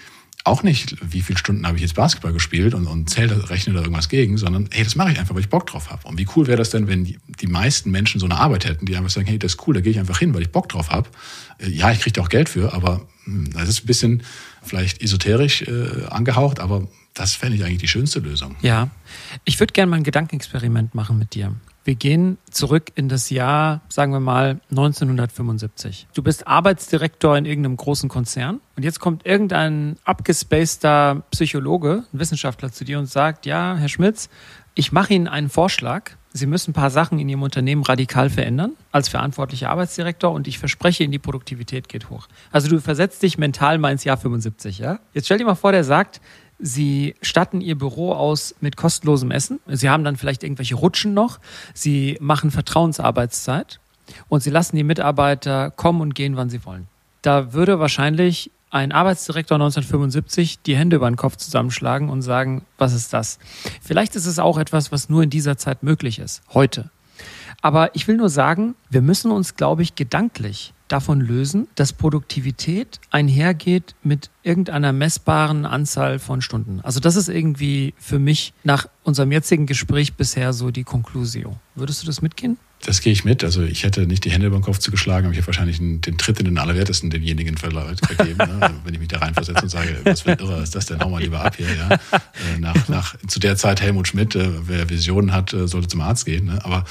auch 0.45 0.63
nicht, 0.63 0.97
wie 1.01 1.21
viele 1.21 1.39
Stunden 1.39 1.65
habe 1.65 1.77
ich 1.77 1.81
jetzt 1.81 1.95
Basketball 1.95 2.33
gespielt 2.33 2.73
und, 2.73 2.85
und 2.85 3.09
zähle, 3.09 3.49
rechne 3.49 3.73
da 3.73 3.79
irgendwas 3.79 4.09
gegen, 4.09 4.37
sondern 4.37 4.67
hey, 4.71 4.83
das 4.83 4.95
mache 4.95 5.11
ich 5.11 5.19
einfach, 5.19 5.33
weil 5.35 5.41
ich 5.41 5.49
Bock 5.49 5.67
drauf 5.67 5.89
habe. 5.89 6.05
Und 6.05 6.17
wie 6.17 6.27
cool 6.35 6.47
wäre 6.47 6.57
das 6.57 6.69
denn, 6.69 6.87
wenn 6.87 7.05
die, 7.05 7.17
die 7.39 7.47
meisten 7.47 7.91
Menschen 7.91 8.19
so 8.19 8.25
eine 8.25 8.37
Arbeit 8.37 8.65
hätten, 8.65 8.85
die 8.85 8.95
einfach 8.97 9.09
sagen, 9.09 9.27
hey, 9.27 9.39
das 9.39 9.53
ist 9.53 9.67
cool, 9.67 9.73
da 9.73 9.81
gehe 9.81 9.91
ich 9.91 9.99
einfach 9.99 10.19
hin, 10.19 10.33
weil 10.33 10.41
ich 10.41 10.51
Bock 10.51 10.67
drauf 10.67 10.89
habe. 10.89 11.09
Äh, 11.59 11.69
ja, 11.69 11.91
ich 11.91 11.99
kriege 11.99 12.13
da 12.13 12.21
auch 12.21 12.29
Geld 12.29 12.49
für, 12.49 12.73
aber 12.73 13.07
das 13.25 13.69
ist 13.69 13.83
ein 13.83 13.87
bisschen 13.87 14.23
vielleicht 14.61 15.01
esoterisch 15.01 15.63
äh, 15.63 16.05
angehaucht, 16.09 16.59
aber 16.59 16.87
das 17.13 17.35
fände 17.35 17.55
ich 17.57 17.63
eigentlich 17.63 17.79
die 17.79 17.87
schönste 17.87 18.19
Lösung. 18.19 18.55
Ja, 18.61 18.89
ich 19.45 19.59
würde 19.59 19.73
gerne 19.73 19.89
mal 19.89 19.97
ein 19.97 20.03
Gedankenexperiment 20.03 20.95
machen 20.95 21.19
mit 21.19 21.35
dir. 21.35 21.53
Wir 21.85 21.95
gehen 21.95 22.37
zurück 22.49 22.91
in 22.95 23.09
das 23.09 23.29
Jahr, 23.29 23.81
sagen 23.89 24.13
wir 24.13 24.21
mal, 24.21 24.61
1975. 24.69 26.07
Du 26.13 26.23
bist 26.23 26.47
Arbeitsdirektor 26.47 27.37
in 27.37 27.45
irgendeinem 27.45 27.75
großen 27.75 28.07
Konzern 28.07 28.61
und 28.77 28.83
jetzt 28.83 29.01
kommt 29.01 29.25
irgendein 29.25 29.97
abgespaceter 30.05 31.23
Psychologe, 31.31 32.05
ein 32.13 32.19
Wissenschaftler 32.19 32.71
zu 32.71 32.85
dir 32.85 32.99
und 32.99 33.07
sagt, 33.07 33.45
ja, 33.45 33.75
Herr 33.75 33.89
Schmitz, 33.89 34.29
ich 34.75 34.93
mache 34.93 35.13
Ihnen 35.13 35.27
einen 35.27 35.49
Vorschlag. 35.49 36.11
Sie 36.35 36.47
müssen 36.47 36.71
ein 36.71 36.73
paar 36.73 36.89
Sachen 36.89 37.19
in 37.19 37.29
Ihrem 37.29 37.43
Unternehmen 37.43 37.83
radikal 37.83 38.29
verändern 38.29 38.71
als 38.91 39.07
verantwortlicher 39.07 39.69
Arbeitsdirektor 39.69 40.31
und 40.31 40.47
ich 40.47 40.57
verspreche 40.57 41.03
Ihnen, 41.03 41.11
die 41.11 41.19
Produktivität 41.19 41.87
geht 41.87 42.09
hoch. 42.09 42.27
Also 42.51 42.67
du 42.69 42.81
versetzt 42.81 43.21
dich 43.21 43.37
mental 43.37 43.77
mal 43.77 43.91
ins 43.91 44.03
Jahr 44.03 44.17
75, 44.17 44.79
ja? 44.79 44.99
Jetzt 45.13 45.25
stell 45.25 45.37
dir 45.37 45.45
mal 45.45 45.53
vor, 45.53 45.71
der 45.71 45.83
sagt, 45.83 46.21
Sie 46.57 47.15
statten 47.21 47.61
Ihr 47.61 47.77
Büro 47.77 48.13
aus 48.13 48.55
mit 48.61 48.77
kostenlosem 48.77 49.31
Essen. 49.31 49.59
Sie 49.67 49.89
haben 49.89 50.03
dann 50.03 50.15
vielleicht 50.15 50.43
irgendwelche 50.43 50.75
Rutschen 50.75 51.13
noch. 51.13 51.39
Sie 51.73 52.17
machen 52.19 52.51
Vertrauensarbeitszeit 52.51 53.79
und 54.27 54.41
Sie 54.41 54.49
lassen 54.49 54.75
die 54.75 54.83
Mitarbeiter 54.83 55.71
kommen 55.71 56.01
und 56.01 56.15
gehen, 56.15 56.35
wann 56.35 56.49
sie 56.49 56.65
wollen. 56.65 56.87
Da 57.21 57.53
würde 57.53 57.79
wahrscheinlich 57.79 58.49
ein 58.73 58.91
Arbeitsdirektor 58.91 59.55
1975 59.55 60.61
die 60.63 60.75
Hände 60.75 60.95
über 60.95 61.09
den 61.09 61.15
Kopf 61.15 61.37
zusammenschlagen 61.37 62.09
und 62.09 62.23
sagen, 62.23 62.65
was 62.77 62.93
ist 62.93 63.13
das? 63.13 63.37
Vielleicht 63.81 64.15
ist 64.15 64.25
es 64.25 64.39
auch 64.39 64.57
etwas, 64.57 64.91
was 64.91 65.09
nur 65.09 65.21
in 65.21 65.29
dieser 65.29 65.57
Zeit 65.57 65.83
möglich 65.83 66.17
ist, 66.17 66.41
heute. 66.53 66.89
Aber 67.61 67.95
ich 67.95 68.07
will 68.07 68.17
nur 68.17 68.29
sagen, 68.29 68.75
wir 68.89 69.01
müssen 69.01 69.31
uns, 69.31 69.55
glaube 69.55 69.83
ich, 69.83 69.95
gedanklich 69.95 70.73
davon 70.87 71.21
lösen, 71.21 71.67
dass 71.75 71.93
Produktivität 71.93 72.99
einhergeht 73.09 73.95
mit 74.03 74.31
irgendeiner 74.41 74.91
messbaren 74.91 75.65
Anzahl 75.65 76.19
von 76.19 76.41
Stunden. 76.41 76.81
Also 76.81 76.99
das 76.99 77.15
ist 77.15 77.29
irgendwie 77.29 77.93
für 77.97 78.19
mich 78.19 78.53
nach 78.63 78.87
unserem 79.03 79.31
jetzigen 79.31 79.65
Gespräch 79.65 80.15
bisher 80.15 80.51
so 80.51 80.71
die 80.71 80.83
Konklusion. 80.83 81.57
Würdest 81.75 82.01
du 82.01 82.07
das 82.07 82.21
mitgehen? 82.21 82.57
Das 82.85 83.01
gehe 83.01 83.13
ich 83.13 83.23
mit. 83.23 83.43
Also 83.43 83.63
ich 83.63 83.83
hätte 83.83 84.05
nicht 84.05 84.25
die 84.25 84.31
Hände 84.31 84.47
über 84.47 84.57
den 84.57 84.63
Kopf 84.63 84.77
zugeschlagen, 84.77 85.25
aber 85.25 85.33
ich 85.33 85.39
habe 85.39 85.47
wahrscheinlich 85.47 85.77
den, 85.77 86.01
Tritt 86.17 86.39
in 86.39 86.45
den 86.45 86.57
Allerwertesten 86.57 87.09
denjenigen 87.09 87.57
vergeben, 87.57 88.37
ne? 88.37 88.73
wenn 88.83 88.93
ich 88.93 88.99
mich 88.99 89.07
da 89.07 89.19
reinversetze 89.19 89.63
und 89.63 89.69
sage, 89.69 90.01
was 90.03 90.21
für 90.21 90.31
ein 90.31 90.39
Irrer 90.39 90.61
ist 90.61 90.75
das 90.75 90.87
denn? 90.87 90.99
Hau 90.99 91.09
mal 91.09 91.21
lieber 91.21 91.43
ab 91.43 91.55
hier. 91.55 91.67
Ja? 91.73 91.89
Äh, 91.91 92.59
nach, 92.59 92.89
nach, 92.89 93.15
zu 93.27 93.39
der 93.39 93.55
Zeit 93.55 93.81
Helmut 93.81 94.07
Schmidt, 94.07 94.35
äh, 94.35 94.49
wer 94.67 94.89
Visionen 94.89 95.31
hat, 95.31 95.53
äh, 95.53 95.67
sollte 95.67 95.87
zum 95.87 96.01
Arzt 96.01 96.25
gehen. 96.25 96.45
Ne? 96.45 96.59
Aber 96.63 96.83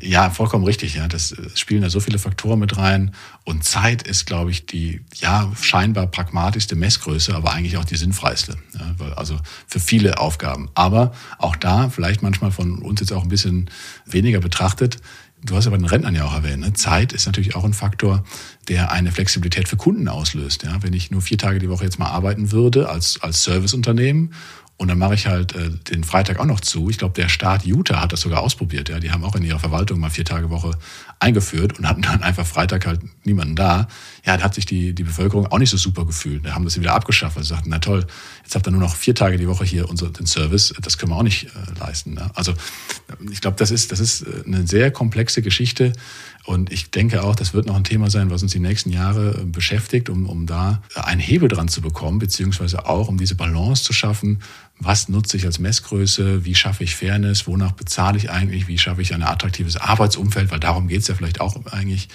ja, 0.00 0.30
vollkommen 0.30 0.64
richtig. 0.64 0.94
Ja, 0.94 1.08
das 1.08 1.34
spielen 1.54 1.82
da 1.82 1.90
so 1.90 2.00
viele 2.00 2.18
Faktoren 2.18 2.58
mit 2.58 2.76
rein. 2.76 3.14
Und 3.44 3.64
Zeit 3.64 4.02
ist, 4.02 4.26
glaube 4.26 4.50
ich, 4.50 4.66
die 4.66 5.02
ja 5.14 5.52
scheinbar 5.60 6.06
pragmatischste 6.06 6.76
Messgröße, 6.76 7.34
aber 7.34 7.52
eigentlich 7.52 7.76
auch 7.76 7.84
die 7.84 7.96
sinnfreiste. 7.96 8.56
Ja, 8.78 8.94
also 9.16 9.38
für 9.66 9.80
viele 9.80 10.18
Aufgaben. 10.18 10.70
Aber 10.74 11.12
auch 11.38 11.56
da, 11.56 11.90
vielleicht 11.90 12.22
manchmal 12.22 12.50
von 12.50 12.78
uns 12.78 13.00
jetzt 13.00 13.12
auch 13.12 13.22
ein 13.22 13.28
bisschen 13.28 13.70
weniger 14.06 14.40
betrachtet, 14.40 14.98
Du 15.46 15.56
hast 15.56 15.66
aber 15.66 15.76
den 15.76 15.84
Rentnern 15.84 16.14
ja 16.14 16.24
auch 16.24 16.32
erwähnt. 16.32 16.60
Ne? 16.60 16.72
Zeit 16.72 17.12
ist 17.12 17.26
natürlich 17.26 17.54
auch 17.54 17.64
ein 17.64 17.74
Faktor, 17.74 18.24
der 18.68 18.90
eine 18.90 19.12
Flexibilität 19.12 19.68
für 19.68 19.76
Kunden 19.76 20.08
auslöst. 20.08 20.62
Ja? 20.62 20.82
Wenn 20.82 20.94
ich 20.94 21.10
nur 21.10 21.20
vier 21.20 21.36
Tage 21.36 21.58
die 21.58 21.68
Woche 21.68 21.84
jetzt 21.84 21.98
mal 21.98 22.06
arbeiten 22.06 22.50
würde 22.50 22.88
als, 22.88 23.20
als 23.20 23.44
Serviceunternehmen 23.44 24.32
und 24.76 24.88
dann 24.88 24.98
mache 24.98 25.14
ich 25.14 25.26
halt 25.26 25.54
äh, 25.54 25.70
den 25.70 26.02
Freitag 26.02 26.40
auch 26.40 26.46
noch 26.46 26.58
zu. 26.58 26.90
Ich 26.90 26.98
glaube, 26.98 27.14
der 27.14 27.28
Staat 27.28 27.64
Utah 27.64 28.00
hat 28.00 28.12
das 28.12 28.20
sogar 28.20 28.40
ausprobiert. 28.40 28.88
Ja, 28.88 28.98
die 28.98 29.12
haben 29.12 29.22
auch 29.22 29.36
in 29.36 29.44
ihrer 29.44 29.60
Verwaltung 29.60 30.00
mal 30.00 30.10
vier 30.10 30.24
Tage 30.24 30.50
Woche 30.50 30.72
eingeführt 31.20 31.78
und 31.78 31.88
hatten 31.88 32.02
dann 32.02 32.24
einfach 32.24 32.44
Freitag 32.44 32.86
halt 32.86 33.00
niemanden 33.24 33.54
da. 33.54 33.86
Ja, 34.24 34.36
da 34.36 34.42
hat 34.42 34.54
sich 34.54 34.66
die, 34.66 34.92
die 34.92 35.04
Bevölkerung 35.04 35.46
auch 35.46 35.58
nicht 35.58 35.70
so 35.70 35.76
super 35.76 36.04
gefühlt. 36.04 36.44
Da 36.44 36.54
haben 36.54 36.64
das 36.64 36.78
wieder 36.78 36.92
abgeschafft, 36.92 37.36
weil 37.36 37.44
sie 37.44 37.50
sagten, 37.50 37.70
na 37.70 37.78
toll, 37.78 38.04
jetzt 38.42 38.56
habt 38.56 38.66
ihr 38.66 38.72
nur 38.72 38.80
noch 38.80 38.96
vier 38.96 39.14
Tage 39.14 39.38
die 39.38 39.46
Woche 39.46 39.64
hier 39.64 39.88
unser, 39.88 40.10
den 40.10 40.26
Service. 40.26 40.74
Das 40.82 40.98
können 40.98 41.12
wir 41.12 41.16
auch 41.16 41.22
nicht 41.22 41.44
äh, 41.44 41.78
leisten. 41.78 42.14
Ne? 42.14 42.30
Also 42.34 42.52
ich 43.30 43.40
glaube, 43.40 43.56
das 43.56 43.70
ist, 43.70 43.92
das 43.92 44.00
ist 44.00 44.22
äh, 44.22 44.42
eine 44.44 44.66
sehr 44.66 44.90
komplexe 44.90 45.40
Geschichte. 45.40 45.92
Und 46.46 46.70
ich 46.70 46.90
denke 46.90 47.22
auch, 47.22 47.34
das 47.34 47.54
wird 47.54 47.66
noch 47.66 47.76
ein 47.76 47.84
Thema 47.84 48.10
sein, 48.10 48.30
was 48.30 48.42
uns 48.42 48.52
die 48.52 48.58
nächsten 48.58 48.90
Jahre 48.90 49.44
beschäftigt, 49.46 50.10
um, 50.10 50.28
um 50.28 50.46
da 50.46 50.82
einen 50.94 51.20
Hebel 51.20 51.48
dran 51.48 51.68
zu 51.68 51.80
bekommen, 51.80 52.18
beziehungsweise 52.18 52.86
auch 52.86 53.08
um 53.08 53.16
diese 53.16 53.34
Balance 53.34 53.82
zu 53.82 53.94
schaffen. 53.94 54.40
Was 54.78 55.08
nutze 55.08 55.38
ich 55.38 55.46
als 55.46 55.58
Messgröße, 55.58 56.44
wie 56.44 56.54
schaffe 56.54 56.84
ich 56.84 56.96
Fairness, 56.96 57.46
wonach 57.46 57.72
bezahle 57.72 58.18
ich 58.18 58.30
eigentlich, 58.30 58.68
wie 58.68 58.76
schaffe 58.76 59.00
ich 59.00 59.14
ein 59.14 59.22
attraktives 59.22 59.76
Arbeitsumfeld, 59.76 60.50
weil 60.50 60.60
darum 60.60 60.88
geht 60.88 61.00
es 61.00 61.08
ja 61.08 61.14
vielleicht 61.14 61.40
auch 61.40 61.64
eigentlich, 61.66 62.08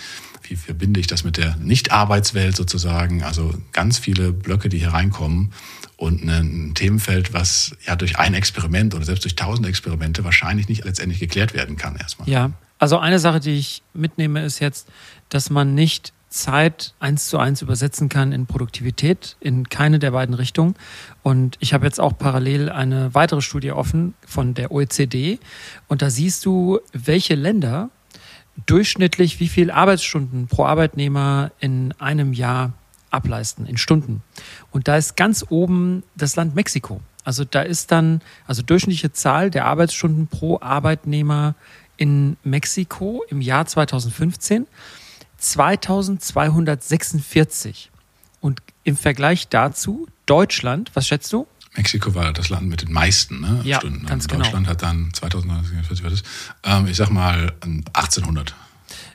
wie 0.43 0.55
verbinde 0.55 0.99
ich 0.99 1.07
das 1.07 1.23
mit 1.23 1.37
der 1.37 1.55
Nicht-Arbeitswelt 1.55 2.55
sozusagen, 2.55 3.23
also 3.23 3.53
ganz 3.71 3.97
viele 3.97 4.31
Blöcke, 4.31 4.69
die 4.69 4.77
hier 4.77 4.93
reinkommen. 4.93 5.53
Und 5.97 6.23
ein 6.23 6.75
Themenfeld, 6.75 7.33
was 7.33 7.75
ja 7.85 7.95
durch 7.95 8.19
ein 8.19 8.33
Experiment 8.33 8.93
oder 8.93 9.05
selbst 9.05 9.25
durch 9.25 9.35
tausend 9.35 9.67
Experimente 9.67 10.23
wahrscheinlich 10.23 10.69
nicht 10.69 10.85
letztendlich 10.85 11.19
geklärt 11.19 11.53
werden 11.53 11.75
kann 11.75 11.97
erstmal. 11.97 12.29
Ja, 12.29 12.51
also 12.79 12.97
eine 12.97 13.19
Sache, 13.19 13.39
die 13.39 13.57
ich 13.57 13.83
mitnehme, 13.93 14.43
ist 14.43 14.59
jetzt, 14.59 14.87
dass 15.29 15.49
man 15.49 15.75
nicht 15.75 16.13
Zeit 16.29 16.93
eins 16.99 17.27
zu 17.27 17.37
eins 17.39 17.61
übersetzen 17.61 18.07
kann 18.07 18.31
in 18.31 18.45
Produktivität, 18.45 19.35
in 19.39 19.67
keine 19.67 19.99
der 19.99 20.11
beiden 20.11 20.35
Richtungen. 20.35 20.75
Und 21.23 21.57
ich 21.59 21.73
habe 21.73 21.85
jetzt 21.85 21.99
auch 21.99 22.17
parallel 22.17 22.69
eine 22.69 23.13
weitere 23.13 23.41
Studie 23.41 23.71
offen 23.71 24.13
von 24.25 24.53
der 24.53 24.71
OECD. 24.71 25.39
Und 25.87 26.01
da 26.01 26.09
siehst 26.09 26.45
du, 26.45 26.79
welche 26.93 27.35
Länder 27.35 27.89
durchschnittlich 28.65 29.39
wie 29.39 29.47
viel 29.47 29.71
Arbeitsstunden 29.71 30.47
pro 30.47 30.65
Arbeitnehmer 30.65 31.51
in 31.59 31.93
einem 31.99 32.33
Jahr 32.33 32.73
ableisten, 33.09 33.65
in 33.65 33.77
Stunden. 33.77 34.21
Und 34.71 34.87
da 34.87 34.97
ist 34.97 35.17
ganz 35.17 35.45
oben 35.49 36.03
das 36.15 36.35
Land 36.35 36.55
Mexiko. 36.55 37.01
Also 37.23 37.43
da 37.43 37.61
ist 37.61 37.91
dann, 37.91 38.21
also 38.45 38.61
durchschnittliche 38.61 39.11
Zahl 39.11 39.49
der 39.49 39.65
Arbeitsstunden 39.65 40.27
pro 40.27 40.59
Arbeitnehmer 40.61 41.55
in 41.99 42.38
Mexiko 42.43 43.23
im 43.29 43.41
Jahr 43.41 43.67
2015 43.67 44.65
2246. 45.38 47.91
Und 48.41 48.62
im 48.83 48.97
Vergleich 48.97 49.47
dazu 49.49 50.07
Deutschland, 50.25 50.89
was 50.95 51.07
schätzt 51.07 51.31
du? 51.33 51.45
Mexiko 51.75 52.15
war 52.15 52.33
das 52.33 52.49
Land 52.49 52.67
mit 52.67 52.81
den 52.81 52.91
meisten 52.91 53.41
ne, 53.41 53.62
ja, 53.63 53.77
Stunden. 53.77 54.03
Ganz 54.05 54.27
Deutschland 54.27 54.65
genau. 54.65 54.69
hat 54.69 54.81
dann 54.81 55.12
2040, 55.13 56.23
ähm, 56.63 56.88
ich 56.88 56.97
sag 56.97 57.09
mal 57.09 57.53
1800. 57.93 58.55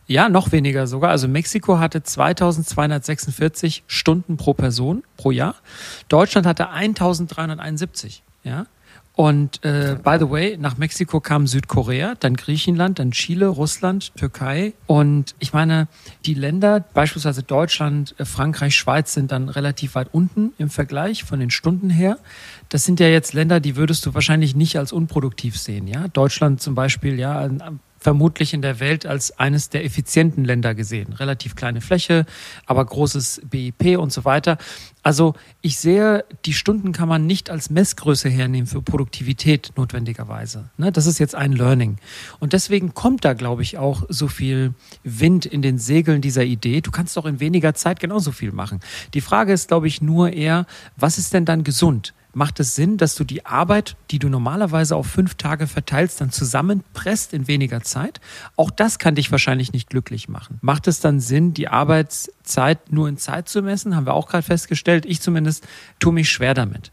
Ja, 0.07 0.29
noch 0.29 0.53
weniger 0.53 0.87
sogar. 0.87 1.11
Also 1.11 1.27
Mexiko 1.27 1.79
hatte 1.79 2.03
2246 2.03 3.85
Stunden 3.87 4.37
pro 4.37 4.53
Person 4.53 5.03
pro 5.17 5.31
Jahr. 5.31 5.55
Deutschland 6.09 6.47
hatte 6.47 6.69
1371. 6.69 8.23
Ja. 8.45 8.67
Und 9.17 9.65
äh, 9.65 9.97
by 10.03 10.17
the 10.19 10.29
way, 10.29 10.57
nach 10.59 10.77
Mexiko 10.77 11.21
kam 11.21 11.47
Südkorea, 11.47 12.15
dann 12.19 12.35
Griechenland, 12.35 12.99
dann 12.99 13.13
Chile, 13.13 13.47
Russland, 13.47 14.13
Türkei. 14.17 14.73
Und 14.87 15.37
ich 15.39 15.53
meine, 15.53 15.87
die 16.27 16.35
Länder, 16.35 16.81
beispielsweise 16.81 17.45
Deutschland, 17.45 18.17
äh, 18.19 18.25
Frankreich, 18.25 18.75
Schweiz, 18.75 19.15
sind 19.15 19.31
dann 19.31 19.49
relativ 19.49 19.95
weit 19.95 20.09
unten 20.13 20.53
im 20.59 20.69
Vergleich 20.69 21.23
von 21.23 21.39
den 21.39 21.51
Stunden 21.51 21.91
her. 21.91 22.19
Das 22.71 22.85
sind 22.85 22.99
ja 22.99 23.07
jetzt 23.07 23.35
Länder, 23.35 23.61
die 23.61 23.77
würdest 23.77 24.05
du 24.05 24.15
wahrscheinlich 24.15 24.57
nicht 24.57 24.77
als 24.79 24.93
unproduktiv 24.93 25.57
sehen. 25.59 25.87
Ja, 25.87 26.09
Deutschland 26.09 26.61
zum 26.61 26.75
Beispiel, 26.75 27.17
ja, 27.17 27.49
vermutlich 28.05 28.53
in 28.53 28.61
der 28.61 28.81
Welt 28.81 29.07
als 29.07 29.39
eines 29.39 29.71
der 29.71 29.83
effizienten 29.83 30.45
Länder 30.45 30.75
gesehen. 30.75 31.15
Relativ 31.15 31.57
kleine 31.57 31.81
Fläche, 31.81 32.27
aber 32.67 32.85
großes 32.85 33.41
BIP 33.49 33.99
und 33.99 34.13
so 34.13 34.27
weiter. 34.27 34.59
Also 35.03 35.33
ich 35.63 35.79
sehe, 35.79 36.27
die 36.45 36.53
Stunden 36.53 36.93
kann 36.93 37.09
man 37.09 37.27
nicht 37.27 37.49
als 37.49 37.71
Messgröße 37.71 38.29
hernehmen 38.29 38.67
für 38.67 38.83
Produktivität 38.83 39.73
notwendigerweise. 39.77 40.69
Ne, 40.77 40.93
das 40.93 41.07
ist 41.07 41.19
jetzt 41.19 41.35
ein 41.35 41.53
Learning. 41.53 41.97
Und 42.41 42.53
deswegen 42.53 42.93
kommt 42.93 43.25
da, 43.25 43.33
glaube 43.33 43.63
ich, 43.63 43.79
auch 43.79 44.03
so 44.11 44.29
viel 44.29 44.75
Wind 45.03 45.47
in 45.47 45.63
den 45.63 45.79
Segeln 45.79 46.21
dieser 46.21 46.45
Idee. 46.45 46.83
Du 46.83 46.91
kannst 46.91 47.17
doch 47.17 47.25
in 47.25 47.41
weniger 47.41 47.73
Zeit 47.73 48.01
genauso 48.01 48.33
viel 48.33 48.53
machen. 48.53 48.81
Die 49.15 49.23
Frage 49.23 49.55
ist, 49.55 49.69
glaube 49.69 49.89
ich, 49.89 50.03
nur 50.03 50.31
eher, 50.31 50.67
was 50.99 51.17
ist 51.17 51.33
denn 51.33 51.47
dann 51.47 51.65
gesund? 51.65 52.13
Macht 52.35 52.61
es 52.61 52.75
Sinn, 52.75 52.97
dass 52.97 53.15
du 53.15 53.25
die 53.25 53.47
Arbeit, 53.47 53.97
die 54.11 54.19
du 54.19 54.29
normalerweise 54.29 54.97
auf 54.97 55.07
fünf 55.07 55.35
Tage 55.35 55.67
verteilst, 55.67 56.21
dann 56.21 56.31
zusammenpresst 56.31 57.33
in 57.33 57.49
weniger 57.49 57.83
Zeit? 57.83 58.21
Auch 58.57 58.71
das 58.71 58.99
kann 58.99 59.15
dich 59.15 59.31
wahrscheinlich 59.31 59.73
nicht 59.73 59.91
glücklich 59.91 60.29
machen. 60.29 60.59
Macht 60.61 60.87
es 60.89 61.01
dann 61.01 61.21
Sinn, 61.21 61.55
die 61.55 61.69
Arbeitszeit 61.69 62.93
nur 62.93 63.09
in 63.09 63.17
Zeit 63.17 63.49
zu 63.49 63.63
messen? 63.63 63.97
Haben 63.97 64.07
wir 64.07 64.15
auch 64.15 64.29
gerade 64.29 64.43
festgestellt. 64.45 65.07
Ich 65.07 65.21
zumindest 65.21 65.67
tue 65.99 66.13
mich 66.13 66.31
schwer 66.31 66.55
damit. 66.55 66.93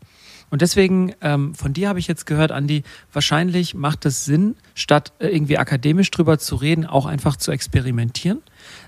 Und 0.51 0.62
deswegen, 0.62 1.13
ähm, 1.21 1.56
von 1.56 1.71
dir 1.71 1.88
habe 1.88 1.99
ich 1.99 2.08
jetzt 2.08 2.25
gehört, 2.25 2.51
Andi, 2.51 2.84
wahrscheinlich 3.13 3.73
macht 3.73 4.06
es 4.06 4.25
Sinn, 4.25 4.56
statt 4.75 5.13
äh, 5.19 5.27
irgendwie 5.27 5.58
akademisch 5.58 6.12
drüber 6.12 6.39
zu 6.39 6.56
reden, 6.56 6.86
auch 6.86 7.06
einfach 7.06 7.38
zu 7.38 7.51
experimentieren, 7.51 8.41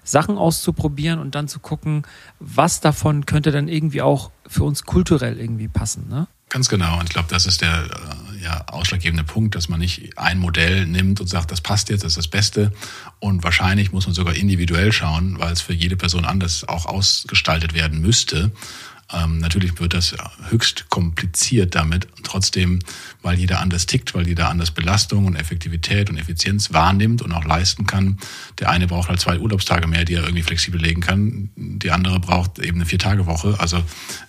Sachen 0.03 0.37
auszuprobieren 0.37 1.19
und 1.19 1.35
dann 1.35 1.47
zu 1.47 1.59
gucken, 1.59 2.03
was 2.39 2.81
davon 2.81 3.25
könnte 3.25 3.51
dann 3.51 3.67
irgendwie 3.67 4.01
auch 4.01 4.31
für 4.47 4.63
uns 4.63 4.83
kulturell 4.83 5.39
irgendwie 5.39 5.67
passen. 5.67 6.07
Ne? 6.09 6.27
Ganz 6.53 6.69
genau. 6.69 6.99
Und 6.99 7.05
ich 7.05 7.09
glaube, 7.09 7.29
das 7.31 7.47
ist 7.47 7.61
der 7.61 7.73
äh, 7.73 8.43
ja, 8.43 8.65
ausschlaggebende 8.67 9.23
Punkt, 9.23 9.55
dass 9.55 9.69
man 9.69 9.79
nicht 9.79 10.19
ein 10.19 10.37
Modell 10.37 10.85
nimmt 10.85 11.19
und 11.19 11.27
sagt, 11.27 11.51
das 11.51 11.61
passt 11.61 11.89
jetzt, 11.89 12.03
das 12.03 12.11
ist 12.11 12.17
das 12.17 12.27
Beste. 12.27 12.71
Und 13.19 13.43
wahrscheinlich 13.43 13.91
muss 13.91 14.05
man 14.05 14.13
sogar 14.13 14.35
individuell 14.35 14.91
schauen, 14.91 15.39
weil 15.39 15.51
es 15.51 15.61
für 15.61 15.73
jede 15.73 15.97
Person 15.97 16.25
anders 16.25 16.67
auch 16.67 16.85
ausgestaltet 16.85 17.73
werden 17.73 18.01
müsste. 18.01 18.51
Ähm, 19.11 19.39
natürlich 19.39 19.79
wird 19.79 19.93
das 19.93 20.15
höchst 20.49 20.89
kompliziert 20.89 21.75
damit. 21.75 22.07
Trotzdem, 22.23 22.79
weil 23.21 23.37
jeder 23.37 23.59
anders 23.59 23.85
tickt, 23.85 24.13
weil 24.15 24.27
jeder 24.27 24.49
anders 24.49 24.71
Belastung 24.71 25.25
und 25.25 25.35
Effektivität 25.35 26.09
und 26.09 26.17
Effizienz 26.17 26.73
wahrnimmt 26.73 27.21
und 27.21 27.31
auch 27.31 27.43
leisten 27.43 27.85
kann. 27.85 28.17
Der 28.59 28.69
eine 28.69 28.87
braucht 28.87 29.09
halt 29.09 29.19
zwei 29.19 29.37
Urlaubstage 29.39 29.87
mehr, 29.87 30.05
die 30.05 30.15
er 30.15 30.23
irgendwie 30.23 30.43
flexibel 30.43 30.79
legen 30.79 31.01
kann. 31.01 31.49
Die 31.55 31.91
andere 31.91 32.19
braucht 32.19 32.59
eben 32.59 32.77
eine 32.77 32.85
Vier-Tage-Woche. 32.85 33.59
Also 33.59 33.83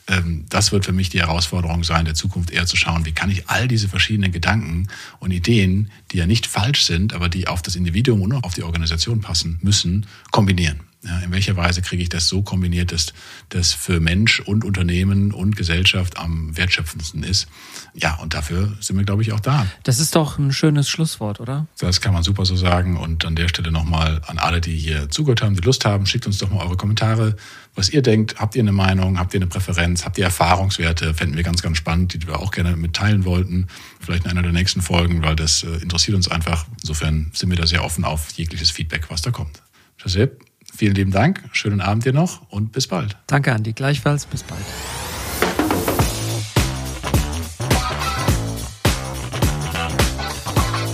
ähm, 0.08 0.44
das 0.48 0.72
wird 0.72 0.84
für 0.84 0.92
mich 0.92 1.08
die 1.08 1.20
Herausforderung 1.20 1.84
sein, 1.84 2.04
der 2.04 2.14
Zukunft 2.14 2.50
eher 2.50 2.66
zu 2.66 2.76
schauen, 2.76 3.06
wie 3.06 3.12
kann 3.12 3.30
ich 3.30 3.48
all 3.48 3.68
diese 3.68 3.88
verschiedenen 3.88 4.32
Gedanken 4.32 4.88
und 5.18 5.30
Ideen, 5.30 5.90
die 6.12 6.18
ja 6.18 6.26
nicht 6.26 6.46
falsch 6.46 6.82
sind, 6.82 7.14
aber 7.14 7.28
die 7.28 7.48
auf 7.48 7.62
das 7.62 7.76
Individuum 7.76 8.22
und 8.22 8.32
auch 8.32 8.42
auf 8.42 8.54
die 8.54 8.62
Organisation 8.62 9.20
passen 9.20 9.58
müssen, 9.62 10.06
kombinieren. 10.30 10.80
In 11.24 11.32
welcher 11.32 11.56
Weise 11.56 11.82
kriege 11.82 12.02
ich 12.02 12.08
das 12.08 12.28
so 12.28 12.42
kombiniert, 12.42 12.90
dass 12.90 13.12
das 13.50 13.74
für 13.74 14.00
Mensch 14.00 14.40
und 14.40 14.64
Unternehmen 14.64 15.32
und 15.32 15.54
Gesellschaft 15.54 16.18
am 16.18 16.56
wertschöpfendsten 16.56 17.22
ist? 17.22 17.46
Ja, 17.92 18.14
und 18.16 18.32
dafür 18.32 18.72
sind 18.80 18.96
wir, 18.96 19.04
glaube 19.04 19.22
ich, 19.22 19.32
auch 19.32 19.40
da. 19.40 19.66
Das 19.82 20.00
ist 20.00 20.16
doch 20.16 20.38
ein 20.38 20.52
schönes 20.52 20.88
Schlusswort, 20.88 21.40
oder? 21.40 21.66
Das 21.78 22.00
kann 22.00 22.14
man 22.14 22.22
super 22.22 22.46
so 22.46 22.56
sagen. 22.56 22.96
Und 22.96 23.24
an 23.24 23.36
der 23.36 23.48
Stelle 23.48 23.70
nochmal 23.70 24.22
an 24.26 24.38
alle, 24.38 24.60
die 24.60 24.76
hier 24.76 25.10
zugehört 25.10 25.42
haben, 25.42 25.54
die 25.54 25.60
Lust 25.60 25.84
haben, 25.84 26.06
schickt 26.06 26.26
uns 26.26 26.38
doch 26.38 26.50
mal 26.50 26.64
eure 26.64 26.76
Kommentare, 26.76 27.36
was 27.74 27.90
ihr 27.90 28.02
denkt. 28.02 28.36
Habt 28.38 28.54
ihr 28.56 28.62
eine 28.62 28.72
Meinung? 28.72 29.18
Habt 29.18 29.34
ihr 29.34 29.38
eine 29.38 29.46
Präferenz? 29.46 30.04
Habt 30.04 30.16
ihr 30.16 30.24
Erfahrungswerte? 30.24 31.12
Fänden 31.12 31.36
wir 31.36 31.44
ganz, 31.44 31.60
ganz 31.60 31.76
spannend, 31.76 32.14
die 32.14 32.26
wir 32.26 32.38
auch 32.38 32.50
gerne 32.50 32.76
mitteilen 32.76 33.24
wollten. 33.24 33.68
Vielleicht 34.00 34.24
in 34.24 34.30
einer 34.30 34.42
der 34.42 34.52
nächsten 34.52 34.80
Folgen, 34.80 35.22
weil 35.22 35.36
das 35.36 35.64
äh, 35.64 35.82
interessiert 35.82 36.16
uns 36.16 36.28
einfach. 36.28 36.66
Insofern 36.80 37.30
sind 37.34 37.50
wir 37.50 37.56
da 37.56 37.66
sehr 37.66 37.84
offen 37.84 38.04
auf 38.04 38.30
jegliches 38.32 38.70
Feedback, 38.70 39.10
was 39.10 39.22
da 39.22 39.30
kommt. 39.30 39.62
Josep, 39.98 40.42
Vielen 40.76 40.94
lieben 40.94 41.12
Dank, 41.12 41.42
schönen 41.52 41.80
Abend 41.80 42.04
dir 42.04 42.12
noch 42.12 42.50
und 42.50 42.72
bis 42.72 42.88
bald. 42.88 43.16
Danke, 43.28 43.52
Andi. 43.52 43.72
Gleichfalls, 43.72 44.26
bis 44.26 44.42
bald. 44.42 44.60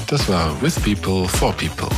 Das 0.06 0.28
war 0.28 0.60
With 0.60 0.74
People 0.80 1.28
for 1.28 1.52
People. 1.52 1.88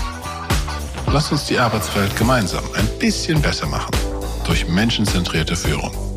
Lass 1.13 1.33
uns 1.33 1.47
die 1.47 1.59
Arbeitswelt 1.59 2.15
gemeinsam 2.17 2.65
ein 2.75 2.87
bisschen 2.99 3.41
besser 3.43 3.67
machen 3.67 3.91
durch 4.45 4.69
menschenzentrierte 4.69 5.57
Führung. 5.57 6.12